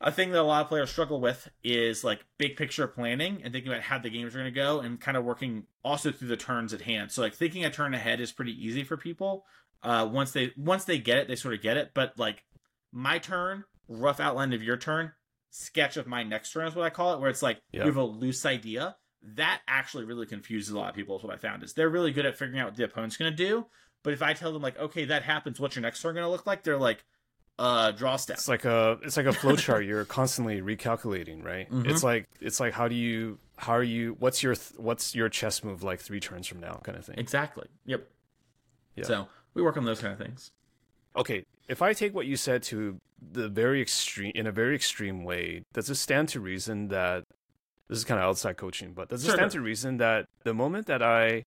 [0.00, 3.52] a thing that a lot of players struggle with is like big picture planning and
[3.52, 6.28] thinking about how the games are going to go and kind of working also through
[6.28, 7.12] the turns at hand.
[7.12, 9.44] So like thinking a turn ahead is pretty easy for people.
[9.82, 11.90] Uh, once they once they get it, they sort of get it.
[11.94, 12.44] But like
[12.92, 15.12] my turn, rough outline of your turn,
[15.50, 17.84] sketch of my next turn is what I call it, where it's like yep.
[17.84, 18.96] you have a loose idea.
[19.34, 21.18] That actually really confuses a lot of people.
[21.18, 23.30] Is what I found is they're really good at figuring out what the opponent's going
[23.30, 23.66] to do.
[24.02, 26.30] But if I tell them like, okay, that happens, what's your next turn going to
[26.30, 26.62] look like?
[26.62, 27.04] They're like,
[27.58, 28.38] uh, draw step.
[28.38, 29.86] It's like a it's like a flowchart.
[29.86, 31.70] You're constantly recalculating, right?
[31.70, 31.90] Mm-hmm.
[31.90, 35.62] It's like it's like how do you how are you what's your what's your chess
[35.62, 37.16] move like three turns from now, kind of thing.
[37.18, 37.68] Exactly.
[37.84, 38.08] Yep.
[38.96, 39.04] Yeah.
[39.04, 40.52] So we work on those kind of things.
[41.14, 45.24] Okay, if I take what you said to the very extreme in a very extreme
[45.24, 47.24] way, does it stand to reason that
[47.88, 49.36] this is kind of outside coaching, but does it sure.
[49.36, 51.44] stand to reason that the moment that I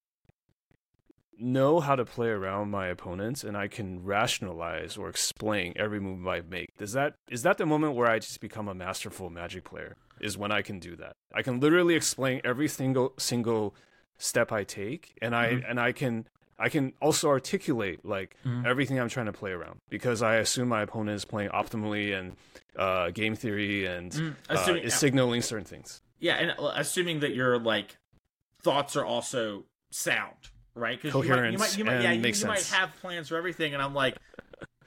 [1.37, 6.27] know how to play around my opponents and I can rationalize or explain every move
[6.27, 9.63] I make, does that is that the moment where I just become a masterful magic
[9.63, 9.95] player?
[10.21, 11.13] Is when I can do that.
[11.33, 13.75] I can literally explain every single single
[14.17, 15.69] step I take, and I Mhm.
[15.69, 16.27] and I can
[16.59, 18.65] I can also articulate like Mhm.
[18.65, 22.35] everything I'm trying to play around because I assume my opponent is playing optimally and
[22.75, 26.01] uh, game theory and Mm, uh, assuming- is signaling certain things.
[26.19, 27.97] Yeah, and uh, assuming that your like
[28.61, 30.35] thoughts are also sound,
[30.73, 30.99] right?
[31.01, 33.73] Because you might, you might, you might, yeah, and you, might have plans for everything,
[33.73, 34.15] and I'm like,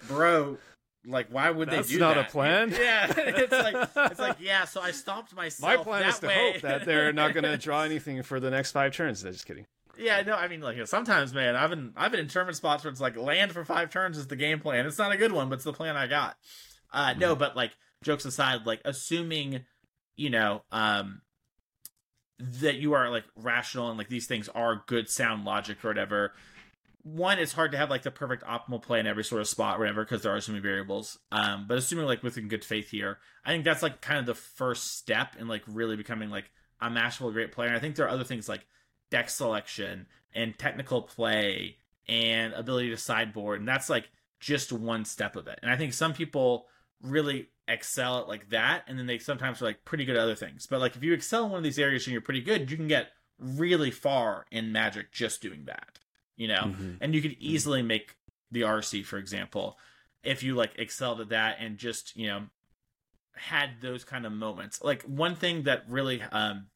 [0.08, 0.58] bro,
[1.06, 2.70] like, why would That's they do not a plan.
[2.76, 4.64] Yeah, it's like, it's like, yeah.
[4.64, 5.76] So I stomped myself.
[5.76, 6.52] My plan that is to way.
[6.52, 9.22] hope that they're not going to draw anything for the next five turns.
[9.24, 9.66] No, just kidding.
[9.98, 12.90] Yeah, no, I mean, like, sometimes, man, I've been, I've been in tournament spots where
[12.90, 14.86] it's like land for five turns is the game plan.
[14.86, 16.36] It's not a good one, but it's the plan I got.
[16.92, 19.64] Uh, no, but like, jokes aside, like, assuming,
[20.16, 21.22] you know, um,
[22.38, 26.32] that you are like rational and like these things are good sound logic or whatever.
[27.02, 29.76] One, it's hard to have like the perfect optimal play in every sort of spot
[29.76, 31.18] or whatever because there are so many variables.
[31.30, 34.34] Um, but assuming like within good faith here, I think that's like kind of the
[34.34, 36.50] first step in like really becoming like
[36.80, 37.68] a masterful great player.
[37.68, 38.66] And I think there are other things like
[39.10, 41.76] deck selection and technical play
[42.08, 44.10] and ability to sideboard and that's like
[44.40, 45.58] just one step of it.
[45.62, 46.66] And i think some people
[47.02, 50.34] really excel at like that and then they sometimes are like pretty good at other
[50.36, 50.66] things.
[50.66, 52.76] But like if you excel in one of these areas and you're pretty good you
[52.76, 53.08] can get
[53.38, 55.98] really far in magic just doing that
[56.36, 56.64] you know?
[56.76, 56.98] Mhm.
[57.00, 58.16] and you could easily make
[58.50, 59.78] the rc for example
[60.22, 62.46] if you like excelled at that and just you know
[63.36, 64.82] had those kind of moments.
[64.82, 66.66] Like one thing that really um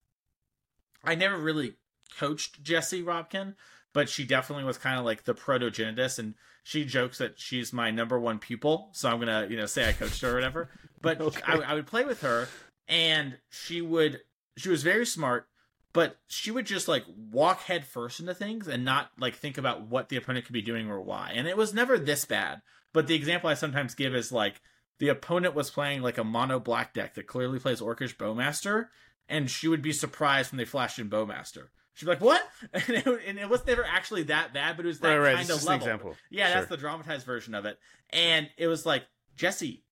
[1.02, 1.74] i never really
[2.16, 3.54] coached Jessie Robkin,
[3.92, 7.90] but she definitely was kind of like the protogenetist, and she jokes that she's my
[7.90, 8.90] number one pupil.
[8.92, 10.70] So I'm gonna, you know, say I coached her or whatever.
[11.00, 11.42] But Okay.
[11.46, 12.48] I, I would play with her,
[12.88, 14.20] and she would.
[14.56, 15.46] She was very smart,
[15.92, 19.82] but she would just like walk head first into things and not like think about
[19.82, 21.32] what the opponent could be doing or why.
[21.34, 22.62] And it was never this bad.
[22.92, 24.60] But the example I sometimes give is like
[24.98, 28.88] the opponent was playing like a mono black deck that clearly plays Orcish Bowmaster,
[29.28, 31.68] and she would be surprised when they flashed in Bowmaster.
[31.94, 32.42] She'd be like, "What?"
[32.72, 35.36] And it, and it was never actually that bad, but it was that Right, right.
[35.36, 35.74] kind of level.
[35.86, 36.16] example.
[36.30, 36.54] Yeah, Sure.
[36.54, 37.78] that's the dramatized version of it.
[38.10, 39.04] And it was like,
[39.36, 39.84] Jesse,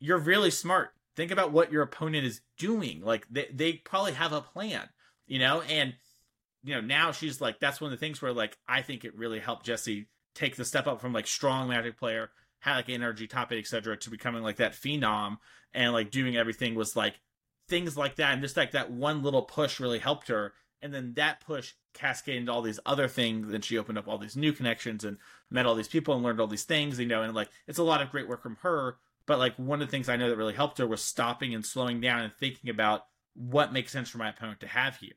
[0.00, 0.90] you're really smart.
[1.14, 3.00] Think about what your opponent is doing.
[3.02, 4.88] Like they they probably have a plan,
[5.26, 5.62] you know.
[5.62, 5.94] And
[6.64, 9.16] you know now she's like, that's one of the things where like I think it
[9.16, 12.30] really helped Jesse take the step up from like strong Magic player,
[12.60, 15.36] had like NRG, top eight, etc., to becoming like that phenom
[15.72, 17.14] and like doing everything was like
[17.68, 20.52] things like that, and just like that one little push really helped her.
[20.82, 23.50] And then that push cascaded into all these other things.
[23.50, 25.18] Then she opened up all these new connections and
[25.50, 27.22] met all these people and learned all these things, you know.
[27.22, 28.98] And like it's a lot of great work from her.
[29.26, 31.64] But like one of the things I know that really helped her was stopping and
[31.64, 35.16] slowing down and thinking about what makes sense for my opponent to have here,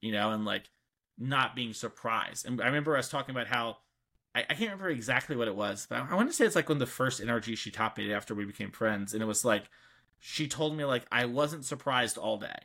[0.00, 0.70] you know, and like
[1.18, 2.46] not being surprised.
[2.46, 3.78] And I remember us talking about how
[4.34, 6.56] I, I can't remember exactly what it was, but I, I want to say it's
[6.56, 9.44] like of the first NRG she top eight after we became friends, and it was
[9.44, 9.64] like
[10.18, 12.58] she told me like I wasn't surprised all day.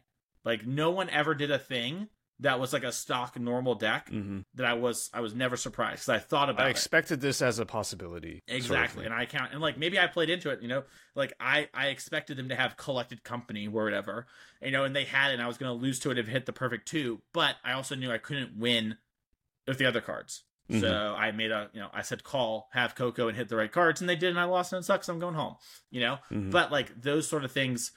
[0.44, 2.08] Like no one ever did a thing
[2.42, 6.06] that was like a stock normal deck hmm that I was I was never surprised
[6.06, 6.72] because I thought about I it.
[6.72, 8.44] expected this as a possibility.
[8.48, 10.84] Exactly, and I count and like maybe I played into it, you know,
[11.16, 14.28] like I I expected them to have collected company or whatever,
[14.62, 15.36] you know, and they had it.
[15.36, 17.56] and I was going to lose to it if it hit the perfect two, but
[17.64, 18.98] I also knew I couldn't win
[19.68, 20.44] with the other cards.
[20.70, 20.82] Mhm.
[20.82, 23.72] So I made a you know I said call have Coco and hit the right
[23.72, 25.08] cards, and they did, and I lost, and it sucks.
[25.08, 25.56] I'm going home,
[25.92, 26.18] you know.
[26.32, 26.52] Mhm.
[26.52, 27.92] But like those sort of things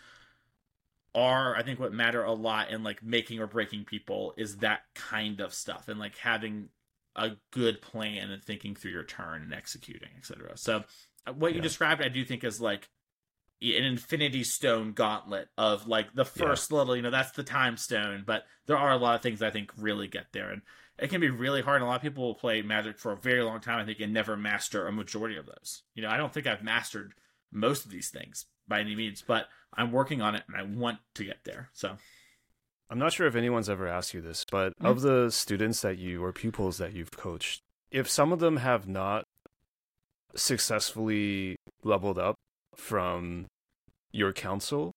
[1.18, 4.80] are I think what matter a lot in like making or breaking people is that
[4.94, 6.68] kind of stuff and like having
[7.16, 10.56] a good plan and thinking through your turn and executing, etc.
[10.56, 10.84] So
[11.26, 11.62] uh, what you Yeah.
[11.62, 12.88] described, I do think is like
[13.60, 16.46] an infinity stone gauntlet of like the Yeah.
[16.46, 19.42] first little, you know, that's the time stone, but there are a lot of things
[19.42, 20.50] I think really get there.
[20.50, 20.62] And
[20.98, 21.76] it can be really hard.
[21.76, 24.00] And a lot of people will play magic for a very long time, I think,
[24.00, 25.82] and never master a majority of those.
[25.94, 27.14] You know, I don't think I've mastered
[27.50, 30.98] most of these things by any means, but I'm working on it and I want
[31.14, 31.70] to get there.
[31.72, 31.96] So
[32.90, 34.86] I'm not sure if anyone's ever asked you this, but Mhm.
[34.86, 38.88] of the students that you or pupils that you've coached, if some of them have
[38.88, 39.24] not
[40.34, 42.36] successfully leveled up
[42.74, 43.46] from
[44.12, 44.92] your counsel,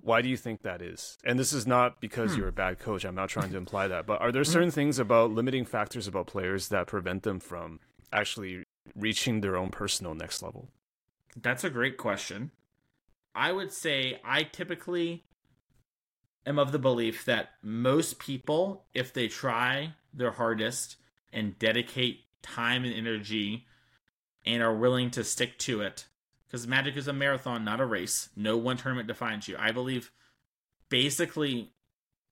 [0.00, 1.16] why do you think that is?
[1.24, 2.38] And this is not because Hmm.
[2.38, 3.04] you're a bad coach.
[3.04, 4.46] I'm not trying to imply that, but are there Mhm.
[4.52, 7.80] certain things about limiting factors about players that prevent them from
[8.12, 8.64] actually
[8.94, 10.70] reaching their own personal next level?
[11.36, 12.52] That's a great question.
[13.34, 15.24] I would say I typically
[16.46, 20.96] am of the belief that most people, if they try their hardest
[21.32, 23.66] and dedicate time and energy
[24.46, 26.06] and are willing to stick to it,
[26.46, 28.30] because Magic is a marathon, not a race.
[28.34, 29.56] No one tournament defines you.
[29.58, 30.10] I believe
[30.88, 31.72] basically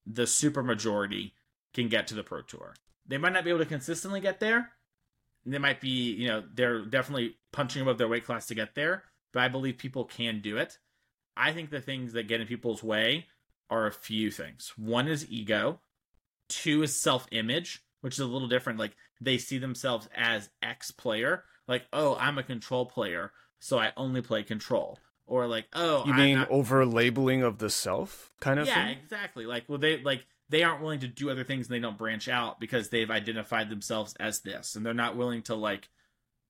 [0.07, 1.35] the super majority
[1.75, 2.75] can get to the Pro Tour.
[3.07, 4.71] They might not be able to consistently get there.
[5.45, 9.05] They might be, you know, they're definitely punching above their weight class to get there,
[9.33, 10.79] but I believe people can do it.
[11.37, 13.27] I think the things that get in people's way
[13.71, 14.73] are a few things.
[14.77, 15.81] One is ego.
[16.49, 18.79] two is self image, which is a little different.
[18.79, 23.93] Like they see themselves as X player, like oh I'm a control player, so I
[23.97, 28.31] only play control, or like oh You I'm mean not- over labeling of the self
[28.41, 28.77] kind of thing?
[28.77, 28.99] yeah thing?
[29.03, 31.99] exactly like well they like they aren't willing to do other things and they don't
[31.99, 35.89] branch out because they've identified themselves as this and they're not willing to like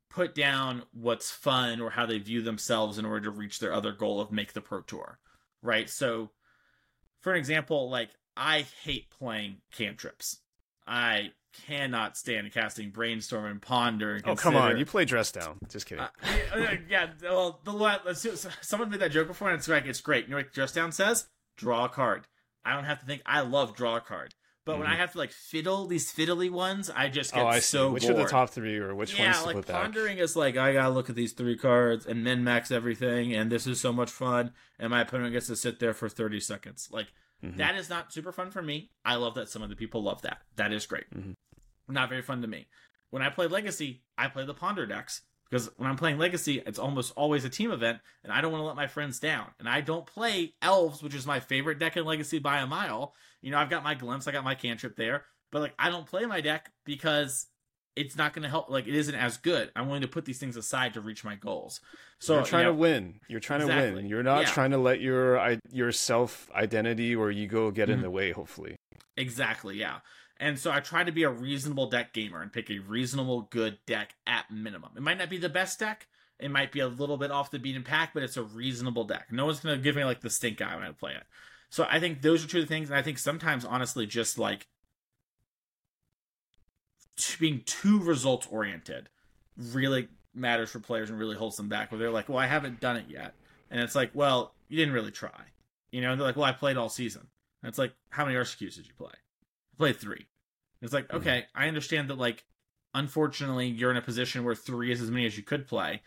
[0.09, 3.93] put down what's fun or how they view themselves in order to reach their other
[3.93, 5.19] goal of make the pro tour
[5.63, 6.31] right so
[7.21, 10.39] for an example like i hate playing cantrips
[10.87, 11.31] i
[11.67, 15.59] cannot stand casting brainstorm and ponder and Oh come on, you play dress down.
[15.71, 16.05] Just kidding.
[16.05, 16.09] Uh,
[16.55, 19.87] yeah, yeah, well, the one let's do, someone made that joke before, and it's like
[19.87, 20.25] it's great.
[20.27, 21.29] You know what Dress Down says?
[21.57, 22.27] Draw a card.
[22.65, 23.23] I don't have to think.
[23.25, 24.35] I love draw a card,
[24.67, 24.93] but when Mhm.
[24.93, 27.65] I have to like fiddle these fiddly ones, I just get oh, I see.
[27.79, 28.17] so which bored.
[28.17, 29.81] are the top three, or which yeah, ones to like put back?
[29.83, 33.51] pondering is like I gotta look at these three cards and min max everything, and
[33.51, 36.89] this is so much fun, and my opponent gets to sit there for thirty seconds.
[36.93, 37.07] Like
[37.43, 37.57] Mhm.
[37.57, 38.91] that is not super fun for me.
[39.05, 40.43] I love that some of the people love that.
[40.57, 41.09] That is great.
[41.15, 41.35] Mhm.
[41.89, 42.67] Not very fun to me.
[43.11, 46.79] When I play Legacy, I play the Ponder decks because when I'm playing Legacy, it's
[46.79, 49.49] almost always a team event, and I don't want to let my friends down.
[49.59, 53.15] And I don't play Elves, which is my favorite deck in Legacy by a mile.
[53.43, 56.07] You know, I've got my Glimpse, I got my Cantrip there, but like I don't
[56.07, 57.47] play my deck because
[57.95, 58.69] it's not going to help.
[58.69, 59.71] Like it isn't as good.
[59.75, 61.81] I'm willing to put these things aside to reach my goals.
[62.19, 63.21] So you're trying you know, to win.
[63.29, 64.07] You're trying to win.
[64.07, 64.53] You're not Yeah.
[64.53, 68.03] trying to let your your self identity or ego get in Mhm.
[68.03, 68.33] the way.
[68.33, 68.77] Hopefully,
[69.17, 70.01] Exactly, yeah.
[70.39, 73.79] And so I try to be a reasonable deck gamer and pick a reasonable good
[73.87, 74.91] deck at minimum.
[74.97, 76.09] It might not be the best deck.
[76.39, 79.29] It might be a little bit off the beaten path, but it's a reasonable deck.
[79.31, 81.23] No one's going to give me like the stink eye when I play it.
[81.71, 82.91] So I think those are two things.
[82.91, 84.67] And I think sometimes, honestly, just like
[87.39, 89.09] being too results oriented
[89.57, 91.91] really matters for players and really holds them back.
[91.91, 93.33] Where they're like, well, I haven't done it yet.
[93.71, 95.45] And it's like, well, you didn't really try.
[95.91, 97.27] You know, and they're like, well, I played all season.
[97.63, 99.13] And it's like, how many RCQs did you play?
[99.77, 100.27] I played three.
[100.83, 101.17] It's like, Mhm.
[101.17, 102.45] okay, I understand that, like,
[102.95, 106.03] unfortunately, you're in a position where three is as many as you could play.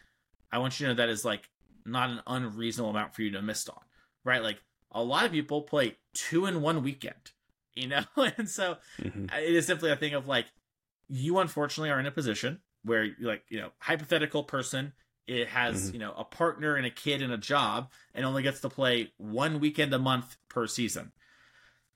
[0.52, 1.50] I want you to know that is, like,
[1.86, 3.82] not an unreasonable amount for you to miss on,
[4.24, 4.42] right?
[4.44, 7.32] Like, a lot of people play two in one weekend,
[7.76, 8.04] you know?
[8.38, 9.32] and so Mhm.
[9.34, 10.48] it is simply a thing of, like,
[11.08, 14.94] you unfortunately are in a position where, like, you know, hypothetical person
[15.28, 15.94] it has Mhm.
[15.94, 19.14] you know a partner and a kid and a job and only gets to play
[19.18, 21.12] one weekend a month per season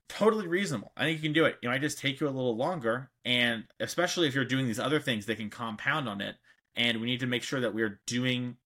[0.10, 0.92] totally reasonable.
[0.98, 1.58] I think you can do it.
[1.62, 4.80] You know i just take you a little longer and especially if you're doing these
[4.80, 6.36] other things they can compound on it
[6.76, 8.58] and we need to make sure that we're doing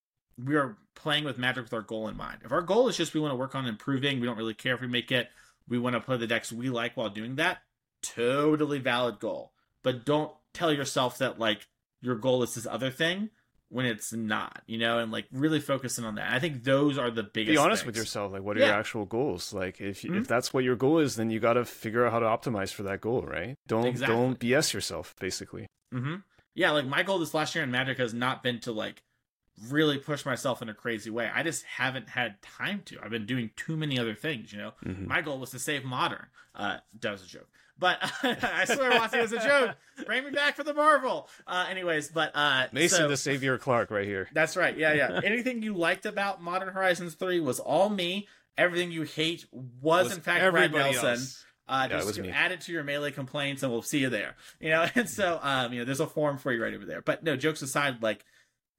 [0.43, 2.39] we are playing with magic with our goal in mind.
[2.43, 4.75] If our goal is just we want to work on improving we don't really care
[4.75, 5.29] if we make it
[5.67, 7.59] we want to play the decks we like while doing that
[8.01, 9.51] totally valid goal.
[9.83, 11.67] But don't tell yourself that like
[12.01, 13.29] your goal is this other thing
[13.69, 16.31] when it's not, you know, and like really focusing on that.
[16.31, 17.53] I think those are the biggest.
[17.53, 18.31] be honest with yourself.
[18.31, 18.67] Like, what are Yeah.
[18.67, 19.53] your actual goals?
[19.53, 20.17] Like, if Mhm.
[20.21, 22.73] if that's what your goal is, then you got to figure out how to optimize
[22.73, 23.55] for that goal, right?
[23.67, 24.15] Don't Exactly.
[24.15, 25.67] don't BS yourself, basically.
[25.91, 26.15] hmm
[26.53, 29.03] Yeah, like my goal this last year in Magic has not been to like
[29.69, 31.29] really push myself in a crazy way.
[31.33, 32.99] I just haven't had time to.
[33.03, 34.73] I've been doing too many other things, you know.
[34.85, 35.07] Mhm.
[35.07, 36.27] My goal was to save modern.
[36.55, 37.49] Uh, that was a joke.
[37.79, 39.75] But I swear, Watson, was a joke.
[40.05, 41.29] Bring me back for the Marvel.
[41.45, 44.27] Uh, anyways, but uh, Mason so- to Savior Clark right here.
[44.33, 44.75] That's right.
[44.77, 45.21] Yeah, yeah.
[45.23, 48.27] Anything you liked about Modern Horizons 3 was all me.
[48.57, 51.09] Everything you hate was, in fact Brad everybody Nelson.
[51.09, 51.45] else.
[51.69, 54.35] Uh, Yeah, just add it to your melee complaints, and we'll see you there.
[54.59, 57.01] You know, and so um, you know, there's a form for you right over there.
[57.01, 58.23] But no, jokes aside, like,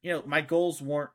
[0.01, 1.11] you know, my goals weren't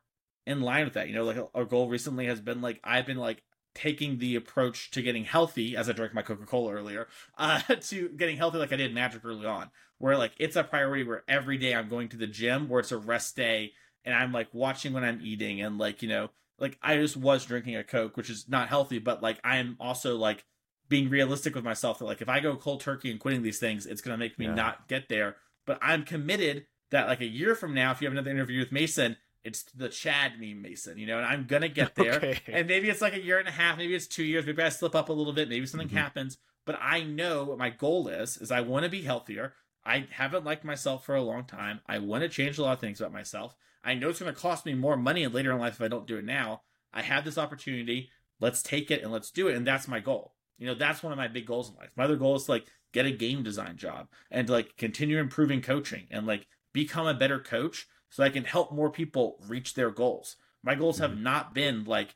[0.47, 1.09] in line with that.
[1.09, 3.43] You know, like our goal recently has been like I've been like
[3.75, 7.07] taking the approach to getting healthy as I drank my Coca Cola earlier,
[7.37, 9.69] uh, to getting healthy like I did Magic early on,
[9.99, 12.91] where like it's a priority where every day I'm going to the gym, where it's
[12.91, 13.73] a rest day,
[14.03, 17.45] and I'm like watching when I'm eating, and like you know, like I just was
[17.45, 20.45] drinking a Coke, which is not healthy, but like I'm also like
[20.87, 23.85] being realistic with myself that like if I go cold turkey and quitting these things,
[23.85, 24.53] it's gonna make me Yeah.
[24.53, 25.35] not get there.
[25.65, 28.71] But I'm committed that like a year from now, if you have another interview with
[28.71, 32.15] Mason, it's the Chad meme Mason, you know, and I'm gonna get there.
[32.15, 32.39] Okay.
[32.47, 34.69] And maybe it's like a year and a half, maybe it's two years, maybe I
[34.69, 35.93] slip up a little bit, maybe something Mhm.
[35.93, 36.37] happens.
[36.65, 39.53] But I know what my goal is, is I want to be healthier.
[39.85, 41.79] I haven't liked myself for a long time.
[41.87, 43.55] I want to change a lot of things about myself.
[43.83, 46.07] I know it's going to cost me more money later in life if I don't
[46.07, 46.63] do it now.
[46.91, 48.09] I have this opportunity.
[48.39, 49.55] Let's take it and let's do it.
[49.55, 50.33] And that's my goal.
[50.57, 51.91] You know, that's one of my big goals in life.
[51.95, 55.61] My other goal is to like get a game design job and like continue improving
[55.61, 57.85] coaching and like become a better coach
[58.15, 60.37] so I can help more people reach their goals.
[60.63, 61.23] My goals have mm-hmm.
[61.23, 62.15] not been like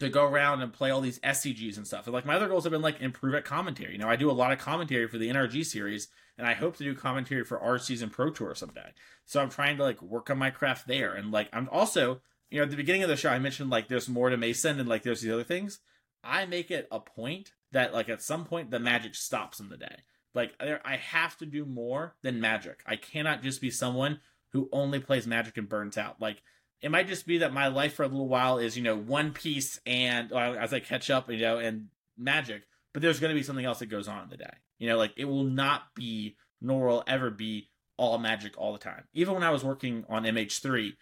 [0.00, 2.06] to go around and play all these SCGs and stuff.
[2.06, 3.92] And like my other goals have been like improve at commentary.
[3.92, 6.76] You know, I do a lot of commentary for the NRG series, and I hope
[6.76, 8.90] to do commentary for our season pro tour someday.
[9.24, 11.14] So I'm trying to like work on my craft there.
[11.14, 12.20] And like I'm also,
[12.50, 14.78] you know, at the beginning of the show I mentioned like there's more to Mason
[14.78, 15.78] and like there's these other things.
[16.22, 19.78] I make it a point that like at some point the magic stops in the
[19.78, 20.02] day.
[20.34, 22.82] Like I have to do more than magic.
[22.84, 24.20] I cannot just be someone
[24.52, 26.20] who only plays magic and burns out.
[26.20, 26.42] Like
[26.80, 29.32] it might just be that my life for a little while is you know one
[29.32, 31.86] piece and uh, as I catch up, you know, and
[32.16, 32.62] magic.
[32.92, 34.54] But there's going to be something else that goes on in the day.
[34.78, 38.78] You know, like it will not be nor will ever be all magic all the
[38.78, 39.04] time.
[39.12, 40.92] Even when I was working on MH3,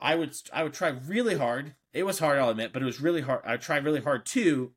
[0.00, 1.74] I would I would try really hard.
[1.92, 3.42] It was hard, I'll admit, but it was really hard.
[3.44, 4.72] I tried really hard to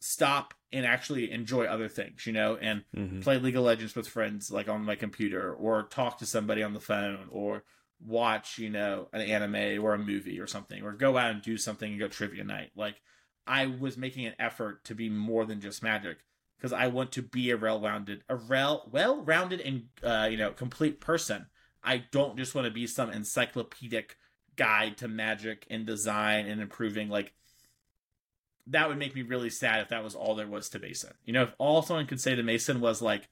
[0.00, 3.20] stop and actually enjoy other things, you know, and mm-hmm.
[3.20, 6.72] play League of Legends with friends like on my computer or talk to somebody on
[6.72, 7.64] the phone or
[8.04, 11.56] watch, you know, an anime or a movie or something or go out and do
[11.56, 12.70] something and go trivia night.
[12.74, 13.00] Like
[13.46, 16.18] I was making an effort to be more than just magic
[16.56, 21.00] because I want to be a well-rounded, a rel- well-rounded and uh, you know complete
[21.00, 21.46] person.
[21.82, 24.16] I don't just want to be some encyclopedic
[24.54, 27.08] guide to magic and design and improving.
[27.08, 27.32] Like
[28.68, 31.14] that would make me really sad if that was all there was to Mason.
[31.24, 33.28] You know, if all someone could say to Mason was like,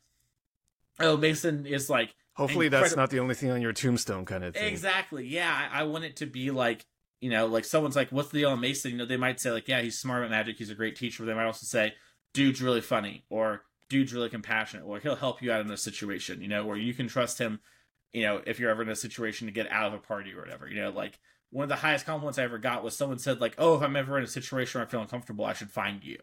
[0.99, 4.55] "Oh, Mason is like." Hopefully, that's not the only thing on your tombstone, kind of
[4.55, 4.73] thing.
[4.73, 5.27] Exactly.
[5.27, 6.87] Yeah, I, I want it to be like
[7.21, 9.51] you know, like someone's like, "What's the deal on Mason?" You know, they might say
[9.51, 10.57] like, "Yeah, he's smart at magic.
[10.57, 11.95] He's a great teacher." But they might also say,
[12.33, 16.41] dude's really funny or dude's really compassionate or he'll help you out in a situation,
[16.41, 17.61] you know, where you can trust him,
[18.13, 20.41] you know, if you're ever in a situation to get out of a party or
[20.41, 20.69] whatever.
[20.69, 21.19] You know, like
[21.51, 23.97] one of the highest compliments I ever got was someone said, like, Oh, if I'm
[23.97, 26.19] ever in a situation where I feel uncomfortable, I should find you.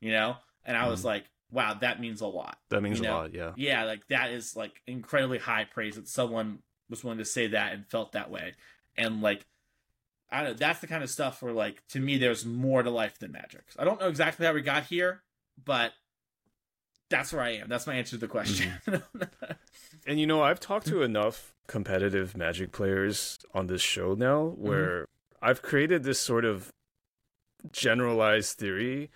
[0.00, 0.36] You know?
[0.64, 2.58] And I was mm like, Wow, that means a lot.
[2.68, 3.14] That means you know?
[3.14, 3.52] a lot, yeah.
[3.56, 6.58] Yeah, like that is like incredibly high praise that someone
[6.90, 8.54] was willing to say that and felt that way.
[8.96, 9.46] And like
[10.30, 12.90] I don't know, that's the kind of stuff where like to me there's more to
[12.90, 13.64] life than magic.
[13.78, 15.22] I don't know exactly how we got here,
[15.64, 15.92] but
[17.10, 17.68] that's where I am.
[17.68, 18.72] That's my answer to the question.
[18.86, 19.22] Mm-hmm.
[20.06, 24.62] and you know, I've talked to enough competitive Magic players on this show now mm-hmm.
[24.66, 25.48] where mm-hmm.
[25.48, 26.72] I've created this sort of
[27.72, 29.10] generalized theory.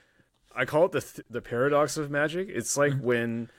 [0.54, 2.48] I call it the th- the paradox of Magic.
[2.50, 3.06] It's like mm-hmm.
[3.06, 3.50] when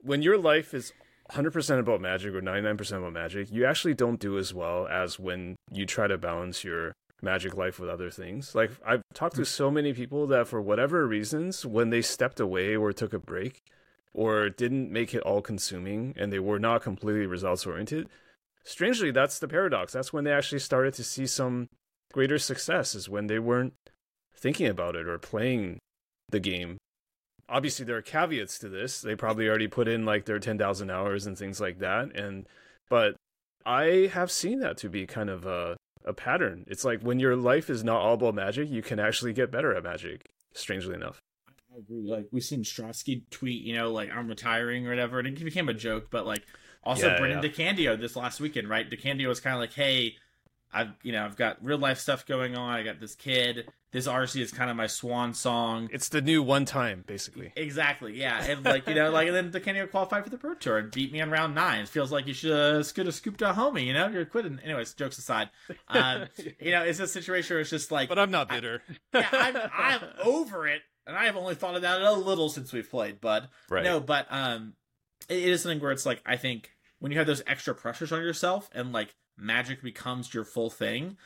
[0.00, 0.92] when your life is
[1.32, 5.56] 100% about Magic or 99% about Magic, you actually don't do as well as when
[5.72, 6.92] you try to balance your
[7.22, 8.54] magic life with other things.
[8.54, 12.76] Like I've talked to so many people that for whatever reasons, when they stepped away
[12.76, 13.62] or took a break
[14.12, 18.08] or didn't make it all consuming and they were not completely results oriented,
[18.64, 19.92] strangely that's the paradox.
[19.92, 21.68] That's when they actually started to see some
[22.12, 23.74] greater success is when they weren't
[24.34, 25.78] thinking about it or playing
[26.30, 26.78] the game.
[27.48, 29.00] Obviously there are caveats to this.
[29.00, 32.46] They probably already put in like their 10,000 hours and things like that and
[32.88, 33.16] but
[33.64, 35.76] I have seen that to be kind of a
[36.06, 36.64] a pattern.
[36.68, 39.74] It's like when your life is not all about magic, you can actually get better
[39.74, 40.30] at magic.
[40.54, 41.20] Strangely enough.
[41.74, 42.08] I agree.
[42.08, 45.68] Like we've seen Strasky tweet, you know, like I'm retiring or whatever, and it became
[45.68, 46.08] a joke.
[46.10, 46.44] But like
[46.82, 47.50] also yeah, Brendan yeah.
[47.50, 48.88] DeCandio this last weekend, right?
[48.88, 50.14] DeCandio was kind of like, hey,
[50.72, 52.70] I've you know I've got real life stuff going on.
[52.74, 53.68] I got this kid.
[53.92, 55.88] This RC is kind of my swan song.
[55.90, 57.52] It's the new one time, basically.
[57.56, 60.78] Exactly, yeah, and like you know, like and then DeCandio qualified for the Pro Tour
[60.78, 61.80] and beat me in round nine.
[61.80, 63.86] It feels like you should have could have scooped a homie.
[63.86, 64.58] You know, you're quitting.
[64.62, 65.50] Anyways, jokes aside,
[65.88, 66.26] um,
[66.60, 68.08] you know, it's a situation where it's just like.
[68.08, 68.82] But I'm not bitter.
[69.14, 72.48] I, yeah, I'm, I'm over it, and I have only thought about it a little
[72.48, 73.48] since we've played, bud.
[73.70, 73.84] Right.
[73.84, 74.74] No, but um,
[75.28, 78.12] it, it is something where it's like I think when you have those extra pressures
[78.12, 81.16] on yourself and like magic becomes your full thing,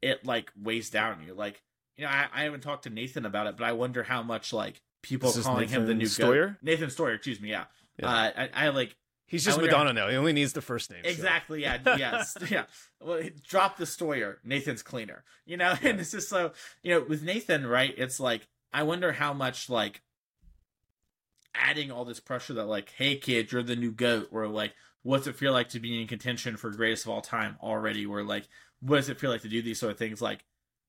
[0.00, 1.34] it like weighs down you.
[1.34, 1.62] Like,
[1.96, 4.52] you know, I, I haven't talked to Nathan about it, but I wonder how much
[4.52, 6.48] like people calling him the new Steuer.
[6.48, 6.56] Goat.
[6.62, 7.64] Nathan Steuer, excuse me, yeah.
[7.98, 8.08] yeah.
[8.08, 9.92] Uh, I, I like He's just Madonna how...
[9.92, 10.08] now.
[10.08, 11.00] He only needs the first name.
[11.04, 11.62] Exactly.
[11.62, 11.68] So.
[11.68, 11.78] Yeah.
[11.96, 12.36] yes.
[12.50, 12.64] Yeah.
[13.00, 14.36] Well, drop the Steuer.
[14.44, 15.24] Nathan's cleaner.
[15.46, 15.88] You know, yeah.
[15.88, 16.52] and it's just so
[16.82, 17.94] you know with Nathan, right?
[17.96, 20.02] It's like I wonder how much like
[21.54, 25.26] adding all this pressure that like, hey kid, you're the new goat, or like, what's
[25.26, 28.06] it feel like to be in contention for greatest of all time already?
[28.06, 28.48] Where like,
[28.80, 30.20] what does it feel like to do these sort of things?
[30.22, 30.44] Like,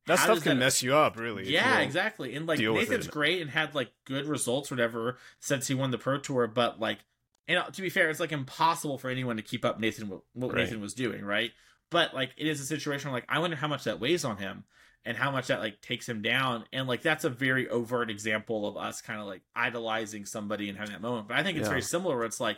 [0.05, 0.65] that stuff can that...
[0.65, 1.49] mess you up, really.
[1.49, 2.35] Yeah, exactly.
[2.35, 6.17] And like Nathan's great and had like good results, whatever, since he won the Pro
[6.17, 6.47] Tour.
[6.47, 6.99] But like,
[7.47, 10.53] and uh, to be fair, it's like impossible for anyone to keep up Nathan what
[10.53, 10.63] right.
[10.63, 11.51] Nathan was doing, right?
[11.89, 14.37] But like, it is a situation where like I wonder how much that weighs on
[14.37, 14.65] him
[15.05, 16.65] and how much that like takes him down.
[16.73, 20.77] And like, that's a very overt example of us kind of like idolizing somebody and
[20.77, 21.29] having that moment.
[21.29, 21.69] But I think it's yeah.
[21.69, 22.57] very similar where it's like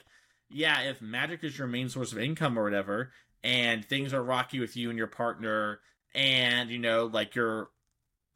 [0.50, 3.12] yeah, if magic is your main source of income or whatever,
[3.44, 5.80] and things are rocky with you and your partner,
[6.14, 7.70] and you know, like your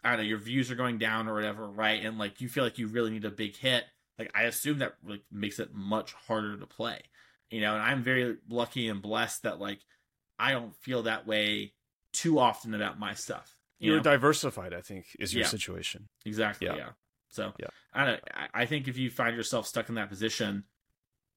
[0.04, 2.04] I don't know, your views are going down or whatever, right?
[2.04, 3.84] And like you feel like you really need a big hit.
[4.18, 7.02] Like I assume that like makes it much harder to play.
[7.50, 9.80] You know, and I'm very lucky and blessed that like
[10.38, 11.74] I don't feel that way
[12.14, 13.56] too often about my stuff.
[13.80, 15.48] You are diversified, I think, is your yeah.
[15.48, 16.10] situation.
[16.26, 16.68] Exactly.
[16.68, 16.76] Yeah.
[16.76, 16.90] yeah.
[17.30, 17.68] So yeah.
[17.94, 18.22] I don't.
[18.54, 20.66] I think if you find yourself stuck in that position,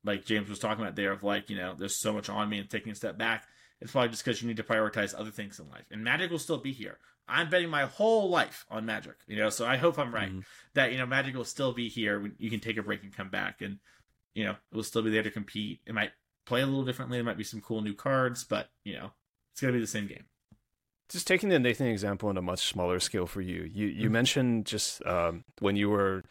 [0.05, 2.59] like James was talking about there of like, you know, there's so much on me
[2.59, 3.47] and taking a step back.
[3.81, 5.85] it's probably just because you need to prioritize other things in life.
[5.91, 6.99] And Magic will still be here.
[7.27, 10.45] I'm betting my whole life on Magic, you know, so I hope I'm right Mhm.
[10.75, 13.13] that, you know, Magic will still be here when you can take a break and
[13.13, 13.79] come back and,
[14.35, 15.81] you know, it will still be there to compete.
[15.87, 16.13] It might
[16.47, 17.19] play a little differently.
[17.19, 19.13] There might be some cool new cards, but, you know,
[19.53, 20.25] it's going to be the same game.
[21.09, 23.65] Just taking the Nathan example on a much smaller scale for you.
[23.65, 24.13] You you Mhm.
[24.13, 26.25] mentioned just um, when you were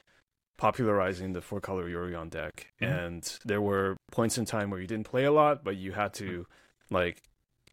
[0.62, 2.88] popularizing the four color Yorion deck, Mhm.
[2.88, 6.14] and there were points in time where you didn't play a lot, but you had
[6.16, 6.46] to
[6.92, 7.24] like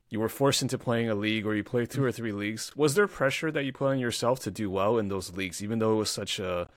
[0.08, 2.74] you were forced into playing a league or you played two or three leagues.
[2.74, 5.80] Was there pressure that you put on yourself to do well in those leagues, even
[5.80, 6.70] though it was such a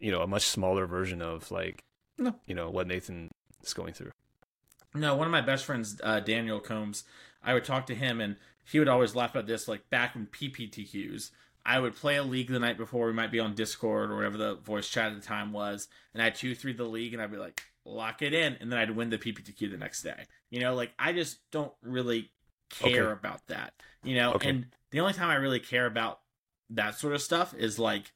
[0.00, 1.84] you know a much smaller version of like
[2.16, 2.40] No.
[2.46, 3.30] you know what Nathan
[3.62, 4.12] is going through?
[4.94, 7.04] No, one of my best friends, uh, Daniel Combs,
[7.42, 9.68] I would talk to him and he would always laugh about this.
[9.68, 11.30] Like back in PPTQs,
[11.66, 13.08] I would play a league the night before.
[13.08, 16.22] We might be on Discord or whatever the voice chat at the time was, and
[16.22, 18.92] I'd two three the league, and I'd be like, lock it in, and then I'd
[18.92, 20.24] win the PPTQ the next day.
[20.48, 22.30] You know, like I just don't really
[22.70, 23.12] care Okay.
[23.12, 23.74] about that.
[24.04, 24.50] You know, Okay.
[24.50, 26.20] and the only time I really care about
[26.70, 28.12] that sort of stuff is like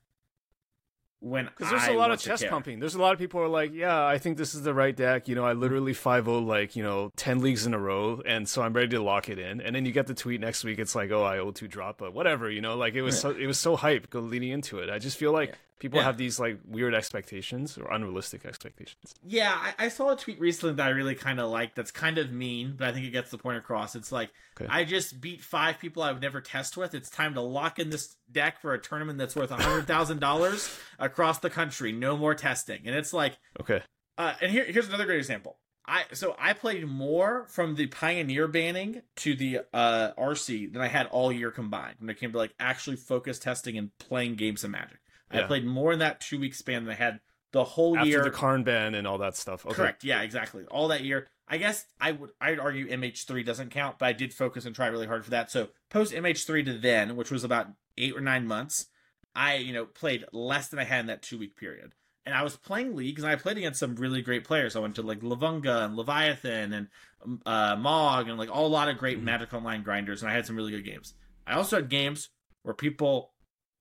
[1.20, 2.80] when Because there's a a lot of chest pumping.
[2.80, 4.94] There's a lot of people who are like, yeah, I think this is the right
[4.96, 5.28] deck.
[5.28, 8.22] You know, I literally 5 like, you know, 10 leagues in a row.
[8.24, 9.60] And so I'm ready to lock it in.
[9.60, 10.78] And then you get the tweet next week.
[10.78, 13.30] It's like, oh, I owe two drop, but whatever, you know, like it was so,
[13.30, 14.90] it was so hype go leading into it.
[14.90, 15.54] I just feel like Yeah.
[15.80, 16.04] People Yeah.
[16.04, 19.12] have these like weird expectations or unrealistic expectations.
[19.26, 21.74] Yeah, I, I saw a tweet recently that I really kind of like.
[21.74, 23.96] That's kind of mean, but I think it gets the point across.
[23.96, 24.30] It's like
[24.60, 24.70] Okay.
[24.70, 26.94] I just beat five people I would never test with.
[26.94, 30.20] It's time to lock in this deck for a tournament that's worth a hundred thousand
[30.20, 30.70] dollars
[31.00, 31.90] across the country.
[31.92, 33.82] No more testing, and it's like, Okay.
[34.18, 35.56] uh, and here, here's another great example.
[35.86, 40.86] I so I played more from the Pioneer banning to the uh, RC than I
[40.88, 44.62] had all year combined when it came to like actually focus testing and playing games
[44.62, 44.98] of Magic.
[45.30, 47.20] I played more in that two week span than I had
[47.52, 48.22] the whole After year.
[48.24, 49.64] the Karn ban and all that stuff.
[49.66, 49.74] Okay.
[49.74, 50.04] Correct.
[50.04, 50.64] Yeah, exactly.
[50.70, 51.26] All that year.
[51.48, 54.86] I guess I would I'd argue MH3 doesn't count, but I did focus and try
[54.86, 55.50] really hard for that.
[55.50, 57.66] So post MH3 to then, which was about
[57.98, 58.86] eight or nine months,
[59.34, 61.92] I, you know, played less than I had in that two week period.
[62.24, 64.76] And I was playing leagues and I played against some really great players.
[64.76, 66.88] I went to like Lavunga and Leviathan and
[67.24, 69.24] um, uh, Mog and like all a lot of great Mhm.
[69.24, 71.14] Magic Online grinders, and I had some really good games.
[71.46, 72.28] I also had games
[72.62, 73.32] where people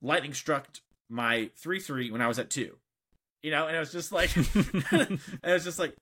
[0.01, 0.67] lightning struck
[1.09, 2.77] my three three when I was at two.
[3.41, 4.35] You know, and it was just like
[4.91, 5.95] it was just like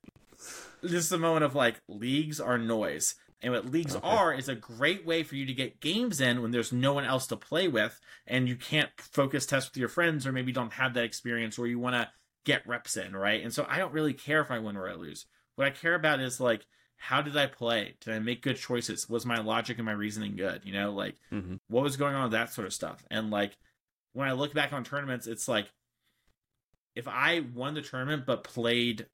[0.82, 3.16] this is a moment of like leagues are noise.
[3.42, 4.08] And what leagues Okay.
[4.08, 7.06] are is a great way for you to get games in when there's no one
[7.06, 10.74] else to play with and you can't focus test with your friends or maybe don't
[10.74, 12.10] have that experience where you want to
[12.46, 13.44] get reps in, right?
[13.44, 15.28] And so I don't really care if I win or I lose.
[15.56, 16.66] What I care about is like
[17.00, 17.96] how did I play?
[18.02, 19.08] Did I make good choices?
[19.08, 20.62] Was my logic and my reasoning good?
[20.66, 21.60] You know, like Mhm.
[21.68, 23.06] what was going on with that sort of stuff.
[23.12, 23.56] And like
[24.18, 25.72] when I look back on tournaments, it's like
[26.96, 29.06] if I won the tournament but played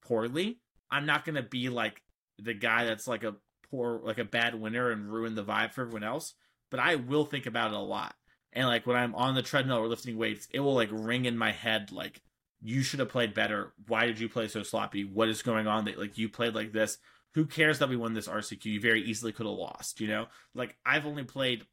[0.00, 0.60] poorly,
[0.92, 2.00] I'm not gonna be like
[2.38, 3.34] the guy that's like a
[3.68, 6.34] poor like a bad winner and ruin the vibe for everyone else.
[6.70, 8.14] But I will think about it a lot.
[8.52, 11.36] And like when I'm on the treadmill or lifting weights, it will like ring in
[11.36, 12.22] my head like
[12.60, 13.72] you should have played better.
[13.88, 15.02] Why did you play so sloppy?
[15.02, 16.96] What is going on that like you played like this?
[17.34, 18.66] Who cares that we won this RCQ?
[18.66, 20.26] You very easily could have lost, you know?
[20.54, 21.66] Like I've only played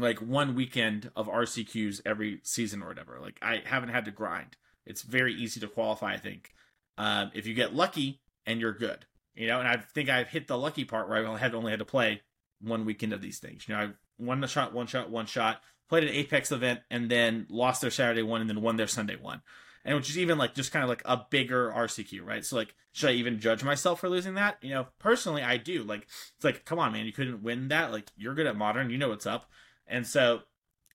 [0.00, 3.18] like one weekend of RCQs every season or whatever.
[3.20, 4.56] Like I haven't had to grind.
[4.86, 6.52] It's very easy to qualify, I think.
[6.98, 10.48] Um, if you get lucky and you're good, you know, and I think I've hit
[10.48, 12.22] the lucky part where I had only had to play
[12.60, 13.66] one weekend of these things.
[13.66, 17.10] You know, I've won the shot, one shot, one shot, played an Apex event, and
[17.10, 19.42] then lost their Saturday one, and then won their Sunday one,
[19.84, 22.44] and which is even like just kind of like a bigger RCQ, right?
[22.44, 24.58] So like, should I even judge myself for losing that?
[24.62, 25.84] You know, personally, I do.
[25.84, 27.92] Like, it's like, come on, man, you couldn't win that.
[27.92, 29.50] Like, you're good at modern, you know what's up,
[29.90, 30.40] and so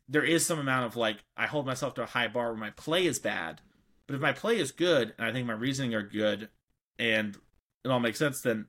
[0.07, 2.71] there is some amount of like, I hold myself to a high bar where my
[2.71, 3.61] play is bad,
[4.07, 6.49] but if my play is good and I think my reasoning are good,
[6.97, 7.37] and
[7.83, 8.67] it all makes sense, then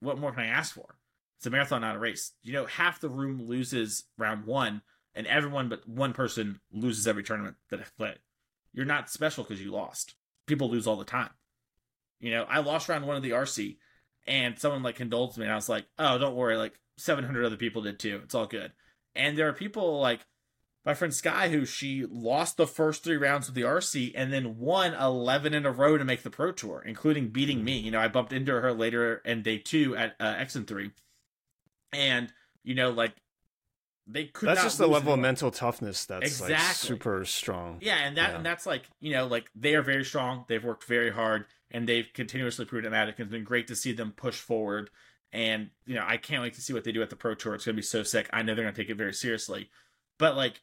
[0.00, 0.96] what more can I ask for?
[1.38, 2.32] It's a marathon, not a race.
[2.42, 4.82] You know, half the room loses round one,
[5.14, 8.14] and everyone but one person loses every tournament that I play.
[8.72, 10.14] You're not special because you lost.
[10.46, 11.30] People lose all the time.
[12.20, 13.76] You know, I lost round one of the RC,
[14.26, 16.56] and someone like condoled me, and I was like, "Oh, don't worry.
[16.56, 18.20] Like 700 other people did too.
[18.22, 18.72] It's all good."
[19.14, 20.20] And there are people like
[20.84, 24.58] my friend Sky, who she lost the first three rounds of the RC and then
[24.58, 27.78] won 11 in a row to make the Pro Tour, including beating me.
[27.78, 30.90] You know, I bumped into her later in day two at uh, X and three,
[31.92, 32.32] and
[32.64, 33.12] you know, like
[34.06, 34.48] they could.
[34.48, 36.88] That's just the level of mental toughness that's like Exactly.
[36.88, 37.78] super strong.
[37.80, 38.36] Yeah, and that Yeah.
[38.36, 40.44] and that's like you know, like they are very strong.
[40.48, 42.90] They've worked very hard, and they've continuously proved it.
[42.90, 43.16] Magic.
[43.20, 44.90] It's been great to see them push forward.
[45.32, 47.54] And you know, I can't wait to see what they do at the Pro Tour.
[47.54, 48.28] It's gonna be so sick.
[48.32, 49.70] I know they're gonna take it very seriously,
[50.18, 50.60] but like,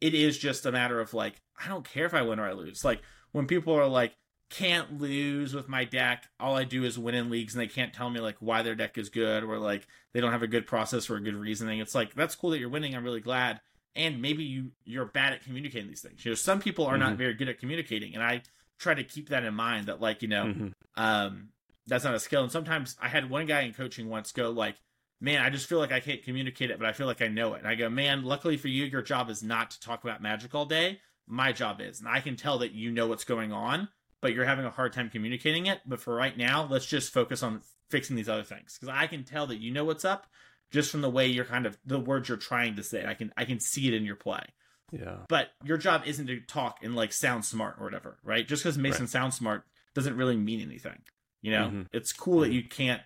[0.00, 2.52] it is just a matter of like, I don't care if I win or I
[2.52, 2.84] lose.
[2.84, 3.02] Like
[3.32, 4.14] when people are like,
[4.50, 6.26] can't lose with my deck.
[6.40, 8.74] All I do is win in leagues, and they can't tell me like why their
[8.74, 11.78] deck is good or like they don't have a good process or a good reasoning.
[11.78, 12.94] It's like that's cool that you're winning.
[12.96, 13.60] I'm really glad.
[13.94, 16.24] And maybe you you're bad at communicating these things.
[16.24, 17.18] You know, some people are not Mhm.
[17.18, 18.42] very good at communicating, and I
[18.78, 19.86] try to keep that in mind.
[19.86, 20.72] That like you know, Mhm.
[20.96, 21.48] um,
[21.90, 22.42] that's not a skill.
[22.42, 24.76] And sometimes I had one guy in coaching once go like,
[25.20, 27.52] "Man, I just feel like I can't communicate it, but I feel like I know
[27.54, 30.22] it." And I go, "Man, luckily for you, your job is not to talk about
[30.22, 31.00] magic all day.
[31.26, 33.88] My job is, and I can tell that you know what's going on,
[34.22, 35.80] but you're having a hard time communicating it.
[35.84, 37.60] But for right now, let's just focus on
[37.90, 40.26] fixing these other things because I can tell that you know what's up."
[40.70, 43.32] Just from the way you're kind of the words you're trying to say, I can
[43.36, 44.44] I can see it in your play
[44.92, 45.16] Yeah.
[45.28, 48.46] but your job isn't to talk and like sound smart or whatever, right?
[48.46, 49.64] Just because Mason sounds smart
[49.94, 51.02] doesn't really mean anything.
[51.42, 51.86] You know, Mhm.
[51.92, 53.02] it's cool that you can't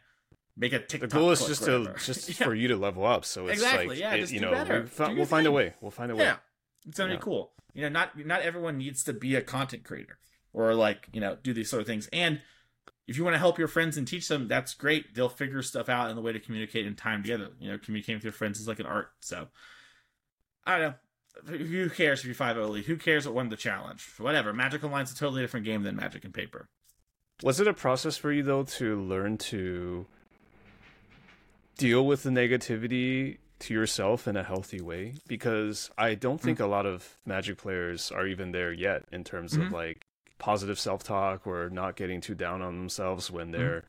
[0.56, 1.10] make a TikTok.
[1.10, 2.46] The goal is just to just Yeah.
[2.46, 3.24] for you to level up.
[3.24, 4.82] So it's Exactly, like yeah, it- you know better.
[4.82, 5.74] we fi- Do your we'll find a way.
[5.80, 6.24] We'll find a way.
[6.24, 6.36] yeah,
[6.86, 7.16] it's gonna Yeah.
[7.18, 7.52] be cool.
[7.74, 10.18] You know, not not everyone needs to be a content creator
[10.52, 12.08] or like you know do these sort of things.
[12.12, 12.40] And
[13.06, 15.14] if you want to help your friends and teach them, that's great.
[15.14, 17.50] They'll figure stuff out and the way to communicate in time together.
[17.60, 19.12] You know, communicating with your friends is like an art.
[19.20, 19.48] So
[20.64, 20.90] I don't
[21.48, 21.56] know.
[21.58, 22.82] Who cares if you're five early?
[22.84, 24.08] Who cares what won the challenge?
[24.18, 24.52] Whatever.
[24.52, 26.68] Magic Online's a totally different game than Magic and Paper.
[27.42, 30.06] Was it a process for you though to learn to
[31.76, 35.14] deal with the negativity to yourself in a healthy way?
[35.26, 39.56] Because I don't think a lot of Magic players are even there yet in terms
[39.56, 39.66] Mhm.
[39.66, 40.06] of like
[40.38, 43.84] positive self-talk or not getting too down on themselves when they're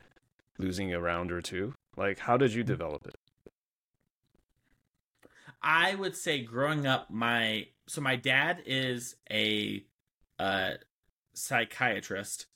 [0.58, 1.74] losing a round or two.
[1.96, 3.14] Like, how did you develop it?
[5.62, 9.84] I would say growing up, my so my dad is a
[10.38, 10.72] uh,
[11.34, 12.46] psychiatrist,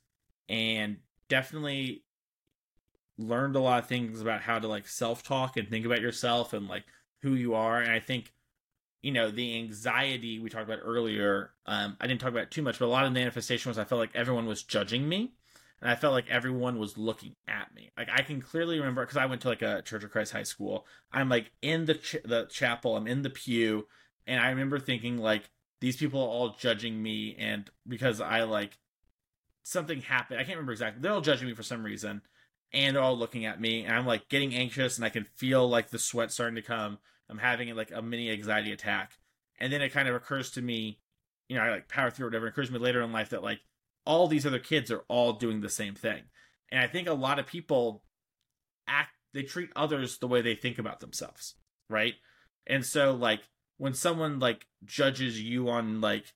[0.51, 0.97] and
[1.29, 2.03] definitely
[3.17, 6.53] learned a lot of things about how to like self talk and think about yourself
[6.53, 6.85] and like
[7.23, 7.81] who you are.
[7.81, 8.33] And I think
[9.01, 11.53] you know the anxiety we talked about earlier.
[11.65, 13.85] Um, I didn't talk about too much, but a lot of the manifestation was I
[13.85, 15.33] felt like everyone was judging me.
[15.81, 17.91] And I felt like everyone was looking at me.
[17.97, 20.43] Like I can clearly remember because I went to like a Church of Christ high
[20.43, 20.85] school.
[21.11, 22.97] I'm like in the ch- the chapel.
[22.97, 23.87] I'm in the pew,
[24.27, 25.49] and I remember thinking like
[25.81, 28.77] these people are all judging me, and because I like
[29.63, 30.41] something happened.
[30.41, 31.03] I can't remember exactly.
[31.03, 32.23] They're all judging me for some reason,
[32.73, 35.69] and they're all looking at me, and I'm like getting anxious, and I can feel
[35.69, 36.99] like the sweat starting to come.
[37.29, 39.13] I'm having like a mini anxiety attack,
[39.59, 40.99] and then it kind of occurs to me,
[41.49, 42.47] you know, I like power through or whatever.
[42.47, 43.61] It occurs to me later in life that like
[44.05, 46.23] all these other kids are all doing the same thing.
[46.73, 48.03] And I think a lot of people
[48.89, 51.55] act they treat others the way they think about themselves,
[51.89, 52.15] right?
[52.67, 53.41] And so like
[53.79, 56.35] when someone like judges you on like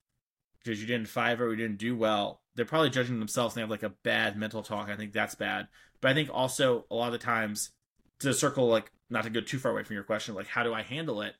[0.63, 3.63] because you didn't five or you didn't do well, they're probably judging themselves and they
[3.63, 4.89] have like a bad mental talk.
[4.89, 5.67] I think that's bad.
[6.01, 7.71] But I think also a lot of the times
[8.19, 10.73] to circle like not to go too far away from your question, like how do
[10.73, 11.35] I handle it?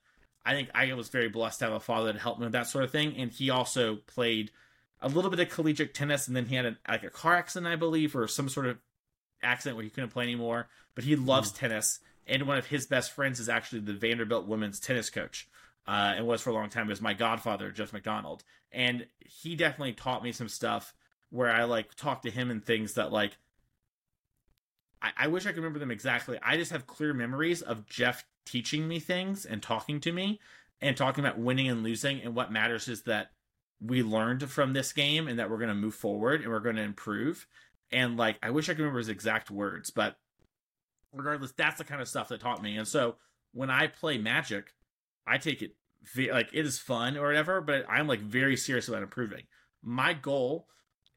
[0.46, 2.68] I think I was very blessed to have a father that helped me with that
[2.68, 4.52] sort of thing, and he also played
[5.02, 7.72] a little bit of collegiate tennis, and then he had a, like a car accident,
[7.72, 8.78] I believe, or some sort of
[9.42, 10.68] accident where he couldn't play anymore.
[10.94, 14.80] But he loves tennis, and one of his best friends is actually the Vanderbilt women's
[14.80, 15.50] tennis coach,
[15.88, 16.86] uh, and was for a long time.
[16.86, 20.94] It was my godfather, Jeff McDonald, and he definitely taught me some stuff
[21.36, 23.38] where I like talk to him and things that like.
[25.02, 26.40] I, I wish I could remember them exactly.
[26.42, 30.40] I just have clear memories of Jeff teaching me things and talking to me
[30.82, 33.32] and talking about winning and losing and what matters is that
[33.82, 36.76] we learned from this game and that we're going to move forward and we're going
[36.78, 37.46] to improve.
[37.92, 40.18] And like, I wish I could remember his exact words, but
[41.14, 42.78] regardless, that's the kind of stuff that taught me.
[42.78, 43.16] And so
[43.54, 44.74] when I play Magic,
[45.28, 45.76] I take it
[46.32, 49.44] like it is fun or whatever, but I'm like very serious about improving.
[49.82, 50.68] My goal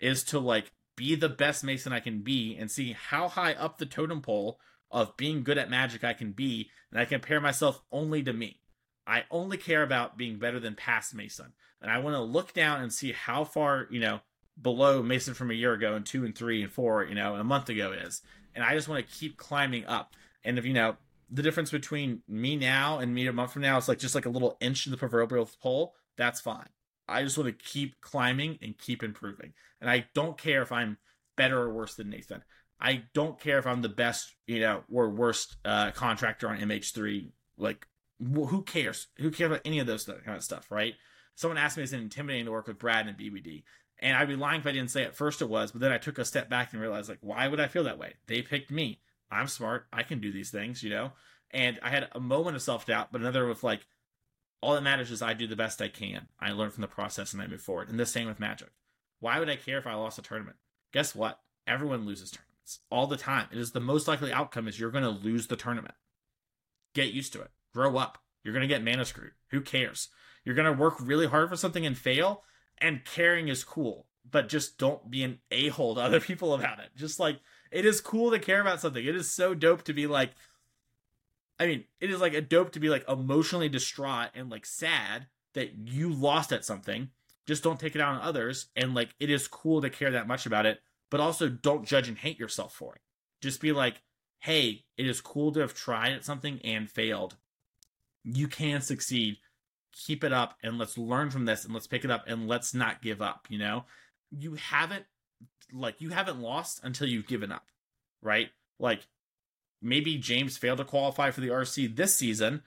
[0.01, 3.79] is to like be the best Mason I can be and see how high up
[3.79, 4.59] the totem pole
[4.91, 8.61] of being good at Magic I can be, and I compare myself only to me.
[9.07, 11.53] I only care about being better than past Mason.
[11.81, 14.21] And I want to look down and see how far, you know,
[14.61, 17.45] below Mason from a year ago and two and three and four, you know, a
[17.45, 18.21] month ago is.
[18.55, 20.15] And I just want to keep climbing up.
[20.45, 20.97] And if, you know,
[21.31, 24.27] the difference between me now and me a month from now is like just like
[24.27, 26.69] a little inch in the proverbial pole, that's fine.
[27.09, 29.53] I just want to keep climbing and keep improving.
[29.81, 30.99] And I don't care if I'm
[31.37, 32.43] better or worse than Nathan.
[32.81, 37.31] I don't care if I'm the best, you know, or worst uh, contractor on MH3.
[37.57, 37.87] Like,
[38.21, 39.09] wh- who cares?
[39.19, 40.95] Who cares about any of those kind of stuff, right?
[41.35, 43.65] Someone asked me, is it intimidating to work with Brad and BBD?
[44.01, 45.99] And I'd be lying if I didn't say at first it was, but then I
[45.99, 48.15] took a step back and realized, like, why would I feel that way?
[48.27, 49.01] They picked me.
[49.31, 49.87] I'm smart.
[49.93, 51.13] I can do these things, you know?
[51.51, 53.87] And I had a moment of self doubt, but another with like,
[54.61, 56.29] all that matters is I do the best I can.
[56.41, 57.89] I learn from the process and I move forward.
[57.89, 58.71] And the same with Magic.
[59.21, 60.57] Why would I care if I lost a tournament?
[60.93, 61.41] Guess what?
[61.67, 63.49] Everyone loses tournaments all the time.
[63.53, 65.95] It is the most likely outcome is you're going to lose the tournament.
[66.95, 67.51] Get used to it.
[67.75, 68.19] Grow up.
[68.43, 69.33] You're going to get mana screwed.
[69.51, 70.09] Who cares?
[70.45, 72.43] You're going to work really hard for something and fail,
[72.79, 74.07] and caring is cool.
[74.31, 76.91] but just don't be an a hole to other people about it.
[76.97, 77.41] Just like
[77.71, 79.05] it is cool to care about something.
[79.05, 80.33] It is so dope to be like.
[81.59, 85.27] I mean, it is like a dope to be like emotionally distraught and like sad
[85.55, 87.11] that you lost at something.
[87.47, 88.67] Just don't take it out on others.
[88.77, 90.81] And like, it is cool to care that much about it,
[91.11, 93.01] but also don't judge and hate yourself for it.
[93.41, 94.03] Just be like,
[94.41, 97.37] hey, it is cool to have tried at something and failed.
[98.23, 99.39] You can succeed.
[99.93, 102.73] Keep it up and let's learn from this and let's pick it up and let's
[102.73, 103.85] not give up, you know?
[104.31, 105.07] You haven't
[105.73, 107.67] like you haven't lost until you've given up,
[108.23, 108.51] right?
[108.79, 109.07] Like
[109.81, 112.63] maybe James failed to qualify for the RC this season,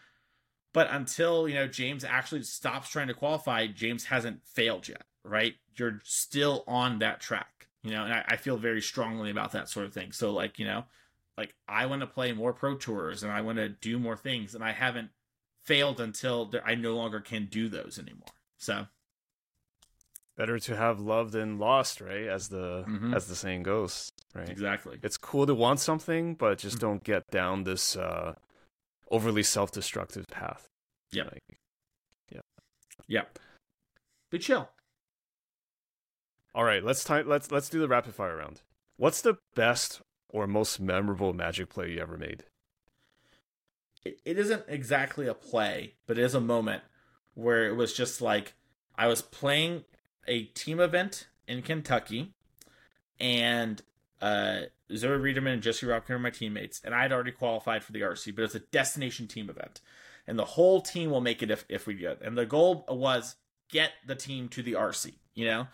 [0.73, 5.55] but until, you know, James actually stops trying to qualify, James hasn't failed yet, right?
[5.75, 9.69] You're still on that track, you know, and I, I feel very strongly about that
[9.69, 10.11] sort of thing.
[10.11, 10.85] So, like, you know,
[11.37, 14.55] like I want to play more pro tours and I want to do more things,
[14.55, 15.09] and I haven't
[15.63, 18.29] failed until I no longer can do those anymore.
[18.57, 18.87] So,
[20.37, 22.27] better to have loved than lost, right?
[22.27, 23.13] As the mm-hmm.
[23.13, 24.49] as the saying goes, right?
[24.49, 24.99] Exactly.
[25.03, 26.87] It's cool to want something, but just mm-hmm.
[26.87, 28.35] don't get down this uh,
[29.09, 30.67] overly self-destructive path.
[31.11, 31.23] Yeah.
[31.23, 31.43] Like,
[32.31, 32.41] yeah.
[33.07, 33.23] Yeah.
[34.29, 34.69] Be chill.
[36.53, 38.61] All right, let's t- let's let's do the rapid fire round.
[38.97, 42.43] What's the best or most memorable Magic play you ever made?
[44.03, 46.83] It, it isn't exactly a play, but it is a moment
[47.35, 48.53] where it was just like
[48.95, 49.85] I was playing
[50.27, 52.33] a team event in Kentucky,
[53.19, 53.81] and
[54.21, 54.61] uh,
[54.95, 58.01] Zoe Riederman and Jesse Robkin are my teammates, and I had already qualified for the
[58.01, 59.81] RC, but it's a destination team event,
[60.27, 62.21] and the whole team will make it if if we get.
[62.21, 63.35] And the goal was
[63.69, 65.67] get the team to the RC, you know.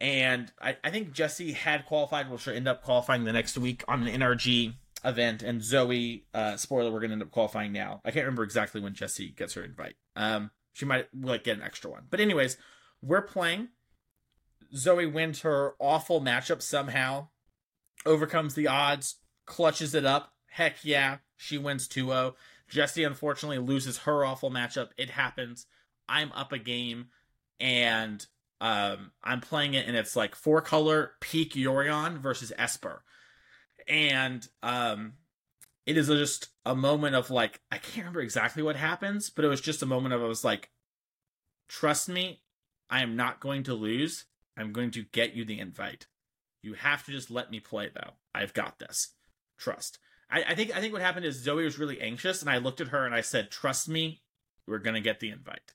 [0.00, 3.84] And I, I think Jesse had qualified, will sure end up qualifying the next week
[3.86, 4.74] on an NRG
[5.04, 8.00] event, and Zoe, uh, spoiler, we're gonna end up qualifying now.
[8.04, 9.96] I can't remember exactly when Jesse gets her invite.
[10.16, 12.56] Um, she might like get an extra one, but anyways,
[13.02, 13.68] we're playing.
[14.74, 17.28] Zoe wins her awful matchup somehow,
[18.06, 19.16] overcomes the odds,
[19.46, 20.32] clutches it up.
[20.46, 22.36] Heck yeah, she wins 2 0.
[22.68, 24.90] Jesse unfortunately loses her awful matchup.
[24.96, 25.66] It happens.
[26.08, 27.06] I'm up a game
[27.60, 28.24] and
[28.60, 33.02] um, I'm playing it, and it's like four color Peak Yorion versus Esper.
[33.86, 35.14] And um,
[35.86, 39.48] it is just a moment of like, I can't remember exactly what happens, but it
[39.48, 40.70] was just a moment of I was like,
[41.68, 42.40] trust me,
[42.88, 44.24] I am not going to lose.
[44.56, 46.06] I'm going to get you the invite.
[46.62, 48.12] You have to just let me play though.
[48.34, 49.10] I've got this.
[49.58, 49.98] Trust.
[50.30, 52.80] I, I think I think what happened is Zoe was really anxious, and I looked
[52.80, 54.22] at her and I said, "Trust me,
[54.66, 55.72] we're gonna get the invite."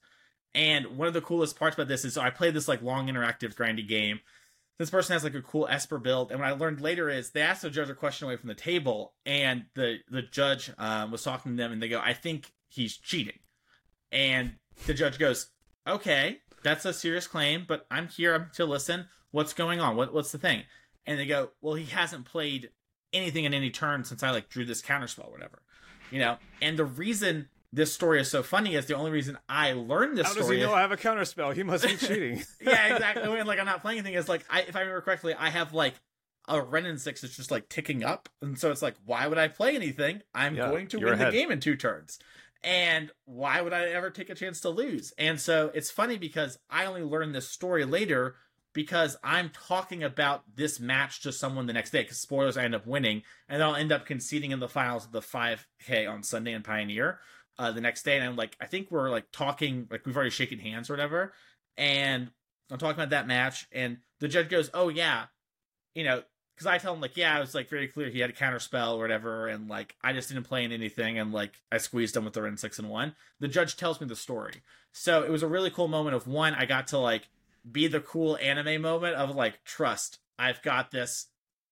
[0.54, 3.06] And one of the coolest parts about this is so I played this like long
[3.06, 4.20] interactive grindy game.
[4.78, 7.42] This person has like a cool Esper build, and what I learned later is they
[7.42, 11.22] asked the judge a question away from the table, and the the judge um, was
[11.22, 13.38] talking to them, and they go, "I think he's cheating,"
[14.10, 14.54] and
[14.86, 15.48] the judge goes,
[15.86, 19.06] "Okay, that's a serious claim, but I'm here to listen.
[19.30, 19.96] What's going on?
[19.96, 20.64] What what's the thing?"
[21.06, 22.70] And they go, "Well, he hasn't played
[23.12, 25.62] anything in any turn since I like drew this counterspell, or whatever."
[26.10, 29.72] You know, and the reason this story is so funny is the only reason I
[29.72, 30.44] learned this How story.
[30.44, 31.54] How does he know I have a counterspell?
[31.54, 32.42] He must be cheating.
[32.60, 33.38] yeah, exactly.
[33.38, 34.14] And like I'm not playing anything.
[34.14, 35.94] Is like I, if I remember correctly, I have like
[36.48, 39.38] a Wrenn and six that's just like ticking up, and so it's like, why would
[39.38, 40.22] I play anything?
[40.34, 41.28] I'm yeah, going to win ahead.
[41.28, 42.18] the game in two turns.
[42.62, 45.12] And why would I ever take a chance to lose?
[45.16, 48.36] And so it's funny because I only learned this story later
[48.72, 52.02] because I'm talking about this match to someone the next day.
[52.02, 55.12] Because spoilers, I end up winning, and I'll end up conceding in the finals of
[55.12, 57.18] the 5K on Sunday in Pioneer
[57.58, 58.16] uh, the next day.
[58.16, 61.32] And I'm like, I think we're like talking, like we've already shaken hands or whatever.
[61.76, 62.30] And
[62.70, 65.26] I'm talking about that match, and the judge goes, "Oh yeah,
[65.94, 66.22] you know,
[66.60, 68.58] because I tell him like, yeah, it was like very clear he had a counter
[68.58, 72.14] spell or whatever, and like I just didn't play in anything, and like I squeezed
[72.14, 73.14] him with the Wrenn six and one.
[73.38, 74.60] The judge tells me the story,
[74.92, 77.28] so it was a really cool moment of one, I got to like
[77.70, 81.28] be the cool anime moment of like trust, I've got this,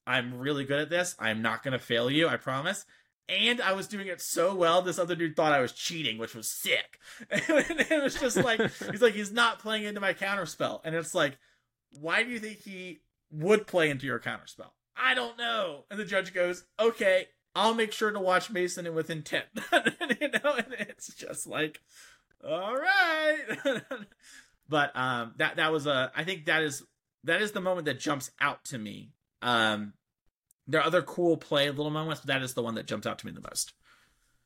[0.07, 2.87] I'm really good at this, I'm not gonna fail you, I promise.
[3.29, 6.35] And I was doing it so well, this other dude thought I was cheating, which
[6.35, 6.99] was sick.
[7.31, 8.59] and it was just like
[8.91, 11.37] he's like he's not playing into my counter spell, and it's like,
[12.01, 13.01] why do you think he
[13.31, 14.73] would play into your counter spell?
[14.99, 15.85] I don't know.
[15.91, 19.47] And the judge goes, okay, I'll make sure to watch Mason and with intent.
[19.73, 21.81] you know, and it's just like,
[22.45, 23.37] all right.
[24.69, 26.13] but um, that that was a.
[26.15, 26.83] I think that is
[27.25, 29.11] that is the moment that jumps out to me.
[29.43, 29.95] Um,
[30.67, 33.19] there are other cool play little moments, but that is the one that jumps out
[33.19, 33.73] to me the most.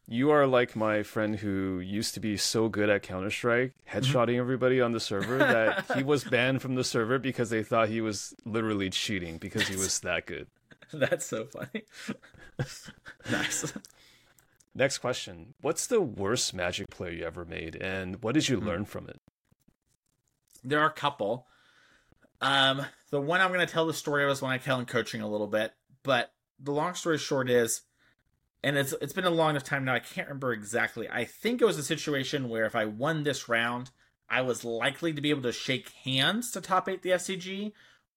[0.09, 4.37] You are like my friend who used to be so good at Counter Strike, headshotting
[4.37, 8.01] everybody on the server that he was banned from the server because they thought he
[8.01, 10.49] was literally cheating because he was that good.
[10.93, 11.85] That's so funny.
[13.31, 13.73] nice.
[14.74, 15.55] Next question.
[15.61, 18.66] What's the worst magic play you ever made and what did you mm.
[18.66, 19.16] learn from it?
[20.65, 21.47] There are a couple.
[22.41, 24.87] Um, the one I'm going to tell the story of is when I tell in
[24.87, 25.73] coaching a little bit,
[26.03, 27.83] but the long story short is,
[28.64, 29.94] and it's it's been a long enough time now.
[29.94, 31.09] I can't remember exactly.
[31.09, 33.90] I think it was a situation where if I won this round,
[34.28, 37.72] I was likely to be able to shake hands to top eight the SCG,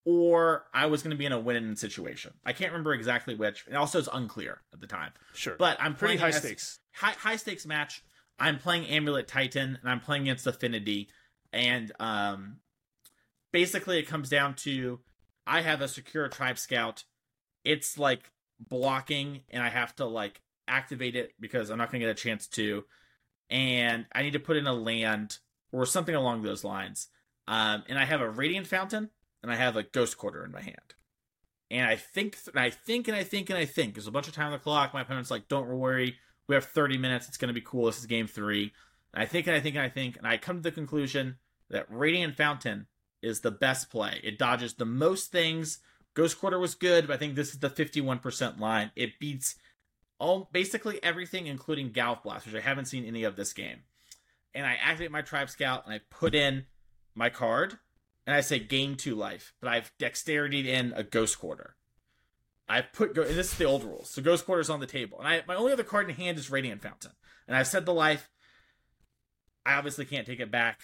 [0.06, 2.34] or I was going to be in a win-in situation.
[2.46, 3.66] I can't remember exactly which.
[3.68, 5.12] And also, it's unclear at the time.
[5.34, 5.56] Sure.
[5.58, 6.80] But I'm Pretty high S- stakes.
[6.94, 8.04] high high stakes match.
[8.38, 11.10] I'm playing Amulet Titan and I'm playing against Affinity,
[11.54, 12.58] and um,
[13.52, 15.00] basically it comes down to
[15.48, 17.04] I have a Sakura-Tribe Scout.
[17.64, 22.08] It's like blocking, and I have to like activate it because I'm not going to
[22.08, 22.86] get a chance to,
[23.50, 25.40] and I need to put in a land
[25.72, 27.08] or something along those lines.
[27.48, 29.10] Um, and I have a Radiant Fountain
[29.44, 30.96] and I have a Ghost Quarter in my hand.
[31.70, 33.94] And I think, and I think, and I think, and I think.
[33.94, 34.94] There's a bunch of time on the clock.
[34.94, 36.16] My opponent's like, "Don't worry,
[36.48, 37.28] we have 30 minutes.
[37.28, 37.86] It's going to be cool.
[37.86, 38.72] This is game three.
[39.14, 41.38] And I think, and I think, and I think, and I come to the conclusion
[41.70, 42.88] that Radiant Fountain
[43.22, 44.20] is the best play.
[44.24, 45.80] It dodges the most things.
[46.16, 48.92] Ghost Quarter was good, but I think this is the 51% line.
[48.96, 49.56] It beats
[50.18, 53.82] all basically everything, including Galv Blast, which I haven't seen any of this game.
[54.54, 56.66] And I activate my Tribe Scout and I put in
[57.14, 57.78] my card
[58.26, 61.76] and I say gain two life, but I've dexterity in a Ghost Quarter.
[62.68, 64.88] I put go- and this is the old rules, so Ghost Quarter is on the
[64.88, 67.12] table, and I my only other card in hand is Radiant Fountain,
[67.48, 68.32] and I've said the life.
[69.66, 70.80] I obviously can't take it back.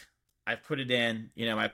[0.45, 1.71] I've put it in, you know, my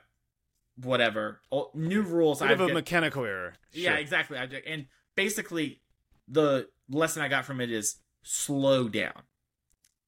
[0.82, 2.40] whatever oh, new rules.
[2.40, 3.54] Bit I've a get- mechanical error.
[3.72, 3.98] yeah, Sure.
[3.98, 4.38] exactly.
[4.66, 4.86] And
[5.16, 5.80] basically,
[6.28, 9.22] the lesson I got from it is slow down.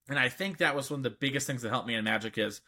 [0.09, 2.37] And I think that was one of the biggest things that helped me in Magic
[2.37, 2.61] is,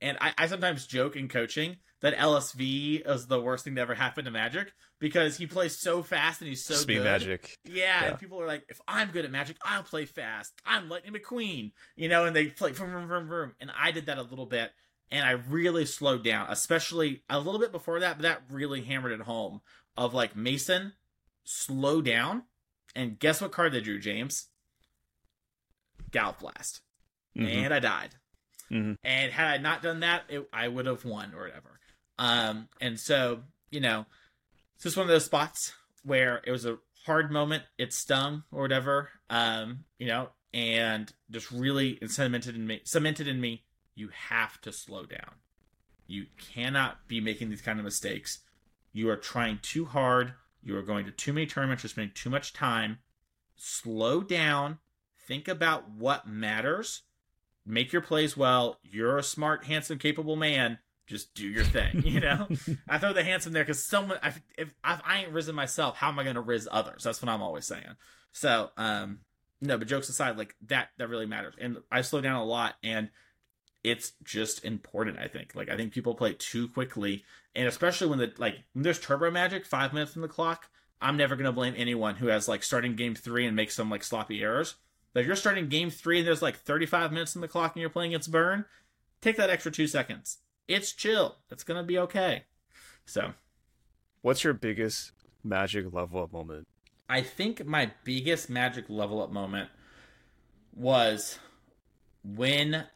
[0.00, 3.94] and I, I sometimes joke in coaching that LSV is the worst thing that ever
[3.94, 7.04] happened to Magic because he plays so fast and he's so Speed good.
[7.04, 7.56] magic.
[7.64, 8.04] Yeah, Yeah.
[8.10, 10.52] and people are like, if I'm good at Magic, I'll play fast.
[10.64, 13.52] I'm Lightning McQueen, you know, and they play vroom, vroom, vroom, vroom.
[13.60, 14.70] And I did that a little bit,
[15.10, 19.12] and I really slowed down, especially a little bit before that, but that really hammered
[19.12, 19.60] it home
[19.96, 20.92] of like Mason,
[21.44, 22.44] slow down.
[22.94, 24.48] And guess what card they drew, James?
[26.10, 26.80] Galv Blast.
[27.36, 27.48] Mhm.
[27.48, 28.14] And I died.
[28.70, 28.96] Mhm.
[29.04, 31.80] And had I not done that, it, I would have won or whatever.
[32.18, 34.06] Um, and so, you know,
[34.74, 38.62] it's just one of those spots where it was a hard moment, it stung or
[38.62, 39.10] whatever.
[39.28, 43.65] Um, you know, and just really cemented in me cemented in me,
[43.96, 45.40] you have to slow down.
[46.06, 48.40] You cannot be making these kind of mistakes.
[48.92, 50.34] You are trying too hard.
[50.62, 51.82] You are going to too many tournaments.
[51.82, 52.98] You're spending too much time.
[53.56, 54.78] Slow down.
[55.26, 57.02] Think about what matters.
[57.64, 58.78] Make your plays well.
[58.84, 60.78] You're a smart, handsome, capable man.
[61.06, 62.02] Just do your thing.
[62.04, 62.46] You know.
[62.88, 64.18] I throw the handsome there because someone.
[64.22, 67.02] I, if, if I ain't risen myself, how am I going to riz others?
[67.02, 67.96] That's what I'm always saying.
[68.32, 69.20] So, um,
[69.60, 71.54] no, but jokes aside, like that, that really matters.
[71.58, 73.08] And I slow down a lot, and
[73.86, 75.18] it's just important.
[75.18, 75.54] I think.
[75.54, 79.30] Like I think people play too quickly, and especially when the like when there's turbo
[79.30, 80.68] magic, five minutes on the clock.
[81.00, 84.02] I'm never gonna blame anyone who has like starting game three and makes some like
[84.02, 84.76] sloppy errors.
[85.12, 87.80] But if you're starting game three and there's like 35 minutes on the clock and
[87.80, 88.64] you're playing against Burn,
[89.20, 90.38] take that extra two seconds.
[90.68, 91.36] It's chill.
[91.50, 92.44] It's gonna be okay.
[93.04, 93.34] So
[94.22, 95.12] What's your biggest
[95.44, 96.66] magic level up moment?
[97.08, 99.70] I think my biggest magic level up moment
[100.74, 101.38] was
[102.24, 102.86] when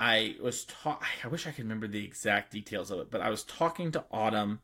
[0.00, 3.28] I was ta- I wish I could remember the exact details of it, but I
[3.28, 4.60] was talking to Autumn.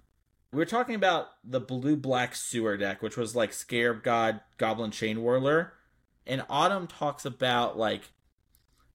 [0.50, 4.92] We were talking about the blue black sewer deck, which was like Scarab God, Goblin
[4.92, 5.72] Chainwhirler.
[6.26, 8.12] And Autumn talks about like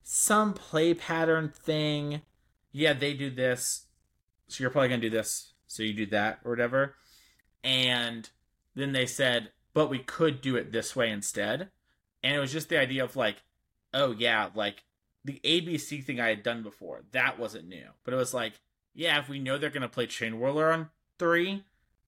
[0.02, 2.24] some play pattern thing.
[2.72, 3.86] Yeah, they do this.
[4.48, 5.54] So you're probably gonna do this.
[5.68, 6.96] So you do that or whatever.
[7.64, 8.28] And
[8.74, 11.70] then they said, but we could do it this way instead.
[12.24, 13.44] And it was just the idea of like,
[13.94, 14.84] oh yeah, like
[15.23, 17.88] the ABC thing I had done before, that wasn't new.
[18.03, 18.53] But it was like,
[18.93, 20.89] yeah, if we know they're gonna play Chainwhirler on
[21.19, 21.64] three,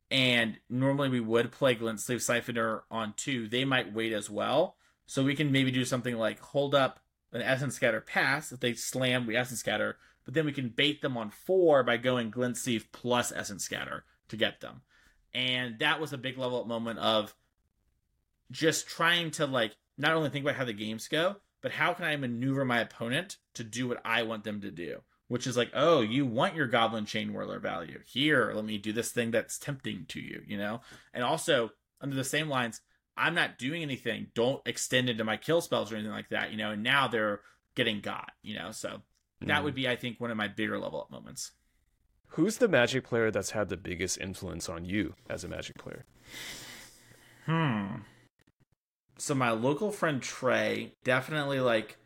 [0.10, 4.76] and normally we would play Glint Sleeve Siphoner on two, they might wait as well.
[5.06, 7.00] So we can maybe do something like hold up
[7.32, 8.52] an Essence Scatter pass.
[8.52, 9.98] If they slam, we Essence Scatter.
[10.24, 14.06] But then we can bait them on four by going Glint Sleeve plus Essence Scatter
[14.30, 14.82] to get them.
[15.34, 17.36] And that was a big level up moment of
[18.52, 22.06] just trying to like not only think about how the games go, but how can
[22.06, 25.00] I maneuver my opponent to do what I want them to do?
[25.30, 28.00] Which is like, oh, you want your Goblin Chainwhirler value.
[28.06, 30.82] Here, let me do this thing that's tempting to you, you know?
[31.14, 31.72] And also,
[32.02, 32.82] under the same lines,
[33.16, 34.28] I'm not doing anything.
[34.36, 36.72] Don't extend into my kill spells or anything like that, you know?
[36.72, 37.40] And now they're
[37.76, 38.72] getting got, you know?
[38.72, 39.02] So
[39.42, 39.64] that Mhm.
[39.64, 41.54] would be, I think, one of my bigger level up moments.
[42.28, 46.06] Who's the magic player that's had the biggest influence on you as a magic player?
[47.46, 48.02] Hmm.
[49.18, 51.98] So my local friend Trey definitely like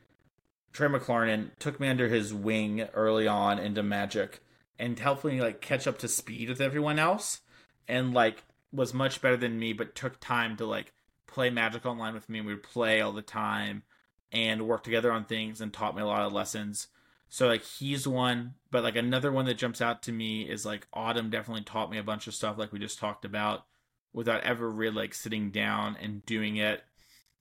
[0.74, 4.42] Trey McLarnon took me under his wing early on into Magic,
[4.80, 7.42] and helped me like catch up to speed with everyone else
[7.88, 10.94] and like was much better than me but took time to like
[11.26, 12.40] play magic online with me.
[12.40, 13.84] And we would play all the time
[14.32, 16.88] and work together on things and taught me a lot of lessons.
[17.30, 20.88] So like he's one but like another one that jumps out to me is like
[20.94, 23.66] autumn definitely taught me a bunch of stuff like we just talked about
[24.14, 26.84] without ever really like sitting down and doing it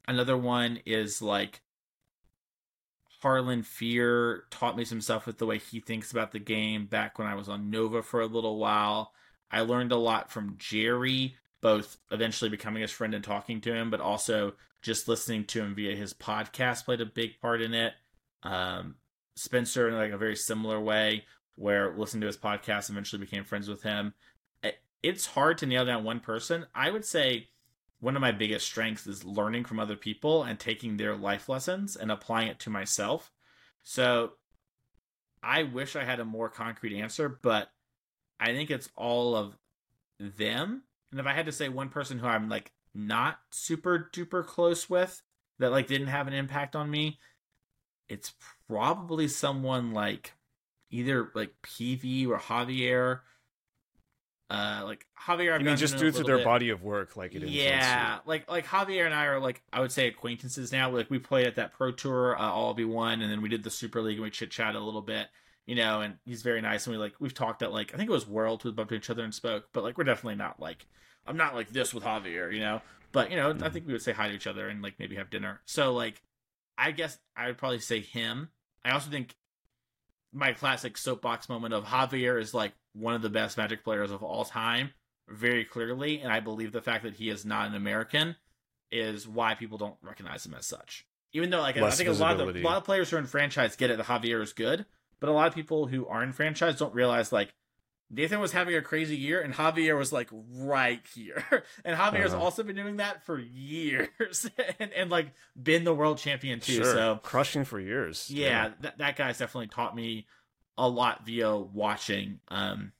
[0.08, 1.60] another one is like
[3.22, 7.18] Harlan Fear taught me some stuff with the way he thinks about the game back
[7.18, 9.12] when I was on Nova for a little while.
[9.50, 13.90] I learned a lot from Jerry, both eventually becoming his friend and talking to him,
[13.90, 17.94] but also just listening to him via his podcast played a big part in it.
[18.42, 18.96] Um,
[19.34, 21.24] Spencer, in like a very similar way,
[21.56, 24.14] where listening to his podcast eventually became friends with him.
[25.02, 26.66] It's hard to nail down one person.
[26.74, 27.48] I would say
[28.00, 31.96] one of my biggest strengths is learning from other people and taking their life lessons
[31.96, 33.32] and applying it to myself.
[33.82, 34.32] So
[35.42, 37.70] I wish I had a more concrete answer, but
[38.38, 39.56] I think it's all of
[40.18, 40.82] them.
[41.10, 44.90] And if I had to say one person who I'm like not super duper close
[44.90, 45.22] with
[45.58, 47.18] that like didn't have an impact on me,
[48.08, 48.34] it's
[48.68, 50.34] probably someone like
[50.90, 53.20] either like PV or Javier
[54.48, 56.44] uh like Javier I've I mean just due to their bit.
[56.44, 59.90] body of work like it yeah like like Javier and I are like I would
[59.90, 63.30] say acquaintances now like we played at that pro tour uh, all be one and
[63.30, 65.26] then we did the super league and we chit chatted a little bit
[65.66, 68.08] you know and he's very nice and we like we've talked at like I think
[68.08, 70.60] it was World we bumped into each other and spoke but like we're definitely not
[70.60, 70.86] like
[71.26, 73.64] I'm not like this with Javier you know but you know mm-hmm.
[73.64, 75.92] I think we would say hi to each other and like maybe have dinner so
[75.92, 76.22] like
[76.78, 78.50] I guess I would probably say him
[78.84, 79.34] I also think
[80.36, 84.22] my classic soapbox moment of Javier is like one of the best Magic players of
[84.22, 84.90] all time,
[85.28, 88.36] very clearly, and I believe the fact that he is not an American
[88.92, 91.06] is why people don't recognize him as such.
[91.32, 93.16] Even though, like, Less I think a lot of the, a lot of players who
[93.16, 94.84] are in franchise get it that Javier is good,
[95.20, 97.54] but a lot of people who are in franchise don't realize like
[98.08, 101.42] Nathan was having a crazy year, and Javier was like right here,
[101.84, 102.42] and Javier's uh-huh.
[102.42, 106.74] also been doing that for years, and, and like been the world champion too.
[106.74, 106.84] Sure.
[106.84, 108.30] So crushing for years.
[108.30, 108.70] Yeah, yeah.
[108.80, 110.26] That, that guy's definitely taught me
[110.78, 112.92] a lot via watching um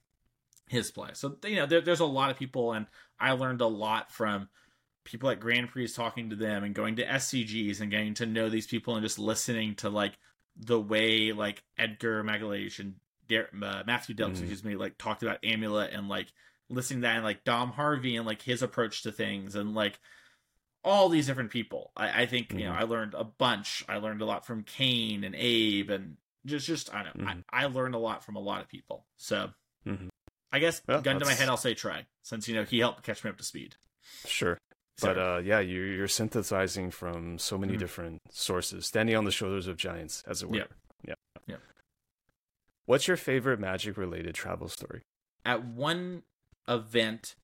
[0.67, 1.11] his play.
[1.13, 2.85] So you know, there, there's a lot of people, and
[3.19, 4.49] I learned a lot from
[5.05, 8.49] people at Grand Prix talking to them and going to SCGs and getting to know
[8.49, 10.17] these people and just listening to like
[10.57, 12.95] the way like Edgar Magalhaes and
[13.27, 14.43] Der- uh, Matthew Delk, mm-hmm.
[14.43, 16.27] excuse me, like talked about Amulet and like
[16.69, 19.99] listening to that and like Dom Harvey and like his approach to things and like
[20.83, 21.91] all these different people.
[21.95, 22.59] I, I think mm-hmm.
[22.59, 22.81] you know mm-hmm.
[22.81, 23.83] I learned a bunch.
[23.87, 27.25] I learned a lot from Kane and Abe and just just I don't know.
[27.25, 27.39] Mm-hmm.
[27.51, 29.05] I, I, learned a lot from a lot of people.
[29.17, 29.49] So
[29.85, 30.07] mm-hmm.
[30.51, 31.29] I guess well, gun that's...
[31.29, 33.43] to my head, I'll say Trey since you know he helped catch me up to
[33.43, 33.75] speed.
[34.25, 34.57] Sure.
[34.97, 35.13] Sorry.
[35.13, 37.79] But uh, yeah, you're, you're synthesizing from so many mm-hmm.
[37.79, 40.57] different sources, standing on the shoulders of giants, as it were.
[40.57, 40.63] Yeah.
[42.87, 45.01] What's your favorite magic related travel story?
[45.43, 46.23] At one
[46.69, 47.35] event,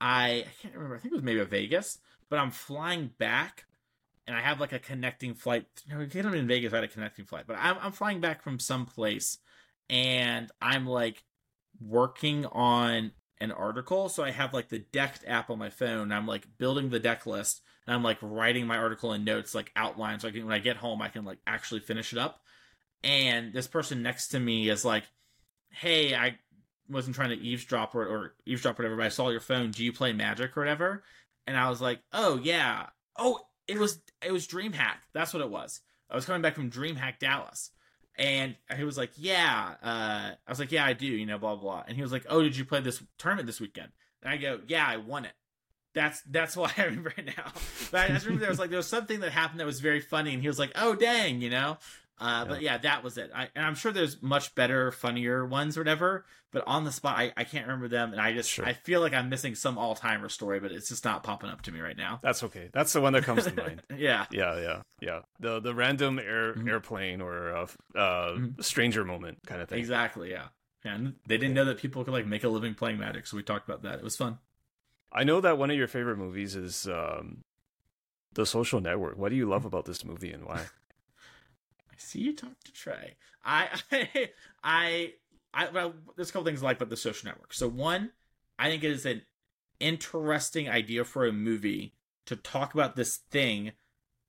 [0.00, 0.96] I, I can't remember.
[0.96, 1.98] I think it was maybe Vegas,
[2.28, 3.64] but I'm flying back
[4.26, 5.66] and I have like a connecting flight.
[5.88, 6.72] Know, get them in Vegas.
[6.72, 9.38] I had a connecting flight, but I'm I'm flying back from some place,
[9.88, 11.22] and I'm like
[11.80, 14.08] working on an article.
[14.08, 16.10] So I have like the decked app on my phone.
[16.10, 19.70] I'm like building the deck list, and I'm like writing my article in notes, like
[19.76, 22.40] outline, so I can when I get home, I can like actually finish it up.
[23.04, 25.04] And this person next to me is like,
[25.70, 26.38] "Hey, I
[26.88, 29.70] wasn't trying to eavesdrop or, or eavesdrop or whatever, but I saw your phone.
[29.70, 31.04] Do you play Magic or whatever?"
[31.46, 34.96] And I was like, "Oh yeah." Oh, it was it was DreamHack.
[35.12, 35.80] That's what it was.
[36.10, 37.70] I was coming back from DreamHack Dallas,
[38.16, 41.56] and he was like, "Yeah." Uh, I was like, "Yeah, I do." You know, blah
[41.56, 41.84] blah.
[41.86, 43.90] And he was like, "Oh, did you play this tournament this weekend?"
[44.22, 45.34] And I go, "Yeah, I won it."
[45.94, 47.52] That's that's why I remember it now.
[47.90, 50.00] But I just remember there was like there was something that happened that was very
[50.00, 51.78] funny, and he was like, "Oh, dang," you know.
[52.20, 52.44] Uh, yeah.
[52.44, 53.30] But yeah, that was it.
[53.34, 56.24] I, and I'm sure there's much better, funnier ones or whatever.
[56.50, 58.64] But on the spot, I, I can't remember them, and I just sure.
[58.64, 61.62] I feel like I'm missing some all timer story, but it's just not popping up
[61.62, 62.20] to me right now.
[62.22, 62.70] That's okay.
[62.72, 63.82] That's the one that comes to mind.
[63.96, 65.20] yeah, yeah, yeah, yeah.
[65.40, 66.68] The the random air mm-hmm.
[66.68, 68.60] airplane or uh, uh mm-hmm.
[68.62, 69.78] stranger moment kind of thing.
[69.78, 70.30] Exactly.
[70.30, 70.46] Yeah.
[70.84, 73.42] And they didn't know that people could like make a living playing Magic, so we
[73.42, 73.98] talked about that.
[73.98, 74.38] It was fun.
[75.12, 77.42] I know that one of your favorite movies is um,
[78.34, 79.16] The Social Network.
[79.18, 80.66] What do you love about this movie and why?
[82.08, 83.16] See you talk to Trey.
[83.44, 84.30] I, I,
[84.64, 85.12] I,
[85.54, 87.52] I well, there's a couple things I like about the social network.
[87.52, 88.10] So one,
[88.58, 89.22] I think it is an
[89.80, 91.94] interesting idea for a movie
[92.26, 93.72] to talk about this thing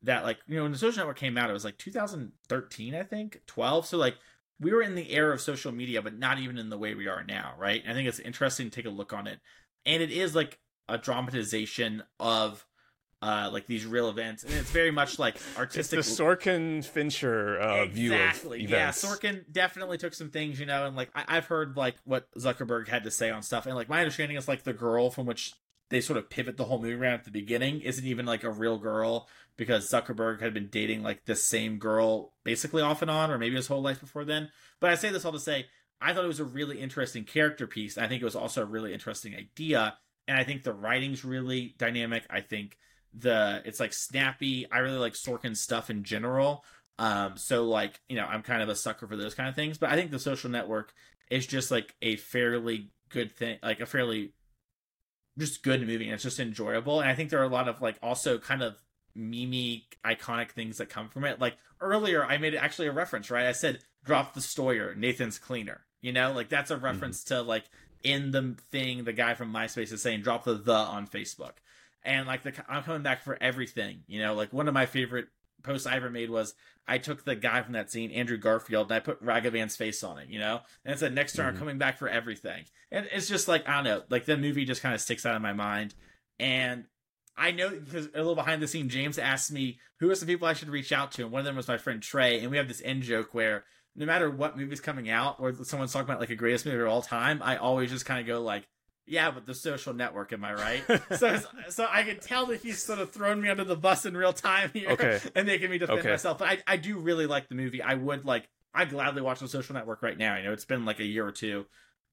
[0.04, 3.04] that like you know when the social network came out it was like 2013 i
[3.04, 4.16] think 12 so like
[4.60, 7.08] we were in the era of social media but not even in the way we
[7.08, 9.40] are now right i think it's interesting to take a look on it
[9.86, 12.66] and it is like a dramatization of
[13.22, 15.98] uh, like these real events, and it's very much like It's artistic.
[16.00, 18.66] the Sorkin Fincher uh, view of exactly.
[18.66, 22.32] Yeah, Sorkin definitely took some things, you know, and like I- I've heard like what
[22.38, 25.26] Zuckerberg had to say on stuff, and like my understanding is like the girl from
[25.26, 25.54] which
[25.90, 28.52] they sort of pivot the whole movie around at the beginning isn't even like a
[28.52, 29.28] real girl
[29.58, 33.56] because Zuckerberg had been dating like this same girl basically off and on, or maybe
[33.56, 34.50] his whole life before then.
[34.80, 35.66] But I say this all to say
[36.00, 37.98] I thought it was a really interesting character piece.
[37.98, 39.98] I think it was also a really interesting idea,
[40.28, 42.24] and I think the writing's really dynamic.
[42.30, 42.78] I think
[43.14, 44.68] the it's like snappy.
[44.72, 46.64] I really like Sorkin stuff in general.
[46.98, 49.78] Um, so like you know, I'm kind of a sucker for those kind of things.
[49.78, 50.94] But I think the Social Network
[51.30, 54.34] is just like a fairly good thing, like a fairly
[55.38, 57.00] just good movie, and it's just enjoyable.
[57.02, 58.76] And I think there are a lot of like also kind of
[59.18, 61.40] memey iconic things that come from it.
[61.40, 63.46] Like earlier, I made actually a reference, right?
[63.46, 65.86] I said drop the Steuer, Nathan's cleaner.
[66.02, 67.66] You know, like that's a reference to like
[68.04, 71.54] in the thing the guy from MySpace is saying drop the the on Facebook.
[72.04, 74.04] And like the I'm coming back for everything.
[74.08, 75.28] You know, like one of my favorite
[75.64, 76.54] posts I ever made was
[76.88, 80.18] I took the guy from that scene, Andrew Garfield, and I put Ragavan's face on
[80.18, 80.62] it, you know?
[80.86, 81.60] And it said next turn I'm Mhm.
[81.60, 82.64] coming back for everything.
[82.92, 85.36] And it's just like I don't know, like the movie just kind of sticks out
[85.36, 85.96] of my mind.
[86.40, 86.86] And
[87.36, 90.48] I know because a little behind the scene, James asked me who are some people
[90.48, 92.40] I should reach out to, and one of them was my friend Trey.
[92.40, 93.66] And we have this end joke where
[93.96, 96.88] no matter what movie's coming out or someone's talking about like a greatest movie of
[96.88, 98.68] all time, I always just kind of go like,
[99.10, 100.84] "Yeah, but the Social Network, am I right?"
[101.18, 104.16] so, so I can tell that he's sort of thrown me under the bus in
[104.16, 105.20] real time here, Okay.
[105.36, 106.10] and making me defend Okay.
[106.12, 106.38] myself.
[106.40, 107.82] But I, I do really like the movie.
[107.82, 110.38] I would like, I gladly watch the Social Network right now.
[110.38, 111.66] You know, it's been like a year or two.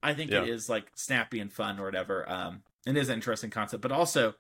[0.03, 0.53] I think it Yeah.
[0.53, 2.29] is like snappy and fun or whatever.
[2.29, 4.35] Um, it is an interesting concept, but also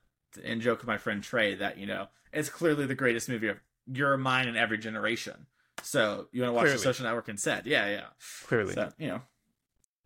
[0.44, 3.58] and joke of my friend Trey that you know it's clearly the greatest movie of
[3.90, 5.46] your mine and every generation.
[5.82, 6.76] So you want to watch Clearly.
[6.78, 7.66] the Social Network instead?
[7.66, 8.04] Yeah, yeah.
[8.46, 9.22] Clearly, So you know,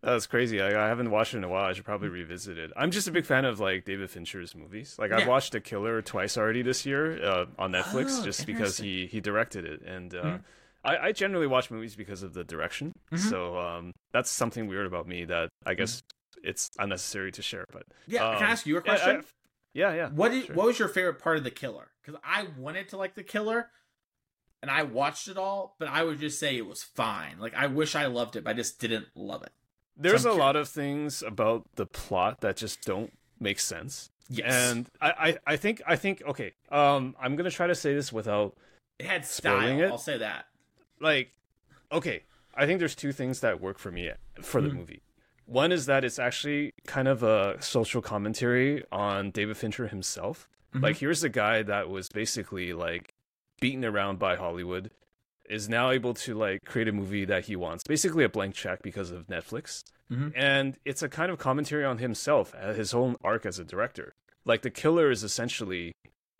[0.03, 0.61] that's crazy.
[0.61, 1.65] I, I haven't watched it in a while.
[1.65, 2.71] I should probably revisit it.
[2.75, 4.95] I'm just a big fan of like David Fincher's movies.
[4.97, 5.17] Like Yeah.
[5.19, 9.05] I've watched The Killer twice already this year uh, on Netflix, Oh, just because he
[9.07, 10.43] he directed it, and uh, Mhm.
[10.83, 12.93] I, I generally watch movies because of the direction.
[13.11, 13.19] Mhm.
[13.29, 16.01] So um, that's something weird about me that I guess
[16.43, 17.65] it's unnecessary to share.
[17.71, 18.19] But yeah.
[18.19, 19.23] can Um, I ask you a yeah, I- question?
[19.73, 20.09] yeah, yeah.
[20.09, 20.55] what did, sure.
[20.55, 21.91] what was your favorite part of the Killer?
[22.03, 23.69] Because I wanted to like the Killer,
[24.63, 27.37] and I watched it all, but I would just say it was fine.
[27.37, 29.51] Like I wish I loved it, but I just didn't love it.
[30.01, 34.09] There's a lot of things about the plot that just don't make sense.
[34.29, 35.09] Yes, And I,
[35.45, 36.53] I, I think I think okay.
[36.71, 38.55] Um, I'm gonna try to say this without
[38.97, 39.67] it had style.
[39.79, 39.85] it?
[39.91, 40.45] I'll say that.
[40.99, 41.31] like
[41.91, 42.23] okay.
[42.55, 44.11] I think there's two things that work for me
[44.41, 44.75] for the Mhm.
[44.75, 45.01] movie.
[45.45, 50.47] One is that it's actually kind of a social commentary on David Fincher himself.
[50.73, 50.83] Mhm.
[50.83, 53.13] Like here's a guy that was basically like
[53.59, 54.91] beaten around by Hollywood
[55.51, 57.83] is now able to like create a movie that he wants.
[57.83, 59.81] Basically a blank check because of Netflix.
[60.11, 60.31] Mhm.
[60.35, 64.13] And it's a kind of commentary on himself, uh, his own arc as a director.
[64.45, 65.91] Like the killer is essentially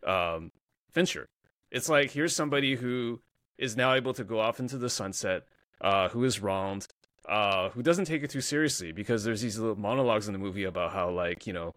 [0.05, 0.51] um
[0.91, 1.25] Fincher.
[1.71, 3.21] It's like here's somebody who
[3.57, 5.43] is now able to go off into the sunset,
[5.81, 6.88] uh, who is wronged,
[7.29, 10.63] uh, who doesn't take it too seriously because there's these little monologues in the movie
[10.65, 11.73] about how like you know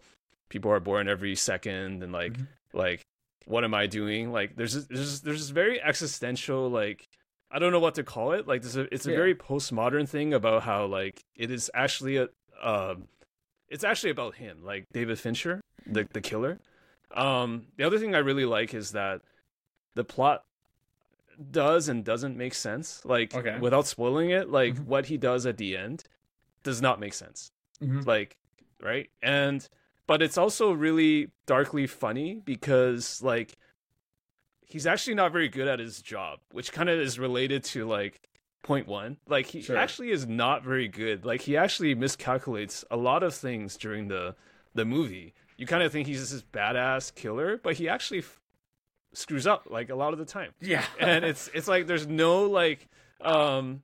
[0.49, 2.47] people are born every second and like Mhm.
[2.73, 3.01] like
[3.45, 4.31] what am I doing?
[4.31, 7.05] Like there's this, there's this- there's this very existential like
[7.51, 8.47] I don't know what to call it.
[8.47, 9.17] Like there's a, it's a Yeah.
[9.17, 12.27] very postmodern thing about how like it is actually a
[12.61, 13.07] um
[13.69, 16.59] it's actually about him, like David Fincher, the the killer.
[17.13, 19.21] Um the other thing I really like is that
[19.93, 20.43] the plot
[21.51, 23.03] does and doesn't make sense.
[23.05, 23.57] Like Okay.
[23.59, 24.85] without spoiling it, like Mhm.
[24.85, 26.03] what he does at the end
[26.63, 27.51] does not make sense.
[27.81, 28.05] Mhm.
[28.05, 28.37] Like
[28.81, 29.09] right?
[29.21, 29.67] And
[30.07, 33.55] but it's also really darkly funny because like
[34.67, 38.21] he's actually not very good at his job, which kind of is related to like
[38.63, 39.17] point 1.
[39.27, 39.77] Like he Sure.
[39.77, 41.25] actually is not very good.
[41.25, 44.35] Like he actually miscalculates a lot of things during the
[44.73, 45.33] the movie.
[45.57, 48.41] You kind of think he's this badass killer, but he actually f-
[49.13, 52.43] screws up like a lot of the time Yeah, and it's it's like there's no
[52.43, 52.87] like
[53.21, 53.81] um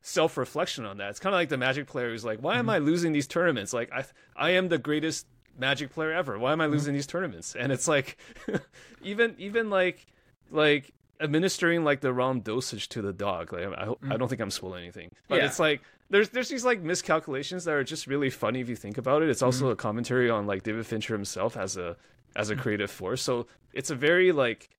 [0.00, 1.10] self reflection on that.
[1.10, 3.72] It's kind of like the Magic player who's like, why am I losing these tournaments?
[3.74, 4.04] Like I
[4.36, 5.26] I am the greatest
[5.58, 6.38] Magic player ever.
[6.38, 7.54] Why am I losing these tournaments?
[7.54, 8.16] And it's like
[9.02, 10.06] even even like
[10.50, 13.52] like administering like the wrong dosage to the dog.
[13.52, 14.18] Like I I mm.
[14.18, 15.46] don't think I'm spoiling anything, but Yeah.
[15.46, 18.98] it's like there's there's these like miscalculations that are just really funny if you think
[18.98, 19.28] about it.
[19.28, 19.72] It's also mm-hmm.
[19.72, 21.96] a commentary on like David Fincher himself as a
[22.36, 22.60] as a mm.
[22.60, 23.22] creative force.
[23.22, 24.70] So it's a very like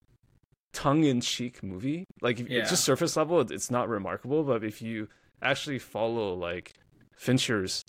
[0.74, 2.06] tongue in cheek movie.
[2.22, 2.62] Like if, Yeah.
[2.62, 4.44] it's just surface level, it's not remarkable.
[4.44, 5.08] But if you
[5.42, 6.74] actually follow like
[7.16, 7.84] Fincher's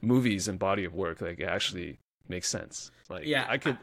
[0.00, 1.98] movies and body of work, like it actually
[2.28, 2.90] makes sense.
[3.08, 3.78] Like Yeah, I could.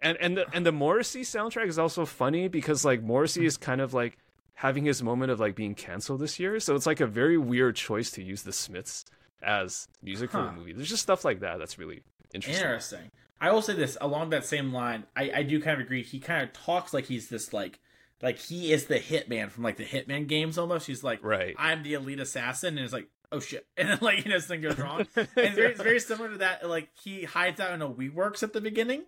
[0.00, 3.80] And and the and the Morrissey soundtrack is also funny because like Morrissey is kind
[3.80, 4.18] of like
[4.54, 6.60] having his moment of like being canceled this year.
[6.60, 9.04] So it's like a very weird choice to use the Smiths
[9.42, 10.46] as music for Huh.
[10.46, 10.72] the movie.
[10.72, 12.02] There's just stuff like that that's really
[12.34, 12.62] interesting.
[12.64, 13.10] Interesting.
[13.40, 15.04] I will say this along that same line.
[15.14, 16.02] I, I do kind of agree.
[16.02, 17.80] He kind of talks like he's this like
[18.22, 20.86] like he is the hitman from like the hitman games almost.
[20.86, 21.54] He's like, right.
[21.58, 24.62] I'm the elite assassin, and it's like, oh shit, and then like you know something
[24.62, 25.00] goes wrong.
[25.16, 26.66] and it's very, it's very similar to that.
[26.68, 29.04] Like he hides out in a WeWorks at the beginning.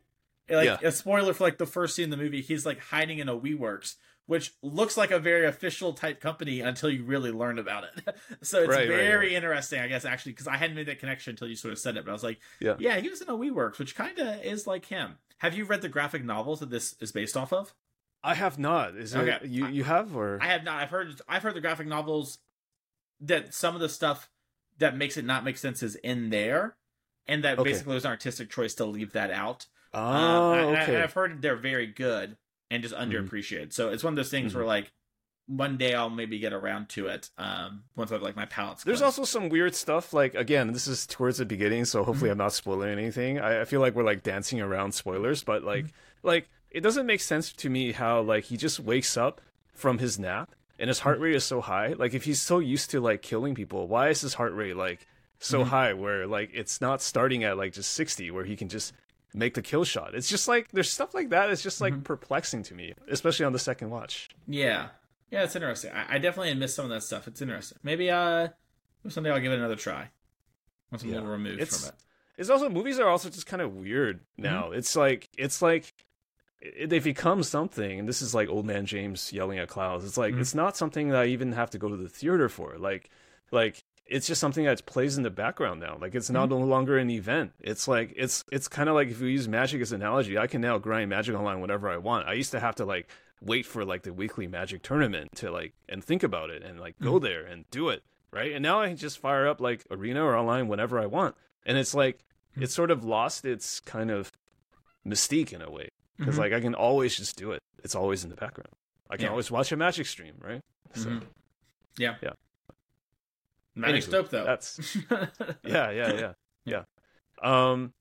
[0.51, 0.79] Like Yeah.
[0.89, 3.37] a spoiler for like the first scene in the movie, he's like hiding in a
[3.37, 3.97] WeWorks,
[4.27, 8.17] which looks like a very official type company until you really learn about it.
[8.43, 9.33] so it's Right, right, very right.
[9.33, 11.97] interesting, I guess, actually, because I hadn't made that connection until you sort of said
[11.97, 12.05] it.
[12.05, 12.77] But I was like, Yeah.
[12.79, 15.19] yeah, he was in a WeWorks, which kind of is like him.
[15.39, 17.75] Have you read the graphic novels that this is based off of?
[18.25, 18.97] I have not.
[18.97, 19.47] Is it Okay.
[19.47, 19.67] you?
[19.69, 20.83] You have or I have not.
[20.83, 21.21] I've heard.
[21.29, 22.39] I've heard the graphic novels
[23.21, 24.29] that some of the stuff
[24.79, 26.77] that makes it not make sense is in there,
[27.29, 27.71] and that Okay.
[27.71, 29.67] basically was an artistic choice to leave that out.
[29.95, 30.95] Oh Um, I- oh, okay.
[30.95, 32.37] and I've heard they're very good
[32.71, 33.11] and just mm-hmm.
[33.11, 33.73] underappreciated.
[33.73, 34.69] So it's one of those things where mm-hmm.
[34.69, 34.93] like
[35.47, 37.31] one day I'll maybe get around to it.
[37.39, 38.85] Um, once I've like my palate's.
[38.85, 40.13] There's also some weird stuff.
[40.13, 42.33] Like again, this is towards the beginning, so hopefully mm-hmm.
[42.33, 43.41] I'm not spoiling anything.
[43.41, 45.87] I, I feel like we're like dancing around spoilers, but like
[46.23, 49.41] like it doesn't make sense to me how like he just wakes up
[49.73, 51.95] from his nap and his heart rate is so high.
[51.95, 55.07] Like if he's so used to like killing people, why is his heart rate like
[55.41, 58.93] so high where like it's not starting at like just 60 where he can just
[59.35, 60.15] make the kill shot.
[60.15, 61.51] It's just like there's stuff like that.
[61.51, 64.29] It's just like perplexing to me, especially on the second watch.
[64.47, 64.89] Yeah,
[65.31, 65.93] yeah, it's interesting.
[65.93, 67.29] I, I definitely miss some of that stuff.
[67.29, 67.79] It's interesting.
[67.83, 68.49] Maybe uh,
[69.09, 70.11] someday I'll give it another try.
[70.91, 71.95] Once I'm a little removed It's- from it.
[72.39, 74.71] It's also movies are also just kind of weird now.
[74.71, 75.93] It's like it's like
[76.63, 80.05] i- they've become something, and this is like old man James yelling at clouds.
[80.05, 80.41] It's like Mhm.
[80.41, 82.79] it's not something that I even have to go to the theater for.
[82.79, 83.11] Like,
[83.51, 85.99] like it's just something that plays in the background now.
[86.01, 87.53] Like it's not no longer an event.
[87.61, 90.47] It's like it's it's kind of like if we use magic as an analogy, I
[90.47, 92.27] can now grind magic online whenever I want.
[92.27, 93.09] I used to have to like
[93.41, 96.99] wait for like the weekly magic tournament to like and think about it and like
[97.01, 98.03] go there and do it
[98.33, 98.53] right.
[98.53, 101.37] And now I can just fire up like arena or online whenever I want,
[101.67, 102.25] and it's like
[102.57, 104.33] it's sort of lost its kind of
[105.07, 106.39] mystique in a way because Mhm.
[106.39, 107.61] like I can always just do it.
[107.85, 108.73] It's always in the background.
[109.11, 109.31] I can Yeah.
[109.31, 110.61] always watch a magic stream, right?
[110.95, 111.23] So Mhm.
[111.99, 112.17] Yeah.
[112.23, 112.33] Yeah.
[113.79, 114.45] Anywho, dope though.
[114.45, 114.97] that's
[115.65, 116.33] yeah, yeah, yeah,
[116.65, 116.83] yeah.
[117.43, 117.93] Um,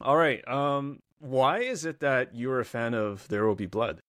[0.00, 0.46] all right.
[0.48, 4.00] Um, why is it that you're a fan of There Will Be Blood?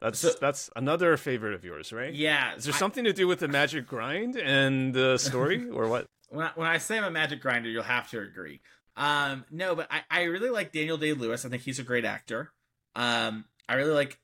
[0.00, 2.14] That's So- that's another favorite of yours, right?
[2.14, 2.54] yeah.
[2.54, 6.06] Is there I- something to do with the magic grind and the story, or what?
[6.28, 8.60] when I, when I say I'm a magic grinder, you'll have to agree.
[8.96, 11.44] Um, no, but I, I really like Daniel Day Lewis.
[11.44, 12.52] I think he's a great actor.
[12.94, 14.18] Um, I really like.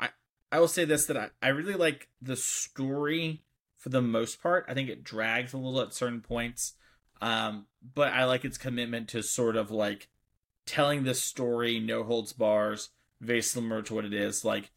[0.00, 0.08] I
[0.50, 3.42] I will say this that I, I really like the story
[3.86, 4.64] for the most part.
[4.66, 6.72] I think it drags a little at certain points.
[7.22, 10.08] Um, but I like its commitment to sort of like
[10.66, 12.90] telling this story, no holds bars,
[13.20, 14.44] very similar to what it is.
[14.44, 14.72] Like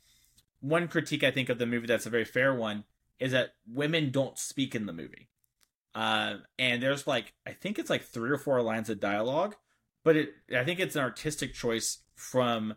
[0.60, 2.84] one critique I think of the movie that's a very fair one
[3.20, 5.28] is that women don't speak in the movie.
[5.96, 9.56] Uh, and there's like I think it's like three or four lines of dialogue,
[10.04, 12.76] but it I think it's an artistic choice from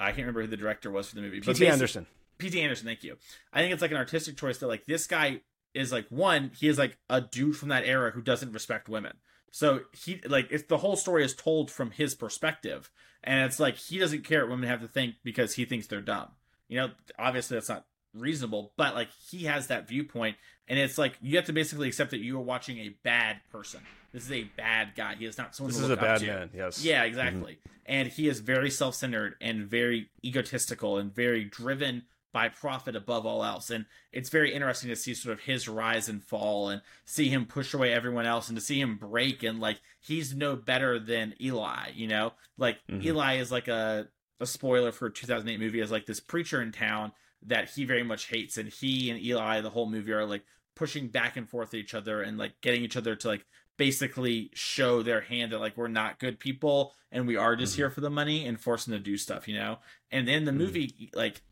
[0.00, 1.40] I can't remember who the director was for the movie.
[1.40, 1.68] P.T.
[1.68, 2.08] Anderson.
[2.38, 2.60] P.T.
[2.60, 3.16] Anderson, thank you.
[3.52, 5.42] I think it's like an artistic choice that like this guy
[5.74, 9.14] is like one, he is like a dude from that era who doesn't respect women.
[9.50, 12.90] So he like it's the whole story is told from his perspective,
[13.24, 16.00] and it's like he doesn't care what women have to think because he thinks they're
[16.00, 16.28] dumb.
[16.68, 20.36] You know, obviously that's not reasonable, but like he has that viewpoint,
[20.68, 23.80] and it's like you have to basically accept that you are watching a bad person.
[24.12, 25.14] This is a bad guy.
[25.16, 26.26] He is not someone This is a bad to.
[26.26, 26.50] man.
[26.54, 26.84] Yes.
[26.84, 27.08] Yeah, mm-hmm.
[27.08, 27.58] exactly.
[27.84, 33.24] And he is very self centered and very egotistical and very driven by profit above
[33.26, 33.70] all else.
[33.70, 37.46] And it's very interesting to see sort of his rise and fall and see him
[37.46, 41.34] push away everyone else and to see him break and like he's no better than
[41.40, 42.34] Eli, you know?
[42.56, 43.04] Like Mhm.
[43.04, 44.08] Eli is like a
[44.40, 47.10] a spoiler for a 2008 movie is like this preacher in town
[47.42, 50.44] that he very much hates and he and Eli the whole movie are like
[50.76, 53.44] pushing back and forth at each other and like getting each other to like
[53.78, 57.76] basically show their hand that like we're not good people and we are just Mhm.
[57.76, 59.78] here for the money and forcing to do stuff, you know?
[60.10, 60.56] And in the Mhm.
[60.56, 61.42] movie, like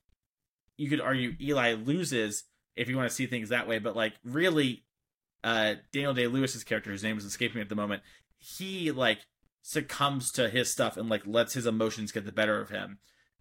[0.76, 2.44] you could argue Eli loses
[2.74, 4.84] if you want to see things that way, but like really,
[5.44, 8.02] uh Daniel Day Lewis's character, whose name is escaping me at the moment,
[8.38, 9.20] he like
[9.62, 12.98] succumbs to his stuff and like lets his emotions get the better of him.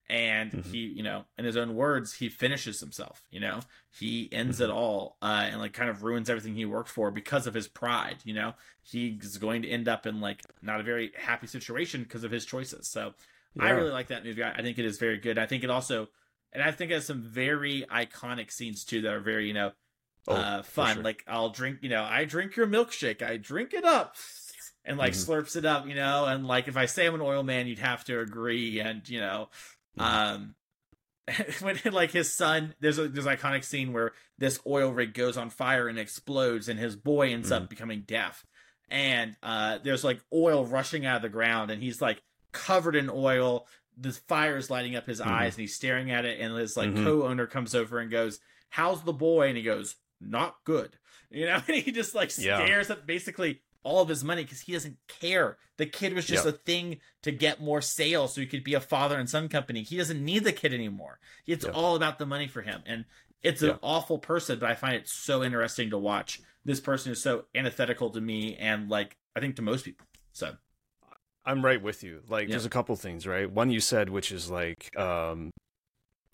[0.08, 0.66] And Mhm.
[0.72, 4.70] he, you know, in his own words, he finishes himself, you know, he ends it
[4.70, 8.18] all, uh, and like kind of ruins everything he worked for because of his pride,
[8.24, 8.54] you know,
[8.84, 12.46] he's going to end up in like not a very happy situation because of his
[12.46, 12.88] choices.
[12.88, 13.16] So
[13.60, 14.44] I really like that movie.
[14.44, 15.40] I I think it is very good.
[15.40, 16.10] I think it also,
[16.56, 19.74] and I think it has some very iconic scenes too that are very, you know,
[20.28, 20.96] Oh, uh, fun.
[20.96, 21.04] sure.
[21.04, 24.16] Like I'll drink, you know, I drink your milkshake, I drink it up,
[24.84, 25.28] and like Mhm.
[25.28, 27.78] slurps it up, you know, and like if I say I'm an oil man, you'd
[27.80, 29.50] have to agree, and you know,
[30.00, 30.56] um,
[31.62, 35.38] when like his son, there's a there's an iconic scene where this oil rig goes
[35.38, 38.46] on fire and explodes, and his boy ends up becoming deaf,
[38.90, 42.22] and uh, there's like oil rushing out of the ground, and he's like
[42.52, 43.68] covered in oil.
[43.98, 45.28] The fire is lighting up his Mhm.
[45.28, 46.40] eyes, and he's staring at it.
[46.40, 47.04] And his like Mhm.
[47.04, 48.40] co-owner comes over and goes,
[48.70, 50.98] "How's the boy?" And he goes, "Not good."
[51.30, 52.64] You know, and he just like Yeah.
[52.64, 55.58] stares at basically all of his money because he doesn't care.
[55.78, 56.50] The kid was just Yeah.
[56.52, 59.84] a thing to get more sales so he could be a father and son company.
[59.84, 61.20] He doesn't need the kid anymore.
[61.46, 61.72] It's Yeah.
[61.72, 62.82] all about the money for him.
[62.88, 63.06] And
[63.44, 63.72] it's Yeah.
[63.74, 66.42] an awful person, but I find it so interesting to watch.
[66.64, 70.08] This person is so antithetical to me and like I think to most people.
[70.32, 70.58] So
[71.46, 72.22] I'm right with you.
[72.28, 72.54] Like, Yeah.
[72.54, 73.50] there's a couple things, right?
[73.50, 75.52] One you said, which is like, um,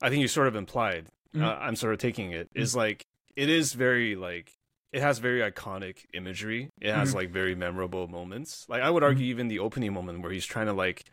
[0.02, 1.08] I think you sort of implied.
[1.36, 1.44] Mhm.
[1.44, 3.04] Uh, I'm sort of taking it is like
[3.36, 4.52] it is very like
[4.92, 6.70] it has very iconic imagery.
[6.82, 7.16] It has Mhm.
[7.16, 8.66] like very memorable moments.
[8.68, 11.04] Like I would argue, even the opening moment where he's trying to like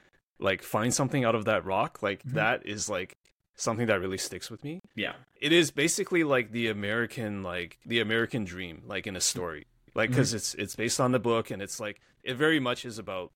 [0.40, 2.32] like find something out of that rock, like Mhm.
[2.34, 3.14] that is like
[3.56, 4.80] something that really sticks with me.
[4.94, 5.14] yeah.
[5.40, 10.10] It is basically like the American like the American dream, like in a story, like
[10.10, 13.30] because it's it's based on the book and it's like it very much is about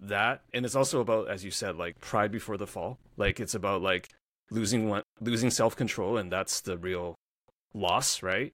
[0.00, 2.98] that and it's also about as you said like pride before the fall.
[3.16, 4.08] Like it's about like
[4.50, 7.14] losing one losing self-control and that's the real
[7.74, 8.52] loss right?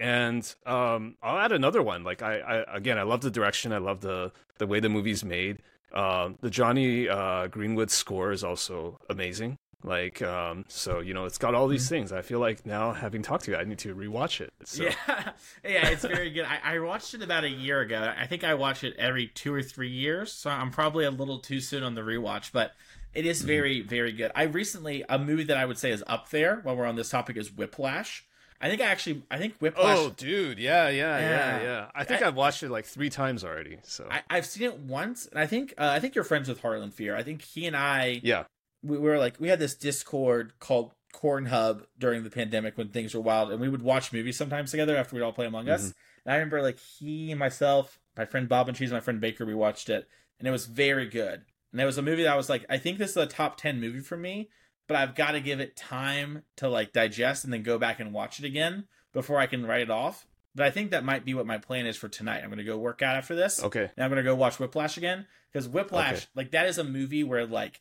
[0.00, 2.04] And um i'll add another one.
[2.04, 3.72] Like i, I again i love the direction.
[3.72, 5.58] I love the the way the movie's made.
[5.94, 11.38] Um the Jonny uh greenwood score is also amazing like um so you know it's
[11.38, 13.94] got all these things i feel like now having talked to you i need to
[13.94, 14.94] rewatch it so Yeah,
[15.64, 16.44] yeah, it's very good.
[16.44, 18.12] I, I watched it about a year ago.
[18.16, 21.38] I think I watch it every two or three years, so I'm probably a little
[21.38, 22.72] too soon on the rewatch, but
[23.14, 24.30] it is very, very good.
[24.34, 27.10] I recently a movie that I would say is up there while we're on this
[27.10, 28.24] topic is Whiplash.
[28.60, 29.98] I think I actually I think Whiplash.
[29.98, 31.28] Oh, dude, yeah, yeah, yeah,
[31.58, 31.62] Yeah.
[31.62, 31.86] yeah.
[31.94, 33.78] I think I- have watched it like three times already.
[33.82, 36.60] So I, I've seen it once, and I think uh, I think you're friends with
[36.60, 37.16] Harlan Fear.
[37.16, 38.44] I think he and I yeah,
[38.82, 43.14] we were like we had this Discord called Corn Hub during the pandemic when things
[43.14, 45.82] were wild, and we would watch movies sometimes together after we'd all play Among Us.
[45.82, 45.90] Mm-hmm.
[46.26, 49.44] And I remember like he, and myself, my friend Bob and Cheese, my friend Baker,
[49.44, 50.06] we watched it,
[50.38, 51.42] and it was very good.
[51.72, 53.56] And it was a movie that I was like, I think this is a top
[53.56, 54.50] ten movie for me,
[54.86, 58.12] but I've got to give it time to like digest and then go back and
[58.12, 60.26] watch it again before I can write it off.
[60.54, 62.40] But I think that might be what my plan is for tonight.
[62.42, 63.62] I'm going to go work out after this.
[63.64, 66.26] okay, And I'm gonna go watch Whiplash again because Whiplash, Okay.
[66.34, 67.80] like that is a movie where like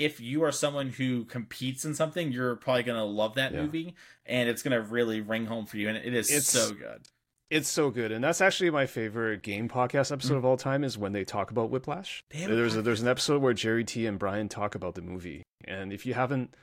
[0.00, 3.62] if you are someone who competes in something, you're probably gonna love that Yeah.
[3.62, 3.94] movie,
[4.26, 7.02] and it's gonna really ring home for you, and it is It's- so good.
[7.50, 10.38] it's so good, and that's actually my favorite game podcast episode Mm.
[10.38, 10.84] of all time.
[10.84, 12.24] Is when they talk about Whiplash.
[12.30, 15.92] There's a, there's an episode where Jerry T and Brian talk about the movie, and
[15.92, 16.54] if you haven't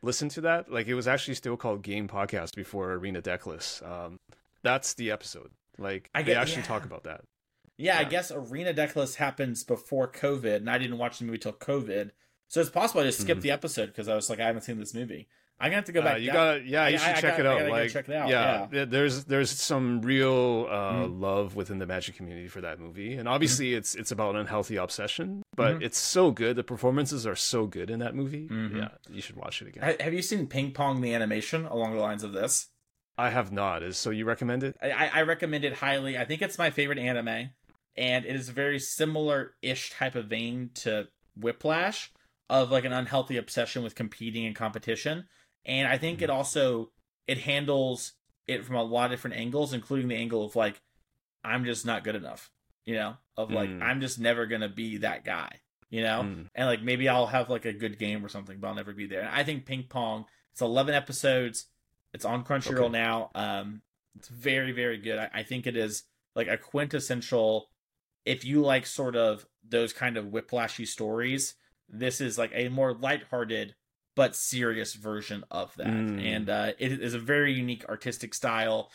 [0.00, 3.82] listened to that, like it was actually still called Game Podcast before Arena Decklists.
[3.86, 4.16] Um,
[4.62, 5.50] that's the episode.
[5.76, 6.68] Like I they actually yeah.
[6.68, 7.20] talk about that.
[7.76, 11.52] Yeah, I guess Arena Decklists happens before COVID, and I didn't watch the movie till
[11.52, 12.10] COVID,
[12.48, 13.44] so it's possible I just skipped Mhm.
[13.44, 15.28] the episode because I was like, I haven't seen this movie.
[15.60, 16.20] I'm gonna have to go Uh, back.
[16.20, 17.70] you down- gotta, yeah, I- you I- should I check gotta- it out.
[17.70, 18.84] like, check it out, Yeah, yeah.
[18.84, 21.20] there's there's some real uh, Mhm.
[21.20, 24.76] love within the Magic community for that movie, and obviously it's it's about an unhealthy
[24.76, 25.82] obsession, but Mhm.
[25.82, 26.54] it's so good.
[26.54, 28.46] The performances are so good in that movie.
[28.48, 28.76] Mhm.
[28.76, 29.96] Yeah, you should watch it again.
[29.98, 32.68] Have you seen Ping Pong the animation along the lines of this?
[33.16, 33.82] I have not.
[33.82, 34.76] Is so you recommend it?
[34.80, 36.16] I, I recommend it highly.
[36.16, 37.50] I think it's my favorite anime,
[37.96, 42.12] and it is a very similar-ish type of vein to Whiplash,
[42.50, 45.26] of like an unhealthy obsession with competing and competition.
[45.64, 46.90] And I think it also
[47.26, 48.12] it handles
[48.46, 50.80] it from a lot of different angles, including the angle of like
[51.44, 52.50] I'm just not good enough,
[52.84, 53.82] you know, of like Mm.
[53.82, 55.60] I'm just never gonna be that guy,
[55.90, 56.48] you know, Mm.
[56.54, 59.06] and like maybe I'll have like a good game or something, but I'll never be
[59.06, 59.20] there.
[59.20, 60.24] And I think Ping Pong.
[60.52, 61.66] It's 11 episodes.
[62.12, 62.88] It's on Crunchyroll Okay.
[62.88, 63.30] now.
[63.34, 63.82] Um,
[64.16, 65.18] it's very very good.
[65.18, 66.04] I, I think it is
[66.34, 67.68] like a quintessential.
[68.24, 71.54] If you like sort of those kind of whiplashy stories,
[71.88, 73.74] this is like a more lighthearted
[74.14, 75.86] but serious version of that.
[75.86, 76.24] Mm.
[76.24, 78.90] And uh, it is a very unique artistic style,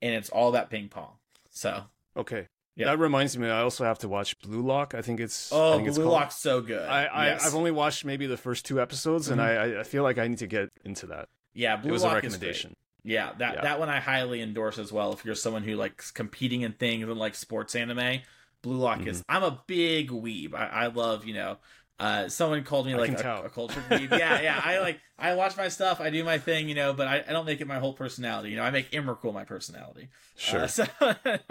[0.00, 1.12] and it's all about ping pong.
[1.50, 1.84] So
[2.16, 2.48] Okay.
[2.76, 2.86] Yeah.
[2.86, 4.94] That reminds me, I also have to watch Blue Lock.
[4.94, 5.52] I think it's.
[5.52, 6.14] I oh, think it's Blue called.
[6.14, 6.88] Lock's so good.
[6.88, 7.46] I, I Yes.
[7.46, 10.38] I've only watched maybe the first two episodes, and I I feel like I need
[10.38, 11.28] to get into that.
[11.52, 12.74] yeah, Blue it was Lock a is recommendation.
[13.04, 13.62] Yeah, that Yeah.
[13.62, 15.12] that one I highly endorse as well.
[15.12, 18.20] If you're someone who likes competing in things and like sports anime,
[18.62, 19.20] Blue Lock is.
[19.20, 19.36] Mm-hmm.
[19.36, 20.54] I'm a big weeb.
[20.54, 21.58] I, I love you know.
[22.00, 24.10] Uh, someone called me like a, a cultured weeb.
[24.10, 24.60] Yeah, yeah.
[24.64, 26.00] I like I watch my stuff.
[26.00, 28.50] I do my thing, you know, but I, I don't make it my whole personality.
[28.50, 30.08] You know, I make Emrakul my personality.
[30.36, 30.62] Sure.
[30.62, 30.84] Uh, so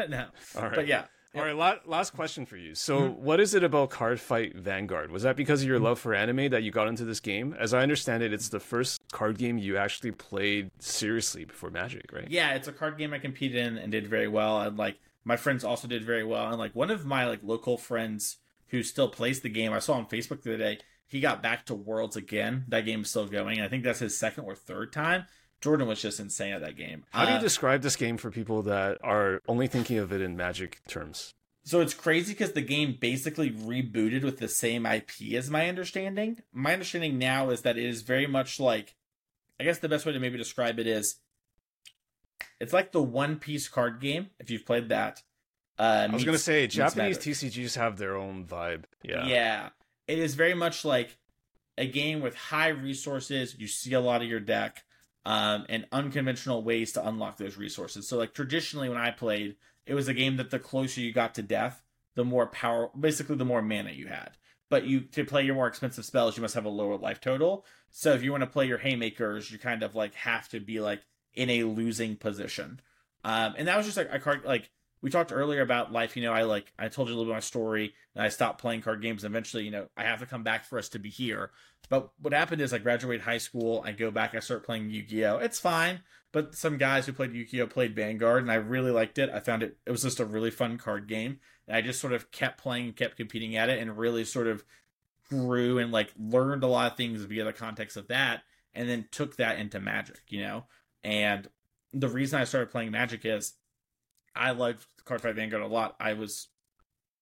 [0.10, 0.26] no,
[0.56, 0.76] All right.
[0.76, 1.06] but yeah.
[1.36, 2.76] All right, la- last question for you.
[2.76, 3.16] So, Mhm.
[3.16, 5.10] what is it about Cardfight Vanguard?
[5.10, 7.56] Was that because of your love for anime that you got into this game?
[7.58, 12.12] As I understand it, it's the first card game you actually played seriously before Magic,
[12.14, 12.30] right?
[12.30, 14.62] Yeah, it's a card game I competed in and did very well.
[14.62, 16.50] And like my friends also did very well.
[16.50, 18.38] And like one of my like local friends
[18.74, 21.68] who still plays the game, I saw on Facebook the other day, he got back
[21.68, 22.66] to Worlds again.
[22.70, 23.62] That game is still going.
[23.62, 25.26] I think that's his second or third time.
[25.62, 27.06] Jordan was just insane at that game.
[27.12, 30.22] How do you Uh, describe this game for people that are only thinking of it
[30.22, 31.36] in Magic terms?
[31.64, 36.42] So it's crazy because the game basically rebooted with the same IP as my understanding.
[36.52, 38.96] My understanding now is that it is very much like,
[39.60, 41.20] I guess the best way to maybe describe it is,
[42.60, 44.32] it's like the One Piece card game.
[44.40, 45.22] If you've played that,
[45.80, 48.84] uh, I was gonna say Japanese TCGs have their own vibe.
[49.04, 49.70] Yeah, yeah.
[50.08, 51.18] It is very much like
[51.78, 53.56] a game with high resources.
[53.58, 54.84] You see a lot of your deck,
[55.26, 58.08] um, and unconventional ways to unlock those resources.
[58.08, 59.56] So, like traditionally, when I played,
[59.86, 61.84] it was a game that the closer you got to death,
[62.16, 64.32] the more power, basically, the more mana you had.
[64.70, 67.66] But you to play your more expensive spells, you must have a lower life total.
[67.92, 70.80] So if you want to play your haymakers, you kind of like have to be
[70.80, 71.02] like
[71.34, 72.80] in a losing position.
[73.24, 74.70] Um, and that was just like a card like
[75.04, 76.16] we talked earlier about life.
[76.16, 78.30] You know, I like I told you a little bit of my story, and I
[78.30, 79.24] stopped playing card games.
[79.24, 81.52] And eventually, you know, I have to come back for us to be here.
[81.90, 85.04] But what happened is I graduated high school, I go back, I start playing Yu
[85.04, 85.38] Gi Oh.
[85.38, 86.00] It's fine,
[86.32, 89.30] but some guys who played Yu Gi Oh played Vanguard, and I really liked it.
[89.30, 92.14] I found it it was just a really fun card game, and I just sort
[92.14, 94.64] of kept playing, kept competing at it, and really sort of
[95.30, 98.44] grew and like learned a lot of things via the context of that,
[98.74, 100.22] and then took that into Magic.
[100.30, 100.66] You know,
[101.04, 101.50] and
[101.92, 103.56] the reason I started playing Magic is
[104.36, 104.52] I
[105.06, 105.96] Cardfight Vanguard a lot.
[106.00, 106.50] I was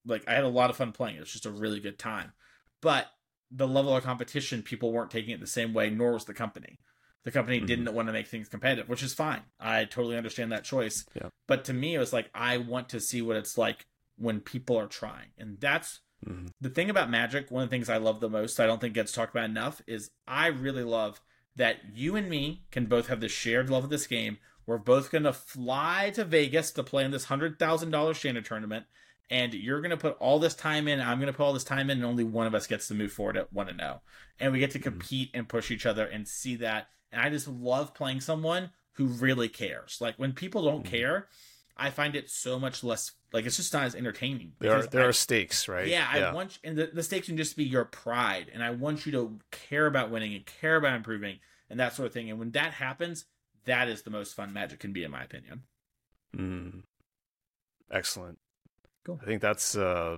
[0.05, 1.17] like, I had a lot of fun playing.
[1.17, 2.33] It was just a really good time.
[2.81, 3.07] But
[3.51, 6.79] the level of competition, people weren't taking it the same way, nor was the company.
[7.23, 7.67] The company mm-hmm.
[7.67, 9.41] didn't want to make things competitive, which is fine.
[9.59, 11.05] I totally understand that choice.
[11.13, 11.29] Yeah.
[11.47, 13.85] But to me, it was like, I want to see what it's like
[14.17, 15.27] when people are trying.
[15.37, 16.47] And that's mm-hmm.
[16.59, 17.51] the thing about Magic.
[17.51, 19.81] One of the things I love the most, I don't think gets talked about enough,
[19.85, 21.21] is I really love
[21.55, 24.37] that you and me can both have the shared love of this game.
[24.65, 28.85] We're both going to fly to Vegas to play in this $100,000 Standard tournament.
[29.29, 30.99] And you're going to put all this time in.
[30.99, 32.93] I'm going to put all this time in, and only one of us gets to
[32.93, 34.01] move forward at 1 to 0.
[34.39, 34.89] And we get to mm-hmm.
[34.89, 36.87] compete and push each other and see that.
[37.11, 39.99] And I just love playing someone who really cares.
[40.01, 40.95] Like when people don't mm-hmm.
[40.95, 41.27] care,
[41.77, 44.51] I find it so much less like it's just not as entertaining.
[44.59, 45.87] There are there I, are stakes, right?
[45.87, 48.71] Yeah, yeah, I want and the, the stakes can just be your pride, and I
[48.71, 51.39] want you to care about winning and care about improving
[51.69, 52.29] and that sort of thing.
[52.29, 53.25] And when that happens,
[53.65, 55.63] that is the most fun Magic can be, in my opinion.
[56.35, 56.83] Mm.
[57.91, 58.39] Excellent.
[59.05, 59.19] Cool.
[59.21, 60.17] I think that's uh,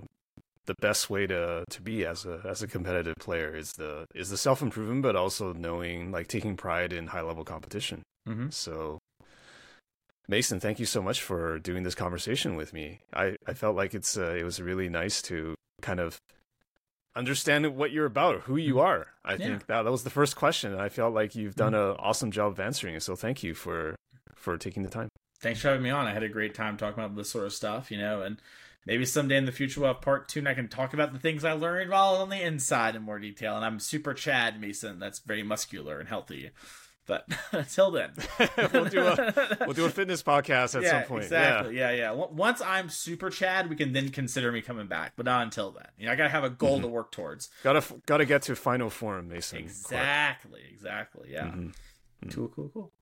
[0.66, 4.30] the best way to to be as a as a competitive player is the is
[4.30, 8.02] the self improvement, but also knowing like taking pride in high level competition.
[8.28, 8.50] Mm-hmm.
[8.50, 8.98] So
[10.28, 13.00] Mason, thank you so much for doing this conversation with me.
[13.12, 16.18] I, I felt like it's uh, it was really nice to kind of
[17.16, 18.86] understand what you're about, who you mm-hmm.
[18.86, 19.06] are.
[19.24, 19.38] I yeah.
[19.38, 21.92] think that that was the first question, and I felt like you've done mm-hmm.
[21.92, 23.02] an awesome job of answering it.
[23.02, 23.96] So thank you for
[24.34, 25.08] for taking the time.
[25.40, 26.06] Thanks for having me on.
[26.06, 28.40] I had a great time talking about this sort of stuff, you know, and
[28.86, 31.18] maybe someday in the future we'll have part two and I can talk about the
[31.18, 33.56] things I learned while on the inside in more detail.
[33.56, 34.98] And I'm super Chad Mason.
[34.98, 36.50] That's very muscular and healthy.
[37.06, 38.10] But until then,
[38.72, 41.24] we'll do a we'll do a fitness podcast at yeah, some point.
[41.24, 41.76] Exactly.
[41.76, 41.90] Yeah.
[41.90, 42.26] yeah, yeah.
[42.26, 45.12] Once I'm super Chad, we can then consider me coming back.
[45.16, 45.88] But not until then.
[45.98, 46.82] You know, I gotta have a goal mm-hmm.
[46.82, 47.50] to work towards.
[47.62, 49.58] Gotta gotta get to final form, Mason.
[49.58, 50.60] Exactly.
[50.60, 50.72] Clark.
[50.72, 51.28] Exactly.
[51.30, 51.44] Yeah.
[51.44, 51.60] Mm-hmm.
[51.60, 52.30] mm-hmm.
[52.30, 52.48] Cool.
[52.48, 52.70] Cool.
[52.72, 52.92] Cool.